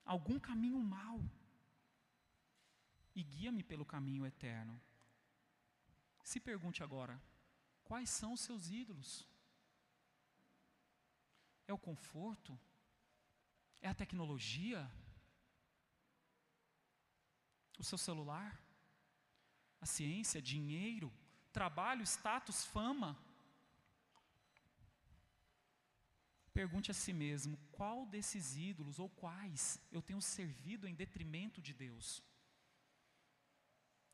algum 0.06 0.38
caminho 0.38 0.80
mau, 0.80 1.22
e 3.16 3.24
guia-me 3.24 3.64
pelo 3.64 3.86
caminho 3.86 4.26
eterno. 4.26 4.80
Se 6.24 6.40
pergunte 6.40 6.84
agora: 6.84 7.22
quais 7.84 8.10
são 8.10 8.34
os 8.34 8.42
seus 8.42 8.70
ídolos? 8.70 9.28
É 11.68 11.74
o 11.74 11.78
conforto? 11.78 12.58
É 13.82 13.88
a 13.90 13.94
tecnologia? 13.94 14.90
O 17.78 17.84
seu 17.84 17.98
celular? 17.98 18.60
A 19.80 19.86
ciência, 19.86 20.42
dinheiro, 20.42 21.12
trabalho, 21.52 22.04
status, 22.06 22.64
fama? 22.66 23.18
Pergunte 26.54 26.92
a 26.92 26.94
si 26.94 27.14
mesmo: 27.14 27.58
qual 27.72 28.06
desses 28.06 28.56
ídolos 28.56 29.00
ou 29.00 29.10
quais 29.10 29.82
eu 29.92 30.02
tenho 30.02 30.22
servido 30.22 30.88
em 30.88 30.94
detrimento 30.94 31.62
de 31.62 31.74
Deus? 31.74 32.22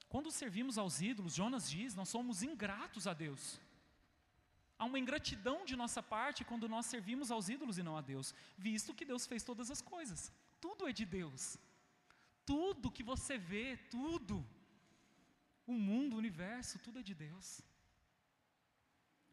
Quando 0.10 0.32
servimos 0.32 0.78
aos 0.78 1.02
ídolos, 1.02 1.36
Jonas 1.36 1.70
diz, 1.70 1.94
nós 1.94 2.10
somos 2.10 2.42
ingratos 2.42 3.08
a 3.08 3.14
Deus. 3.14 3.60
Há 4.80 4.86
uma 4.86 5.00
ingratidão 5.00 5.66
de 5.66 5.76
nossa 5.76 6.02
parte 6.02 6.46
quando 6.46 6.70
nós 6.70 6.86
servimos 6.86 7.32
aos 7.32 7.50
ídolos 7.50 7.78
e 7.78 7.84
não 7.84 7.98
a 7.98 8.02
Deus, 8.02 8.34
visto 8.58 8.94
que 8.94 9.04
Deus 9.04 9.26
fez 9.26 9.44
todas 9.44 9.72
as 9.72 9.82
coisas. 9.82 10.32
Tudo 10.62 10.88
é 10.88 10.94
de 10.94 11.06
Deus. 11.06 11.58
Tudo 12.46 12.92
que 12.92 13.04
você 13.04 13.38
vê, 13.38 13.76
tudo, 13.90 14.46
o 15.66 15.74
mundo, 15.74 16.14
o 16.14 16.20
universo, 16.20 16.80
tudo 16.80 17.00
é 17.00 17.04
de 17.04 17.14
Deus. 17.14 17.62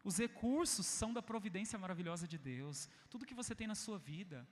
Os 0.02 0.18
recursos 0.18 0.86
são 0.86 1.12
da 1.12 1.22
providência 1.22 1.78
maravilhosa 1.78 2.26
de 2.26 2.36
Deus. 2.36 2.88
Tudo 3.08 3.26
que 3.26 3.34
você 3.34 3.54
tem 3.54 3.66
na 3.66 3.74
sua 3.74 3.98
vida, 3.98 4.46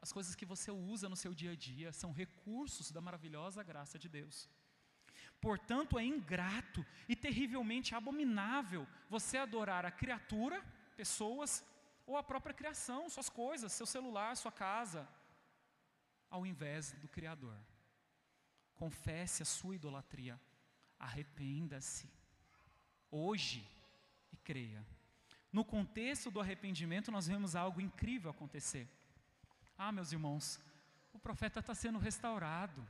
as 0.00 0.12
coisas 0.12 0.34
que 0.34 0.46
você 0.46 0.70
usa 0.70 1.08
no 1.08 1.16
seu 1.16 1.34
dia 1.34 1.52
a 1.52 1.56
dia, 1.56 1.92
são 1.92 2.12
recursos 2.12 2.90
da 2.90 3.00
maravilhosa 3.00 3.62
graça 3.62 3.98
de 3.98 4.08
Deus. 4.08 4.48
Portanto, 5.40 5.98
é 5.98 6.04
ingrato 6.04 6.84
e 7.08 7.14
terrivelmente 7.14 7.94
abominável 7.94 8.86
você 9.08 9.38
adorar 9.38 9.84
a 9.86 9.90
criatura, 9.90 10.64
pessoas, 10.96 11.64
ou 12.06 12.16
a 12.16 12.22
própria 12.22 12.54
criação, 12.54 13.08
suas 13.08 13.28
coisas, 13.28 13.72
seu 13.72 13.86
celular, 13.86 14.36
sua 14.36 14.50
casa, 14.50 15.08
ao 16.30 16.46
invés 16.46 16.92
do 16.92 17.08
Criador. 17.08 17.56
Confesse 18.74 19.42
a 19.42 19.46
sua 19.46 19.74
idolatria, 19.74 20.40
arrependa-se, 20.98 22.10
hoje, 23.10 23.68
e 24.32 24.36
creia. 24.38 24.84
No 25.52 25.64
contexto 25.64 26.30
do 26.30 26.40
arrependimento, 26.40 27.10
nós 27.10 27.26
vemos 27.26 27.54
algo 27.54 27.80
incrível 27.80 28.30
acontecer. 28.30 28.88
Ah, 29.78 29.92
meus 29.92 30.12
irmãos, 30.12 30.60
o 31.14 31.18
profeta 31.18 31.60
está 31.60 31.74
sendo 31.74 31.98
restaurado 31.98 32.86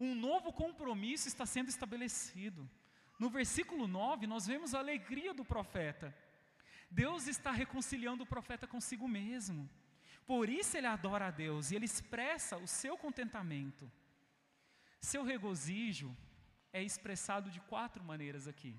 um 0.00 0.14
novo 0.14 0.50
compromisso 0.50 1.28
está 1.28 1.44
sendo 1.44 1.68
estabelecido. 1.68 2.68
No 3.18 3.28
versículo 3.28 3.86
9, 3.86 4.26
nós 4.26 4.46
vemos 4.46 4.74
a 4.74 4.78
alegria 4.78 5.34
do 5.34 5.44
profeta. 5.44 6.16
Deus 6.90 7.26
está 7.26 7.50
reconciliando 7.52 8.24
o 8.24 8.26
profeta 8.26 8.66
consigo 8.66 9.06
mesmo. 9.06 9.68
Por 10.26 10.48
isso 10.48 10.74
ele 10.76 10.86
adora 10.86 11.26
a 11.26 11.30
Deus 11.30 11.70
e 11.70 11.76
ele 11.76 11.84
expressa 11.84 12.56
o 12.56 12.66
seu 12.66 12.96
contentamento. 12.96 13.90
Seu 15.00 15.22
regozijo 15.22 16.16
é 16.72 16.82
expressado 16.82 17.50
de 17.50 17.60
quatro 17.60 18.02
maneiras 18.02 18.48
aqui. 18.48 18.74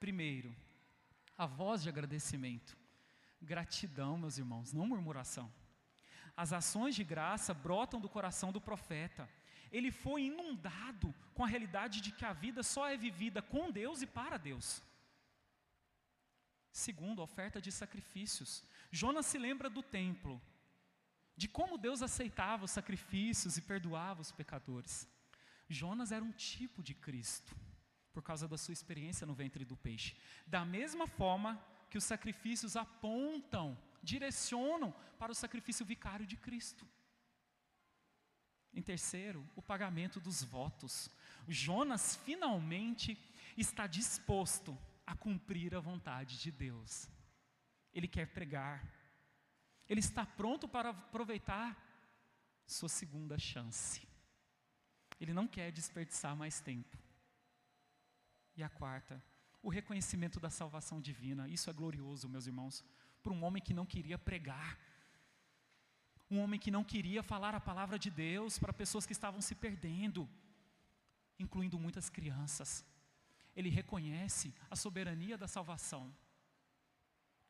Primeiro, 0.00 0.54
a 1.36 1.44
voz 1.44 1.82
de 1.82 1.90
agradecimento. 1.90 2.74
Gratidão, 3.42 4.16
meus 4.16 4.38
irmãos, 4.38 4.72
não 4.72 4.86
murmuração. 4.86 5.52
As 6.36 6.52
ações 6.52 6.94
de 6.94 7.04
graça 7.04 7.52
brotam 7.52 8.00
do 8.00 8.08
coração 8.08 8.50
do 8.50 8.60
profeta 8.60 9.28
ele 9.72 9.90
foi 9.90 10.24
inundado 10.24 11.12
com 11.34 11.42
a 11.42 11.48
realidade 11.48 12.02
de 12.02 12.12
que 12.12 12.26
a 12.26 12.34
vida 12.34 12.62
só 12.62 12.86
é 12.86 12.96
vivida 12.96 13.40
com 13.40 13.70
Deus 13.70 14.02
e 14.02 14.06
para 14.06 14.36
Deus. 14.36 14.82
Segundo, 16.70 17.22
a 17.22 17.24
oferta 17.24 17.60
de 17.60 17.72
sacrifícios. 17.72 18.62
Jonas 18.90 19.26
se 19.26 19.38
lembra 19.38 19.70
do 19.70 19.82
templo, 19.82 20.40
de 21.34 21.48
como 21.48 21.78
Deus 21.78 22.02
aceitava 22.02 22.66
os 22.66 22.70
sacrifícios 22.70 23.56
e 23.56 23.62
perdoava 23.62 24.20
os 24.20 24.30
pecadores. 24.30 25.08
Jonas 25.68 26.12
era 26.12 26.22
um 26.22 26.32
tipo 26.32 26.82
de 26.82 26.92
Cristo, 26.92 27.56
por 28.12 28.22
causa 28.22 28.46
da 28.46 28.58
sua 28.58 28.72
experiência 28.72 29.26
no 29.26 29.34
ventre 29.34 29.64
do 29.64 29.76
peixe. 29.76 30.14
Da 30.46 30.66
mesma 30.66 31.06
forma 31.06 31.58
que 31.92 31.98
os 31.98 32.04
sacrifícios 32.04 32.74
apontam, 32.74 33.76
direcionam 34.02 34.92
para 35.18 35.30
o 35.30 35.34
sacrifício 35.34 35.84
vicário 35.84 36.26
de 36.26 36.38
Cristo. 36.38 36.88
Em 38.72 38.80
terceiro, 38.80 39.46
o 39.54 39.60
pagamento 39.60 40.18
dos 40.18 40.42
votos. 40.42 41.10
Jonas 41.46 42.16
finalmente 42.24 43.18
está 43.58 43.86
disposto 43.86 44.74
a 45.06 45.14
cumprir 45.14 45.74
a 45.74 45.80
vontade 45.80 46.38
de 46.38 46.50
Deus. 46.50 47.10
Ele 47.92 48.08
quer 48.08 48.32
pregar. 48.32 48.82
Ele 49.86 50.00
está 50.00 50.24
pronto 50.24 50.66
para 50.66 50.88
aproveitar 50.88 51.76
sua 52.66 52.88
segunda 52.88 53.38
chance. 53.38 54.00
Ele 55.20 55.34
não 55.34 55.46
quer 55.46 55.70
desperdiçar 55.70 56.34
mais 56.34 56.58
tempo. 56.58 56.96
E 58.56 58.62
a 58.62 58.70
quarta, 58.70 59.22
o 59.62 59.68
reconhecimento 59.68 60.40
da 60.40 60.50
salvação 60.50 61.00
divina. 61.00 61.48
Isso 61.48 61.70
é 61.70 61.72
glorioso, 61.72 62.28
meus 62.28 62.46
irmãos, 62.46 62.84
para 63.22 63.32
um 63.32 63.44
homem 63.44 63.62
que 63.62 63.72
não 63.72 63.86
queria 63.86 64.18
pregar. 64.18 64.78
Um 66.30 66.40
homem 66.40 66.58
que 66.58 66.70
não 66.70 66.82
queria 66.82 67.22
falar 67.22 67.54
a 67.54 67.60
palavra 67.60 67.98
de 67.98 68.10
Deus 68.10 68.58
para 68.58 68.72
pessoas 68.72 69.06
que 69.06 69.12
estavam 69.12 69.40
se 69.40 69.54
perdendo, 69.54 70.28
incluindo 71.38 71.78
muitas 71.78 72.08
crianças. 72.08 72.84
Ele 73.54 73.68
reconhece 73.68 74.52
a 74.70 74.76
soberania 74.76 75.36
da 75.36 75.46
salvação 75.46 76.12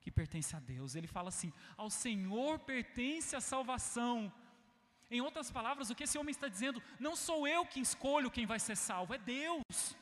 que 0.02 0.10
pertence 0.10 0.54
a 0.56 0.60
Deus. 0.60 0.94
Ele 0.94 1.06
fala 1.06 1.28
assim: 1.28 1.52
ao 1.76 1.88
Senhor 1.88 2.58
pertence 2.58 3.34
a 3.36 3.40
salvação. 3.40 4.32
Em 5.08 5.20
outras 5.20 5.50
palavras, 5.50 5.90
o 5.90 5.94
que 5.94 6.04
esse 6.04 6.18
homem 6.18 6.32
está 6.32 6.48
dizendo, 6.48 6.82
não 6.98 7.14
sou 7.14 7.46
eu 7.46 7.64
que 7.66 7.80
escolho 7.80 8.30
quem 8.30 8.46
vai 8.46 8.58
ser 8.58 8.76
salvo, 8.76 9.14
é 9.14 9.18
Deus. 9.18 9.96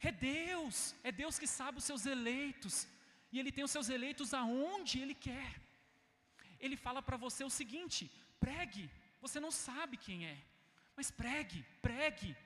É 0.00 0.12
Deus, 0.12 0.94
é 1.02 1.10
Deus 1.10 1.38
que 1.38 1.46
sabe 1.46 1.78
os 1.78 1.84
seus 1.84 2.06
eleitos, 2.06 2.86
e 3.32 3.38
Ele 3.38 3.52
tem 3.52 3.64
os 3.64 3.70
seus 3.70 3.88
eleitos 3.88 4.32
aonde 4.32 5.00
Ele 5.00 5.14
quer. 5.14 5.60
Ele 6.60 6.76
fala 6.76 7.02
para 7.02 7.16
você 7.16 7.44
o 7.44 7.50
seguinte: 7.50 8.10
pregue, 8.38 8.90
você 9.20 9.40
não 9.40 9.50
sabe 9.50 9.96
quem 9.96 10.26
é, 10.26 10.38
mas 10.96 11.10
pregue, 11.10 11.64
pregue, 11.82 12.36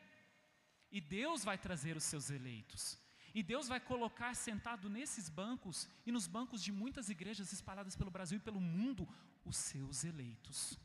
e 0.90 1.00
Deus 1.00 1.44
vai 1.44 1.58
trazer 1.58 1.96
os 1.96 2.04
seus 2.04 2.30
eleitos. 2.30 2.98
E 3.34 3.42
Deus 3.42 3.66
vai 3.66 3.80
colocar 3.80 4.34
sentado 4.34 4.90
nesses 4.90 5.30
bancos 5.30 5.88
e 6.04 6.12
nos 6.12 6.26
bancos 6.26 6.62
de 6.62 6.70
muitas 6.70 7.08
igrejas 7.08 7.50
espalhadas 7.50 7.96
pelo 7.96 8.10
Brasil 8.10 8.36
e 8.36 8.42
pelo 8.42 8.60
mundo 8.60 9.08
os 9.44 9.56
seus 9.56 10.04
eleitos. 10.04 10.78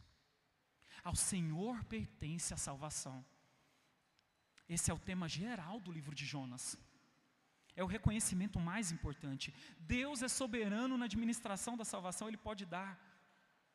Ao 1.03 1.15
Senhor 1.15 1.83
pertence 1.85 2.53
a 2.53 2.57
salvação. 2.57 3.25
Esse 4.67 4.91
é 4.91 4.93
o 4.93 4.99
tema 4.99 5.27
geral 5.29 5.79
do 5.79 5.91
livro 5.91 6.13
de 6.13 6.25
Jonas. 6.25 6.77
É 7.75 7.83
o 7.83 7.87
reconhecimento 7.87 8.59
mais 8.59 8.91
importante. 8.91 9.53
Deus 9.79 10.21
é 10.21 10.27
soberano 10.27 10.97
na 10.97 11.05
administração 11.05 11.77
da 11.77 11.85
salvação, 11.85 12.27
Ele 12.27 12.37
pode 12.37 12.65
dar 12.65 12.99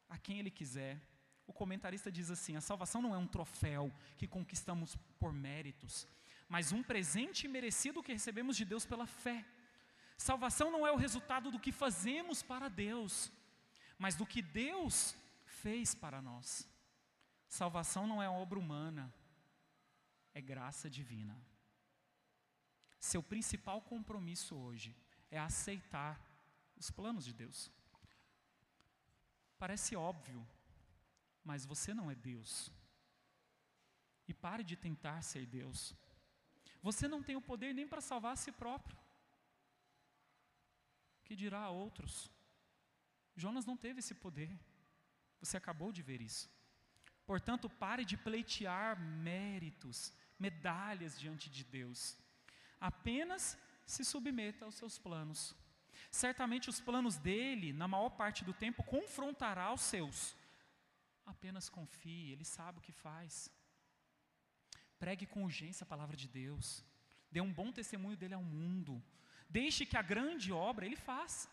a 0.09 0.19
quem 0.19 0.39
Ele 0.39 0.51
quiser. 0.51 1.01
O 1.47 1.53
comentarista 1.53 2.11
diz 2.11 2.31
assim: 2.31 2.57
a 2.57 2.61
salvação 2.61 3.01
não 3.01 3.15
é 3.15 3.19
um 3.19 3.27
troféu 3.27 3.93
que 4.19 4.27
conquistamos 4.27 4.97
por 5.19 5.33
méritos, 5.33 6.07
mas 6.49 6.73
um 6.73 6.83
presente 6.83 7.49
merecido 7.49 8.03
que 8.03 8.13
recebemos 8.13 8.57
de 8.57 8.65
Deus 8.65 8.85
pela 8.85 9.07
fé. 9.07 9.45
Salvação 10.19 10.71
não 10.71 10.87
é 10.87 10.93
o 10.93 10.97
resultado 10.97 11.51
do 11.51 11.59
que 11.59 11.73
fazemos 11.73 12.43
para 12.43 12.69
Deus, 12.69 13.33
mas 13.99 14.15
do 14.15 14.27
que 14.27 14.43
Deus 14.43 15.17
fez 15.47 15.95
para 15.95 16.21
nós. 16.21 16.69
Salvação 17.49 18.07
não 18.07 18.23
é 18.23 18.29
obra 18.29 18.59
humana, 18.59 19.13
é 20.35 20.41
graça 20.41 20.89
divina. 20.89 21.37
Seu 22.99 23.23
principal 23.23 23.81
compromisso 23.83 24.55
hoje 24.57 24.97
é 25.31 25.39
aceitar 25.39 26.21
os 26.77 26.91
planos 26.91 27.25
de 27.25 27.33
Deus. 27.33 27.71
Parece 29.59 29.95
óbvio, 29.97 30.47
mas 31.45 31.65
você 31.65 31.93
não 31.95 32.11
é 32.11 32.15
Deus. 32.15 32.71
E 34.27 34.35
pare 34.35 34.63
de 34.63 34.77
tentar 34.77 35.23
ser 35.23 35.47
Deus. 35.47 35.95
Você 36.81 37.07
não 37.07 37.23
tem 37.23 37.37
o 37.37 37.41
poder 37.51 37.73
nem 37.73 37.87
para 37.87 38.01
salvar 38.01 38.33
a 38.33 38.37
si 38.37 38.53
próprio. 38.53 38.97
Que 41.25 41.37
dirá 41.37 41.61
a 41.61 41.71
outros? 41.71 42.31
Jonas 43.37 43.65
não 43.65 43.77
teve 43.77 44.01
esse 44.01 44.15
poder. 44.15 44.51
Você 45.41 45.57
acabou 45.57 45.93
de 45.93 46.03
ver 46.03 46.21
isso. 46.21 46.51
Portanto, 47.25 47.71
pare 47.71 48.05
de 48.05 48.17
pleitear 48.17 49.01
méritos, 49.01 50.13
medalhas 50.47 51.19
diante 51.23 51.47
de 51.57 51.63
Deus. 51.79 52.01
Apenas 52.91 53.43
se 53.95 54.03
submeta 54.13 54.65
aos 54.65 54.77
seus 54.81 54.97
planos. 55.07 55.41
Certamente 56.11 56.71
os 56.73 56.81
planos 56.89 57.17
dele, 57.29 57.69
na 57.73 57.89
maior 57.95 58.11
parte 58.23 58.41
do 58.49 58.55
tempo, 58.65 58.91
confrontará 58.95 59.67
os 59.79 59.85
seus. 59.93 60.19
Apenas 61.33 61.69
confie, 61.79 62.33
ele 62.33 62.47
sabe 62.57 62.79
o 62.79 62.87
que 62.87 62.95
faz. 63.07 63.33
Pregue 65.03 65.27
com 65.33 65.45
urgência 65.49 65.85
a 65.85 65.93
palavra 65.95 66.17
de 66.23 66.29
Deus. 66.41 66.67
Dê 67.35 67.41
um 67.41 67.53
bom 67.61 67.71
testemunho 67.79 68.21
dele 68.21 68.35
ao 68.35 68.45
mundo. 68.57 68.93
Deixe 69.59 69.87
que 69.91 69.97
a 69.97 70.09
grande 70.13 70.51
obra 70.69 70.87
ele 70.87 71.01
faça. 71.11 71.49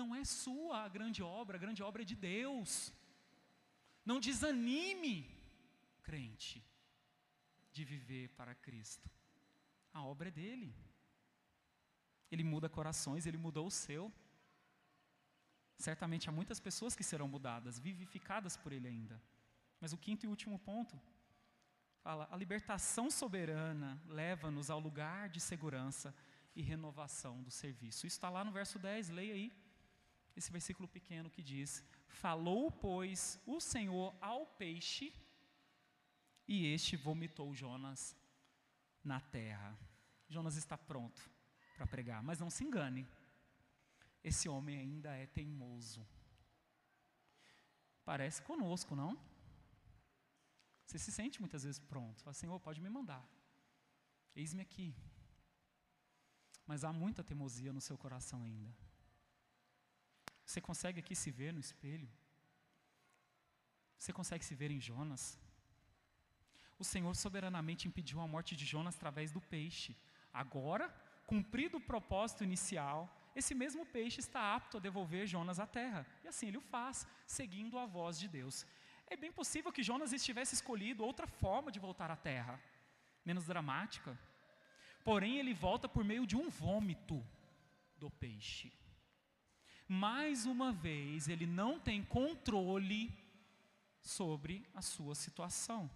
Não 0.00 0.08
é 0.14 0.22
sua 0.24 0.76
a 0.84 0.88
grande 0.96 1.22
obra, 1.22 1.56
a 1.56 1.64
grande 1.64 1.82
obra 1.88 2.02
é 2.02 2.10
de 2.12 2.16
Deus. 2.32 2.70
Não 4.10 4.18
desanime, 4.28 5.16
crente, 6.08 6.56
de 7.76 7.84
viver 7.84 8.24
para 8.38 8.54
Cristo. 8.66 9.08
A 9.92 10.02
obra 10.12 10.28
é 10.28 10.36
dele. 10.40 10.70
Ele 12.32 12.44
muda 12.52 12.74
corações, 12.78 13.26
ele 13.26 13.40
mudou 13.46 13.66
o 13.66 13.76
seu. 13.86 14.04
Certamente 15.86 16.28
há 16.28 16.32
muitas 16.32 16.58
pessoas 16.58 16.96
que 16.96 17.08
serão 17.10 17.28
mudadas, 17.28 17.78
vivificadas 17.78 18.56
por 18.56 18.72
ele 18.72 18.88
ainda. 18.88 19.16
Mas 19.80 19.92
o 19.92 19.98
quinto 20.04 20.24
e 20.24 20.32
último 20.34 20.58
ponto 20.58 20.98
fala: 22.04 22.26
a 22.30 22.36
libertação 22.36 23.10
soberana 23.10 23.90
leva-nos 24.06 24.70
ao 24.70 24.80
lugar 24.80 25.28
de 25.28 25.40
segurança 25.40 26.14
e 26.54 26.62
renovação 26.62 27.42
do 27.42 27.50
serviço. 27.50 28.06
Isso 28.06 28.16
está 28.16 28.30
lá 28.30 28.42
no 28.42 28.52
verso 28.60 28.78
10, 28.78 29.10
leia 29.10 29.34
aí 29.34 29.52
esse 30.34 30.50
versículo 30.50 30.88
pequeno 30.96 31.30
que 31.30 31.42
diz: 31.42 31.84
Falou, 32.08 32.70
pois, 32.70 33.38
o 33.46 33.60
Senhor 33.60 34.16
ao 34.20 34.46
peixe, 34.46 35.12
e 36.46 36.66
este 36.66 36.96
vomitou 36.96 37.54
Jonas 37.54 38.16
na 39.02 39.20
terra. 39.20 39.76
Jonas 40.28 40.56
está 40.56 40.76
pronto 40.76 41.30
para 41.76 41.86
pregar, 41.86 42.22
mas 42.22 42.40
não 42.40 42.50
se 42.50 42.64
engane, 42.64 43.06
esse 44.22 44.48
homem 44.48 44.78
ainda 44.78 45.14
é 45.14 45.26
teimoso. 45.26 46.06
Parece 48.04 48.42
conosco, 48.42 48.94
não? 48.94 49.18
Você 50.84 50.98
se 50.98 51.12
sente 51.12 51.40
muitas 51.40 51.64
vezes 51.64 51.80
pronto, 51.80 52.22
fala, 52.22 52.34
Senhor, 52.34 52.58
pode 52.60 52.80
me 52.80 52.88
mandar, 52.88 53.24
eis-me 54.34 54.62
aqui. 54.62 54.94
Mas 56.66 56.82
há 56.82 56.92
muita 56.92 57.22
teimosia 57.22 57.72
no 57.72 57.80
seu 57.80 57.96
coração 57.96 58.42
ainda. 58.42 58.74
Você 60.44 60.60
consegue 60.60 61.00
aqui 61.00 61.14
se 61.14 61.30
ver 61.30 61.52
no 61.52 61.60
espelho? 61.60 62.08
Você 63.98 64.12
consegue 64.12 64.44
se 64.44 64.54
ver 64.54 64.70
em 64.70 64.80
Jonas? 64.80 65.38
O 66.78 66.84
Senhor 66.84 67.14
soberanamente 67.16 67.88
impediu 67.88 68.20
a 68.20 68.26
morte 68.26 68.54
de 68.54 68.64
Jonas 68.64 68.96
através 68.96 69.32
do 69.32 69.40
peixe. 69.40 69.96
Agora, 70.32 70.88
cumprido 71.26 71.78
o 71.78 71.80
propósito 71.80 72.44
inicial, 72.44 73.10
esse 73.34 73.54
mesmo 73.54 73.84
peixe 73.86 74.20
está 74.20 74.54
apto 74.54 74.76
a 74.76 74.80
devolver 74.80 75.26
Jonas 75.26 75.58
à 75.58 75.66
terra. 75.66 76.06
E 76.24 76.28
assim 76.28 76.48
ele 76.48 76.58
o 76.58 76.60
faz, 76.60 77.06
seguindo 77.26 77.78
a 77.78 77.86
voz 77.86 78.18
de 78.18 78.28
Deus. 78.28 78.66
É 79.06 79.16
bem 79.16 79.32
possível 79.32 79.72
que 79.72 79.82
Jonas 79.82 80.12
estivesse 80.12 80.54
escolhido 80.54 81.04
outra 81.04 81.26
forma 81.26 81.70
de 81.70 81.78
voltar 81.78 82.10
à 82.10 82.16
terra, 82.16 82.60
menos 83.24 83.46
dramática. 83.46 84.18
Porém, 85.04 85.38
ele 85.38 85.54
volta 85.54 85.88
por 85.88 86.04
meio 86.04 86.26
de 86.26 86.36
um 86.36 86.48
vômito 86.48 87.24
do 87.96 88.10
peixe 88.10 88.72
mais 89.88 90.46
uma 90.46 90.72
vez, 90.72 91.28
ele 91.28 91.46
não 91.46 91.78
tem 91.78 92.02
controle 92.02 93.12
sobre 94.00 94.66
a 94.74 94.82
sua 94.82 95.14
situação. 95.14 95.90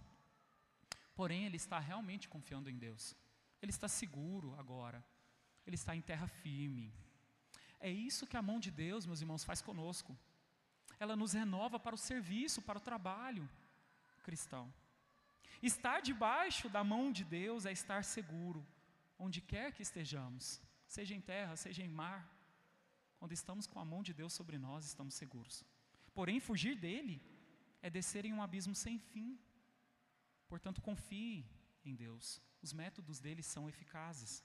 Porém, 1.13 1.45
ele 1.45 1.57
está 1.57 1.79
realmente 1.79 2.29
confiando 2.29 2.69
em 2.69 2.77
Deus. 2.77 3.15
Ele 3.61 3.71
está 3.71 3.87
seguro 3.87 4.55
agora. 4.57 5.03
Ele 5.65 5.75
está 5.75 5.95
em 5.95 6.01
terra 6.01 6.27
firme. 6.27 6.93
É 7.79 7.89
isso 7.89 8.27
que 8.27 8.37
a 8.37 8.41
mão 8.41 8.59
de 8.59 8.71
Deus, 8.71 9.05
meus 9.05 9.21
irmãos, 9.21 9.43
faz 9.43 9.61
conosco. 9.61 10.17
Ela 10.99 11.15
nos 11.15 11.33
renova 11.33 11.79
para 11.79 11.95
o 11.95 11.97
serviço, 11.97 12.61
para 12.61 12.77
o 12.77 12.81
trabalho 12.81 13.49
cristão. 14.21 14.71
Estar 15.61 15.99
debaixo 16.01 16.69
da 16.69 16.83
mão 16.83 17.11
de 17.11 17.23
Deus 17.23 17.65
é 17.65 17.71
estar 17.71 18.03
seguro, 18.03 18.65
onde 19.17 19.41
quer 19.41 19.71
que 19.73 19.81
estejamos, 19.81 20.61
seja 20.87 21.13
em 21.13 21.21
terra, 21.21 21.55
seja 21.55 21.83
em 21.83 21.89
mar. 21.89 22.27
Quando 23.19 23.33
estamos 23.33 23.67
com 23.67 23.79
a 23.79 23.85
mão 23.85 24.01
de 24.01 24.13
Deus 24.13 24.33
sobre 24.33 24.57
nós, 24.57 24.85
estamos 24.85 25.13
seguros. 25.13 25.63
Porém, 26.13 26.39
fugir 26.39 26.75
dele 26.75 27.21
é 27.81 27.89
descer 27.89 28.25
em 28.25 28.33
um 28.33 28.41
abismo 28.41 28.73
sem 28.73 28.97
fim. 28.97 29.39
Portanto, 30.51 30.81
confie 30.81 31.45
em 31.85 31.95
Deus. 31.95 32.41
Os 32.61 32.73
métodos 32.73 33.21
dele 33.21 33.41
são 33.41 33.69
eficazes. 33.69 34.43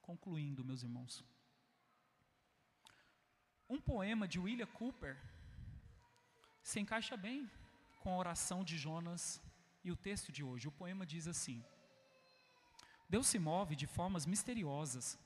Concluindo, 0.00 0.64
meus 0.64 0.82
irmãos. 0.82 1.22
Um 3.68 3.78
poema 3.78 4.26
de 4.26 4.38
William 4.44 4.70
Cooper 4.78 5.14
se 6.62 6.80
encaixa 6.80 7.14
bem 7.14 7.38
com 8.00 8.10
a 8.14 8.16
oração 8.16 8.64
de 8.64 8.78
Jonas 8.78 9.38
e 9.84 9.92
o 9.92 9.96
texto 10.08 10.32
de 10.32 10.42
hoje. 10.42 10.68
O 10.68 10.78
poema 10.80 11.04
diz 11.04 11.26
assim: 11.28 11.62
Deus 13.06 13.26
se 13.26 13.38
move 13.38 13.76
de 13.76 13.86
formas 13.86 14.24
misteriosas 14.24 15.18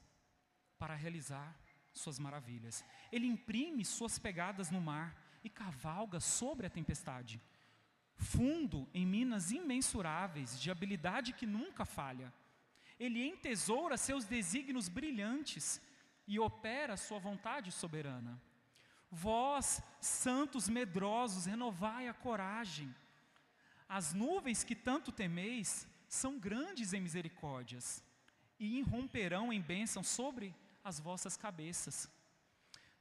para 0.81 0.97
realizar 0.97 1.57
suas 1.95 2.19
maravilhas. 2.19 2.85
Ele 3.13 3.29
imprime 3.29 3.85
suas 3.85 4.19
pegadas 4.19 4.69
no 4.69 4.81
mar 4.81 5.17
e 5.45 5.49
cavalga 5.49 6.19
sobre 6.19 6.67
a 6.67 6.71
tempestade. 6.79 7.41
Fundo 8.17 8.89
em 8.95 9.05
minas 9.07 9.51
imensuráveis 9.51 10.61
de 10.61 10.71
habilidade 10.71 11.33
que 11.33 11.47
nunca 11.47 11.85
falha. 11.85 12.33
Ele 12.99 13.27
entesoura 13.27 13.97
seus 13.97 14.25
desígnios 14.25 14.89
brilhantes 14.89 15.81
e 16.27 16.39
opera 16.39 16.97
sua 16.97 17.19
vontade 17.19 17.71
soberana. 17.71 18.41
Vós, 19.11 19.83
santos 20.01 20.69
medrosos, 20.69 21.47
renovai 21.47 22.09
a 22.09 22.15
coragem. 22.15 22.93
As 23.89 24.13
nuvens 24.13 24.65
que 24.65 24.75
tanto 24.75 25.13
temeis 25.13 25.87
são 26.09 26.39
grandes 26.39 26.93
em 26.93 27.01
misericórdias 27.01 28.03
e 28.59 28.79
irromperão 28.79 29.53
em 29.53 29.61
bênção 29.61 30.03
sobre 30.03 30.55
as 30.83 30.99
vossas 30.99 31.37
cabeças. 31.37 32.11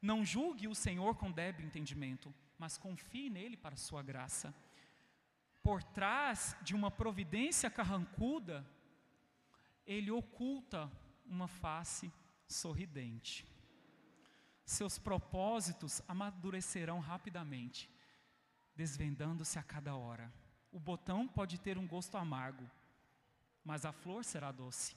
Não 0.02 0.24
julgue 0.24 0.68
o 0.68 0.76
Senhor 0.76 1.16
com 1.16 1.32
débil 1.32 1.66
entendimento, 1.66 2.34
mas 2.60 2.78
confie 2.78 3.30
nele 3.30 3.58
para 3.58 3.76
sua 3.76 4.04
graça. 4.04 4.54
Por 5.66 5.82
trás 5.82 6.56
de 6.62 6.76
uma 6.76 6.92
providência 6.92 7.72
carrancuda, 7.72 8.64
ele 9.84 10.12
oculta 10.12 10.92
uma 11.26 11.48
face 11.48 12.14
sorridente. 12.48 13.48
Seus 14.64 15.00
propósitos 15.00 16.04
amadurecerão 16.08 17.00
rapidamente, 17.00 17.90
desvendando-se 18.76 19.58
a 19.58 19.64
cada 19.64 19.96
hora. 19.96 20.32
O 20.72 20.80
botão 20.80 21.28
pode 21.28 21.60
ter 21.60 21.80
um 21.80 21.88
gosto 21.88 22.16
amargo, 22.16 22.70
mas 23.64 23.86
a 23.88 23.92
flor 23.92 24.24
será 24.24 24.52
doce. 24.52 24.96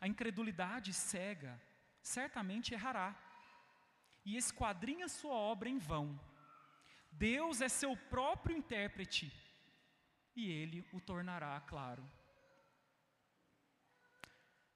A 0.00 0.06
incredulidade 0.06 0.92
cega 0.92 1.60
certamente 2.00 2.72
errará 2.72 3.16
e 4.24 4.36
esquadrinha 4.36 5.08
sua 5.08 5.34
obra 5.34 5.68
em 5.68 5.78
vão. 5.78 6.20
Deus 7.10 7.60
é 7.60 7.68
seu 7.68 7.96
próprio 7.96 8.56
intérprete 8.56 9.41
e 10.34 10.50
ele 10.50 10.86
o 10.92 11.00
tornará 11.00 11.60
claro. 11.60 12.08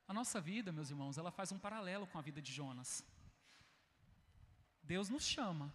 A 0.09 0.15
nossa 0.15 0.41
vida, 0.41 0.71
meus 0.71 0.91
irmãos, 0.91 1.19
ela 1.19 1.31
faz 1.31 1.51
um 1.51 1.59
paralelo 1.59 2.07
com 2.07 2.19
a 2.19 2.23
vida 2.23 2.41
de 2.41 2.53
Jonas. 2.53 3.05
Deus 4.83 5.09
nos 5.09 5.25
chama, 5.25 5.73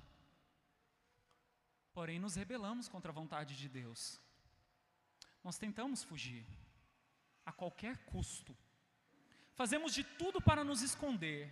porém 1.94 2.18
nos 2.18 2.36
rebelamos 2.36 2.88
contra 2.88 3.12
a 3.12 3.14
vontade 3.14 3.58
de 3.58 3.68
Deus. 3.68 4.22
Nós 5.44 5.58
tentamos 5.58 6.04
fugir, 6.04 6.46
a 7.46 7.52
qualquer 7.52 7.98
custo. 8.06 8.56
Fazemos 9.54 9.94
de 9.94 10.04
tudo 10.04 10.40
para 10.40 10.64
nos 10.64 10.82
esconder, 10.82 11.52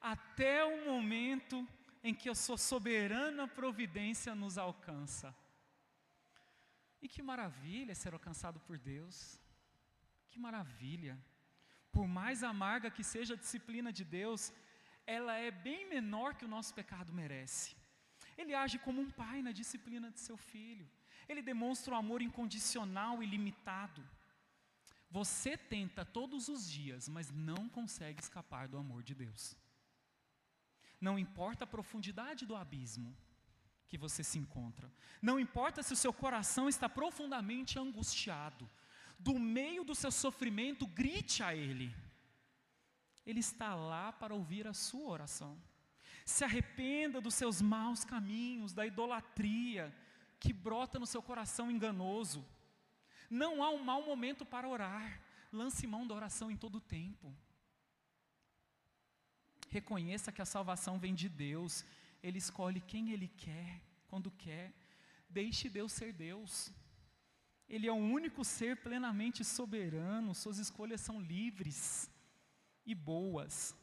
até 0.00 0.64
o 0.64 0.86
momento 0.86 1.66
em 2.02 2.14
que 2.14 2.28
a 2.28 2.34
sua 2.34 2.58
soberana 2.58 3.48
providência 3.48 4.34
nos 4.34 4.56
alcança. 4.56 5.34
E 7.04 7.08
que 7.12 7.22
maravilha 7.32 7.94
ser 8.02 8.12
alcançado 8.14 8.58
por 8.66 8.76
Deus. 8.92 9.16
Que 10.30 10.38
maravilha 10.48 11.14
por 11.94 12.06
mais 12.18 12.42
amarga 12.52 12.94
que 12.96 13.04
seja 13.14 13.34
a 13.34 13.42
disciplina 13.44 13.90
de 13.98 14.04
Deus, 14.18 14.52
ela 15.16 15.34
é 15.46 15.50
bem 15.66 15.82
menor 15.94 16.34
que 16.34 16.46
o 16.46 16.52
nosso 16.54 16.72
pecado 16.80 17.12
merece. 17.22 17.76
Ele 18.36 18.52
age 18.62 18.78
como 18.86 19.00
um 19.00 19.10
pai 19.22 19.38
na 19.46 19.52
disciplina 19.60 20.10
de 20.10 20.20
seu 20.26 20.36
filho. 20.36 20.86
Ele 21.28 21.42
demonstra 21.50 21.94
um 21.94 22.00
amor 22.04 22.20
incondicional 22.20 23.22
e 23.22 23.26
limitado. 23.34 24.02
Você 25.18 25.52
tenta 25.56 26.04
todos 26.04 26.48
os 26.54 26.68
dias, 26.78 27.08
mas 27.16 27.30
não 27.30 27.68
consegue 27.76 28.20
escapar 28.20 28.66
do 28.66 28.76
amor 28.84 29.02
de 29.08 29.14
Deus. 29.14 29.56
Não 31.00 31.16
importa 31.26 31.62
a 31.64 31.72
profundidade 31.74 32.44
do 32.44 32.56
abismo 32.56 33.16
que 33.94 33.98
você 34.06 34.24
se 34.24 34.40
encontra. 34.40 34.90
Não 35.22 35.38
importa 35.38 35.80
se 35.80 35.92
o 35.92 35.96
seu 35.96 36.12
coração 36.12 36.68
está 36.68 36.88
profundamente 36.88 37.78
angustiado 37.78 38.68
do 39.16 39.38
meio 39.38 39.84
do 39.84 39.94
seu 39.94 40.10
sofrimento, 40.10 40.84
grite 40.84 41.44
a 41.44 41.54
Ele. 41.54 41.94
Ele 43.24 43.38
está 43.38 43.72
lá 43.76 44.12
para 44.12 44.34
ouvir 44.34 44.66
a 44.66 44.74
sua 44.74 45.08
oração. 45.08 45.56
Se 46.26 46.42
arrependa 46.42 47.20
dos 47.20 47.34
seus 47.34 47.62
maus 47.62 48.04
caminhos, 48.04 48.72
da 48.72 48.84
idolatria 48.84 49.94
que 50.40 50.52
brota 50.52 50.98
no 50.98 51.06
seu 51.06 51.22
coração 51.22 51.70
enganoso. 51.70 52.44
Não 53.30 53.62
há 53.62 53.70
um 53.70 53.84
mau 53.84 54.04
momento 54.04 54.44
para 54.44 54.68
orar. 54.68 55.20
Lance 55.52 55.86
mão 55.86 56.04
da 56.04 56.16
oração 56.16 56.50
em 56.50 56.56
todo 56.56 56.76
o 56.78 56.86
tempo. 56.98 57.32
Reconheça 59.70 60.32
que 60.32 60.42
a 60.42 60.52
salvação 60.56 60.98
vem 60.98 61.14
de 61.14 61.28
Deus. 61.28 61.84
Ele 62.26 62.38
escolhe 62.38 62.80
quem 62.92 63.04
Ele 63.14 63.28
quer, 63.46 63.70
quando 64.10 64.30
quer. 64.44 64.66
Deixe 65.38 65.68
Deus 65.68 65.92
ser 65.92 66.10
Deus. 66.26 66.72
Ele 67.68 67.86
é 67.86 67.92
o 67.92 68.06
único 68.18 68.42
ser 68.56 68.72
plenamente 68.86 69.40
soberano, 69.56 70.34
suas 70.34 70.58
escolhas 70.58 71.02
são 71.02 71.20
livres 71.20 72.10
e 72.86 72.94
boas. 72.94 73.76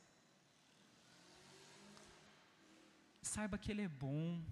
Saiba 3.22 3.60
que 3.60 3.72
Ele 3.72 3.84
é 3.84 3.88
bom, 3.88 4.44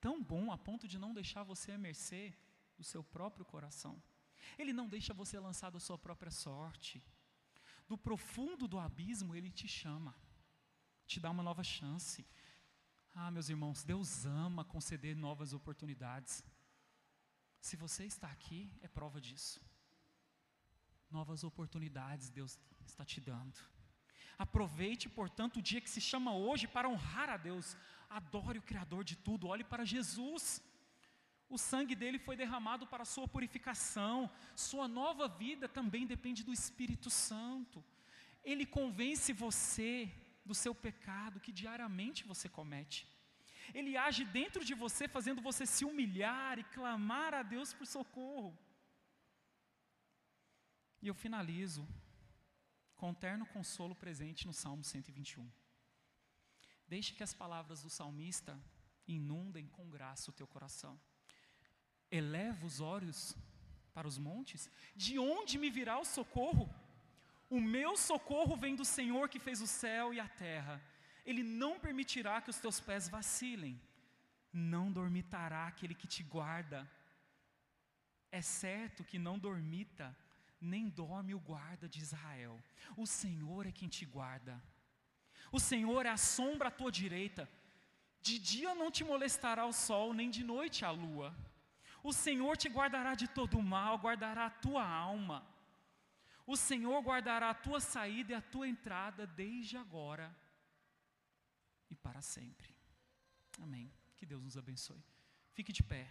tão 0.00 0.16
bom 0.32 0.50
a 0.50 0.58
ponto 0.58 0.88
de 0.92 0.98
não 0.98 1.14
deixar 1.14 1.44
você 1.44 1.70
à 1.72 1.78
mercê 1.78 2.34
do 2.76 2.84
seu 2.92 3.02
próprio 3.16 3.44
coração. 3.44 3.94
Ele 4.58 4.72
não 4.72 4.88
deixa 4.88 5.14
você 5.14 5.38
lançado 5.38 5.76
à 5.76 5.80
sua 5.80 5.98
própria 6.06 6.32
sorte. 6.32 7.00
Do 7.88 7.96
profundo 7.96 8.66
do 8.66 8.78
abismo, 8.86 9.36
Ele 9.36 9.50
te 9.50 9.68
chama, 9.68 10.12
te 11.06 11.20
dá 11.20 11.30
uma 11.30 11.44
nova 11.44 11.62
chance. 11.62 12.26
Ah, 13.14 13.30
meus 13.30 13.50
irmãos, 13.50 13.84
Deus 13.84 14.24
ama 14.24 14.64
conceder 14.64 15.14
novas 15.14 15.52
oportunidades. 15.52 16.42
Se 17.60 17.76
você 17.76 18.04
está 18.06 18.28
aqui, 18.28 18.72
é 18.80 18.88
prova 18.88 19.20
disso. 19.20 19.60
Novas 21.10 21.44
oportunidades 21.44 22.30
Deus 22.30 22.58
está 22.86 23.04
te 23.04 23.20
dando. 23.20 23.58
Aproveite, 24.38 25.10
portanto, 25.10 25.58
o 25.58 25.62
dia 25.62 25.80
que 25.80 25.90
se 25.90 26.00
chama 26.00 26.34
hoje 26.34 26.66
para 26.66 26.88
honrar 26.88 27.28
a 27.28 27.36
Deus. 27.36 27.76
Adore 28.08 28.58
o 28.58 28.62
Criador 28.70 29.04
de 29.04 29.16
tudo, 29.16 29.46
olhe 29.46 29.62
para 29.62 29.84
Jesus. 29.84 30.62
O 31.50 31.58
sangue 31.58 31.94
dele 31.94 32.18
foi 32.18 32.34
derramado 32.34 32.86
para 32.86 33.04
sua 33.04 33.28
purificação. 33.28 34.30
Sua 34.56 34.88
nova 34.88 35.28
vida 35.28 35.68
também 35.68 36.06
depende 36.06 36.42
do 36.42 36.52
Espírito 36.52 37.10
Santo. 37.10 37.84
Ele 38.42 38.64
convence 38.64 39.34
você 39.34 40.10
do 40.44 40.54
seu 40.54 40.74
pecado 40.74 41.40
que 41.40 41.52
diariamente 41.52 42.24
você 42.24 42.48
comete. 42.48 43.06
Ele 43.72 43.96
age 43.96 44.24
dentro 44.24 44.64
de 44.64 44.74
você, 44.74 45.06
fazendo 45.06 45.40
você 45.40 45.64
se 45.64 45.84
humilhar 45.84 46.58
e 46.58 46.64
clamar 46.64 47.32
a 47.32 47.42
Deus 47.42 47.72
por 47.72 47.86
socorro. 47.86 48.56
E 51.00 51.08
eu 51.08 51.14
finalizo 51.14 51.86
com 52.96 53.10
o 53.10 53.14
terno 53.14 53.46
consolo 53.46 53.94
presente 53.94 54.46
no 54.46 54.52
Salmo 54.52 54.84
121. 54.84 55.50
Deixe 56.86 57.14
que 57.14 57.22
as 57.22 57.34
palavras 57.34 57.82
do 57.82 57.90
salmista 57.90 58.60
inundem 59.06 59.66
com 59.66 59.88
graça 59.88 60.30
o 60.30 60.34
teu 60.34 60.46
coração. 60.46 61.00
Eleva 62.10 62.66
os 62.66 62.80
olhos 62.80 63.36
para 63.94 64.06
os 64.06 64.18
montes, 64.18 64.70
de 64.94 65.18
onde 65.18 65.58
me 65.58 65.70
virá 65.70 65.98
o 65.98 66.04
socorro? 66.04 66.68
O 67.56 67.60
meu 67.60 67.90
socorro 67.98 68.54
vem 68.56 68.74
do 68.74 68.84
Senhor 68.96 69.28
que 69.28 69.38
fez 69.46 69.60
o 69.60 69.66
céu 69.66 70.14
e 70.14 70.18
a 70.18 70.26
terra. 70.26 70.80
Ele 71.30 71.42
não 71.42 71.78
permitirá 71.78 72.40
que 72.40 72.48
os 72.48 72.58
teus 72.58 72.80
pés 72.80 73.10
vacilem, 73.10 73.74
não 74.50 74.90
dormitará 74.90 75.66
aquele 75.66 75.94
que 75.94 76.06
te 76.14 76.22
guarda. 76.22 76.90
É 78.30 78.40
certo 78.40 79.04
que 79.04 79.18
não 79.18 79.38
dormita, 79.38 80.16
nem 80.58 80.88
dorme 80.88 81.34
o 81.34 81.44
guarda 81.50 81.86
de 81.86 82.00
Israel. 82.00 82.58
O 82.96 83.06
Senhor 83.06 83.66
é 83.66 83.70
quem 83.70 83.86
te 83.96 84.06
guarda. 84.06 84.58
O 85.58 85.60
Senhor 85.60 86.06
é 86.06 86.08
a 86.08 86.16
sombra 86.16 86.68
à 86.68 86.70
tua 86.80 86.90
direita. 86.90 87.46
De 88.22 88.38
dia 88.38 88.74
não 88.74 88.90
te 88.90 89.04
molestará 89.04 89.66
o 89.66 89.74
sol, 89.74 90.14
nem 90.14 90.30
de 90.30 90.42
noite 90.42 90.86
a 90.86 90.90
lua. 90.90 91.36
O 92.02 92.14
Senhor 92.14 92.56
te 92.56 92.70
guardará 92.70 93.14
de 93.14 93.28
todo 93.28 93.60
mal, 93.60 93.98
guardará 93.98 94.46
a 94.46 94.56
tua 94.66 94.88
alma. 94.88 95.51
O 96.46 96.56
Senhor 96.56 97.00
guardará 97.02 97.50
a 97.50 97.54
tua 97.54 97.80
saída 97.80 98.32
e 98.32 98.34
a 98.34 98.42
tua 98.42 98.68
entrada 98.68 99.26
desde 99.26 99.76
agora 99.76 100.34
e 101.88 101.94
para 101.94 102.20
sempre. 102.20 102.74
Amém. 103.60 103.92
Que 104.16 104.26
Deus 104.26 104.42
nos 104.42 104.56
abençoe. 104.56 105.02
Fique 105.52 105.72
de 105.72 105.82
pé. 105.82 106.10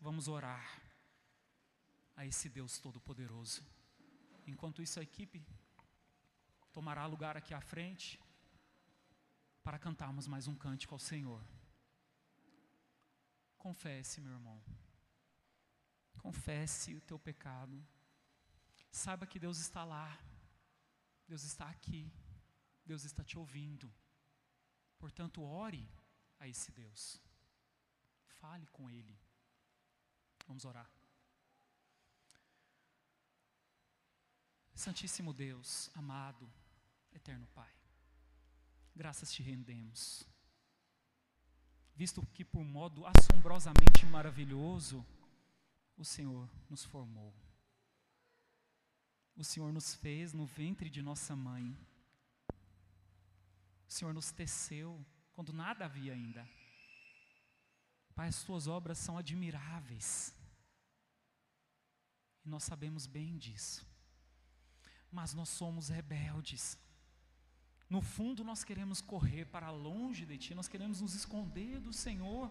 Vamos 0.00 0.28
orar 0.28 0.82
a 2.14 2.26
esse 2.26 2.48
Deus 2.48 2.78
Todo-Poderoso. 2.78 3.64
Enquanto 4.46 4.82
isso, 4.82 4.98
a 5.00 5.02
equipe 5.02 5.46
tomará 6.72 7.06
lugar 7.06 7.36
aqui 7.36 7.54
à 7.54 7.60
frente 7.60 8.20
para 9.62 9.78
cantarmos 9.78 10.26
mais 10.26 10.46
um 10.46 10.54
cântico 10.54 10.94
ao 10.94 10.98
Senhor. 10.98 11.42
Confesse, 13.56 14.20
meu 14.20 14.32
irmão. 14.32 14.62
Confesse 16.18 16.94
o 16.94 17.00
teu 17.00 17.18
pecado. 17.18 17.84
Saiba 18.96 19.26
que 19.26 19.38
Deus 19.38 19.58
está 19.58 19.84
lá. 19.84 20.08
Deus 21.28 21.44
está 21.44 21.68
aqui. 21.68 22.10
Deus 22.84 23.04
está 23.04 23.22
te 23.22 23.38
ouvindo. 23.38 23.92
Portanto, 24.98 25.42
ore 25.42 25.86
a 26.40 26.48
esse 26.48 26.72
Deus. 26.72 27.20
Fale 28.40 28.66
com 28.68 28.90
Ele. 28.90 29.16
Vamos 30.46 30.64
orar. 30.64 30.90
Santíssimo 34.74 35.32
Deus, 35.32 35.90
amado, 35.94 36.48
eterno 37.10 37.46
Pai, 37.54 37.74
graças 38.94 39.32
te 39.32 39.42
rendemos, 39.42 40.22
visto 41.94 42.20
que 42.34 42.44
por 42.44 42.62
modo 42.62 43.06
assombrosamente 43.06 44.04
maravilhoso 44.04 45.04
o 45.96 46.04
Senhor 46.04 46.46
nos 46.68 46.84
formou. 46.84 47.34
O 49.36 49.44
Senhor 49.44 49.72
nos 49.72 49.94
fez 49.94 50.32
no 50.32 50.46
ventre 50.46 50.88
de 50.88 51.02
nossa 51.02 51.36
mãe. 51.36 51.76
O 53.88 53.92
Senhor 53.92 54.14
nos 54.14 54.32
teceu 54.32 55.04
quando 55.34 55.52
nada 55.52 55.84
havia 55.84 56.14
ainda. 56.14 56.48
Pai, 58.14 58.28
as 58.28 58.42
tuas 58.42 58.66
obras 58.66 58.96
são 58.98 59.18
admiráveis. 59.18 60.34
E 62.44 62.48
nós 62.48 62.64
sabemos 62.64 63.06
bem 63.06 63.36
disso. 63.36 63.86
Mas 65.12 65.34
nós 65.34 65.50
somos 65.50 65.90
rebeldes. 65.90 66.78
No 67.90 68.00
fundo, 68.00 68.42
nós 68.42 68.64
queremos 68.64 69.00
correr 69.00 69.44
para 69.44 69.70
longe 69.70 70.24
de 70.24 70.38
Ti, 70.38 70.54
nós 70.54 70.66
queremos 70.66 71.00
nos 71.00 71.14
esconder 71.14 71.78
do 71.78 71.92
Senhor. 71.92 72.50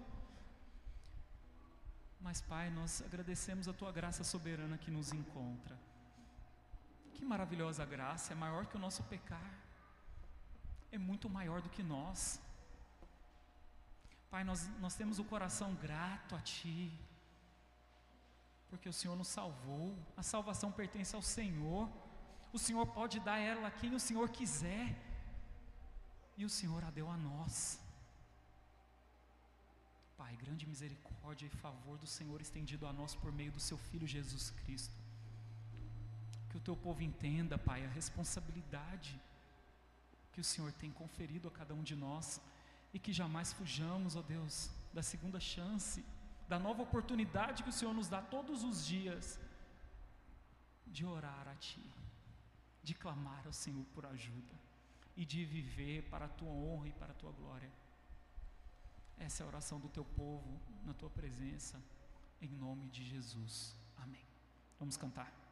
Mas, 2.21 2.41
Pai, 2.41 2.69
nós 2.69 3.01
agradecemos 3.01 3.67
a 3.67 3.73
Tua 3.73 3.91
graça 3.91 4.23
soberana 4.23 4.77
que 4.77 4.91
nos 4.91 5.11
encontra. 5.11 5.77
Que 7.15 7.25
maravilhosa 7.33 7.85
graça, 7.85 8.33
é 8.33 8.35
maior 8.35 8.65
que 8.65 8.77
o 8.77 8.83
nosso 8.85 9.03
pecar, 9.03 9.51
é 10.91 10.97
muito 10.97 11.29
maior 11.37 11.61
do 11.61 11.69
que 11.75 11.83
nós. 11.83 12.39
Pai, 14.29 14.43
nós, 14.43 14.67
nós 14.79 14.95
temos 14.95 15.17
o 15.17 15.23
coração 15.23 15.73
grato 15.75 16.35
a 16.35 16.41
Ti, 16.41 16.91
porque 18.69 18.89
o 18.89 18.97
Senhor 18.99 19.15
nos 19.15 19.29
salvou, 19.29 19.97
a 20.17 20.23
salvação 20.23 20.71
pertence 20.71 21.15
ao 21.15 21.21
Senhor, 21.21 21.89
o 22.51 22.59
Senhor 22.59 22.85
pode 22.87 23.19
dar 23.19 23.37
ela 23.37 23.67
a 23.67 23.71
quem 23.71 23.93
o 23.93 23.99
Senhor 23.99 24.27
quiser, 24.29 24.87
e 26.37 26.43
o 26.43 26.49
Senhor 26.49 26.83
a 26.83 26.89
deu 26.89 27.09
a 27.09 27.17
nós. 27.17 27.79
Pai, 30.17 30.35
grande 30.35 30.65
misericórdia 30.65 31.45
e 31.45 31.49
favor 31.49 31.97
do 31.97 32.07
Senhor 32.07 32.41
estendido 32.41 32.85
a 32.87 32.93
nós 32.93 33.15
por 33.15 33.31
meio 33.31 33.51
do 33.51 33.59
Seu 33.59 33.77
Filho 33.77 34.07
Jesus 34.07 34.51
Cristo. 34.51 35.04
Que 36.55 36.59
o 36.59 36.67
Teu 36.69 36.77
povo 36.77 37.03
entenda, 37.03 37.57
Pai, 37.57 37.83
a 37.83 37.89
responsabilidade 37.89 39.21
que 40.31 40.39
o 40.39 40.43
Senhor 40.43 40.71
tem 40.71 40.89
conferido 40.89 41.49
a 41.49 41.51
cada 41.51 41.73
um 41.73 41.83
de 41.83 41.97
nós 41.97 42.39
e 42.93 42.97
que 42.97 43.11
jamais 43.11 43.51
fujamos, 43.51 44.15
ó 44.15 44.21
Deus, 44.21 44.69
da 44.93 45.03
segunda 45.03 45.37
chance, 45.37 46.01
da 46.47 46.57
nova 46.57 46.81
oportunidade 46.81 47.61
que 47.61 47.67
o 47.67 47.73
Senhor 47.73 47.93
nos 47.93 48.07
dá 48.07 48.21
todos 48.21 48.63
os 48.63 48.85
dias 48.85 49.37
de 50.87 51.05
orar 51.05 51.45
a 51.45 51.55
Ti, 51.55 51.83
de 52.81 52.93
clamar 52.93 53.45
ao 53.45 53.51
Senhor 53.51 53.83
por 53.93 54.05
ajuda 54.05 54.55
e 55.17 55.25
de 55.25 55.43
viver 55.43 56.03
para 56.03 56.23
a 56.23 56.29
Tua 56.29 56.53
honra 56.53 56.87
e 56.87 56.93
para 56.93 57.11
a 57.11 57.15
Tua 57.15 57.33
glória. 57.33 57.69
Essa 59.17 59.43
é 59.43 59.45
a 59.45 59.47
oração 59.49 59.77
do 59.77 59.89
Teu 59.89 60.05
povo 60.05 60.57
na 60.85 60.93
Tua 60.93 61.09
presença, 61.09 61.83
em 62.41 62.47
nome 62.47 62.87
de 62.87 63.03
Jesus. 63.03 63.75
Amém. 63.97 64.23
Vamos 64.79 64.95
cantar. 64.95 65.44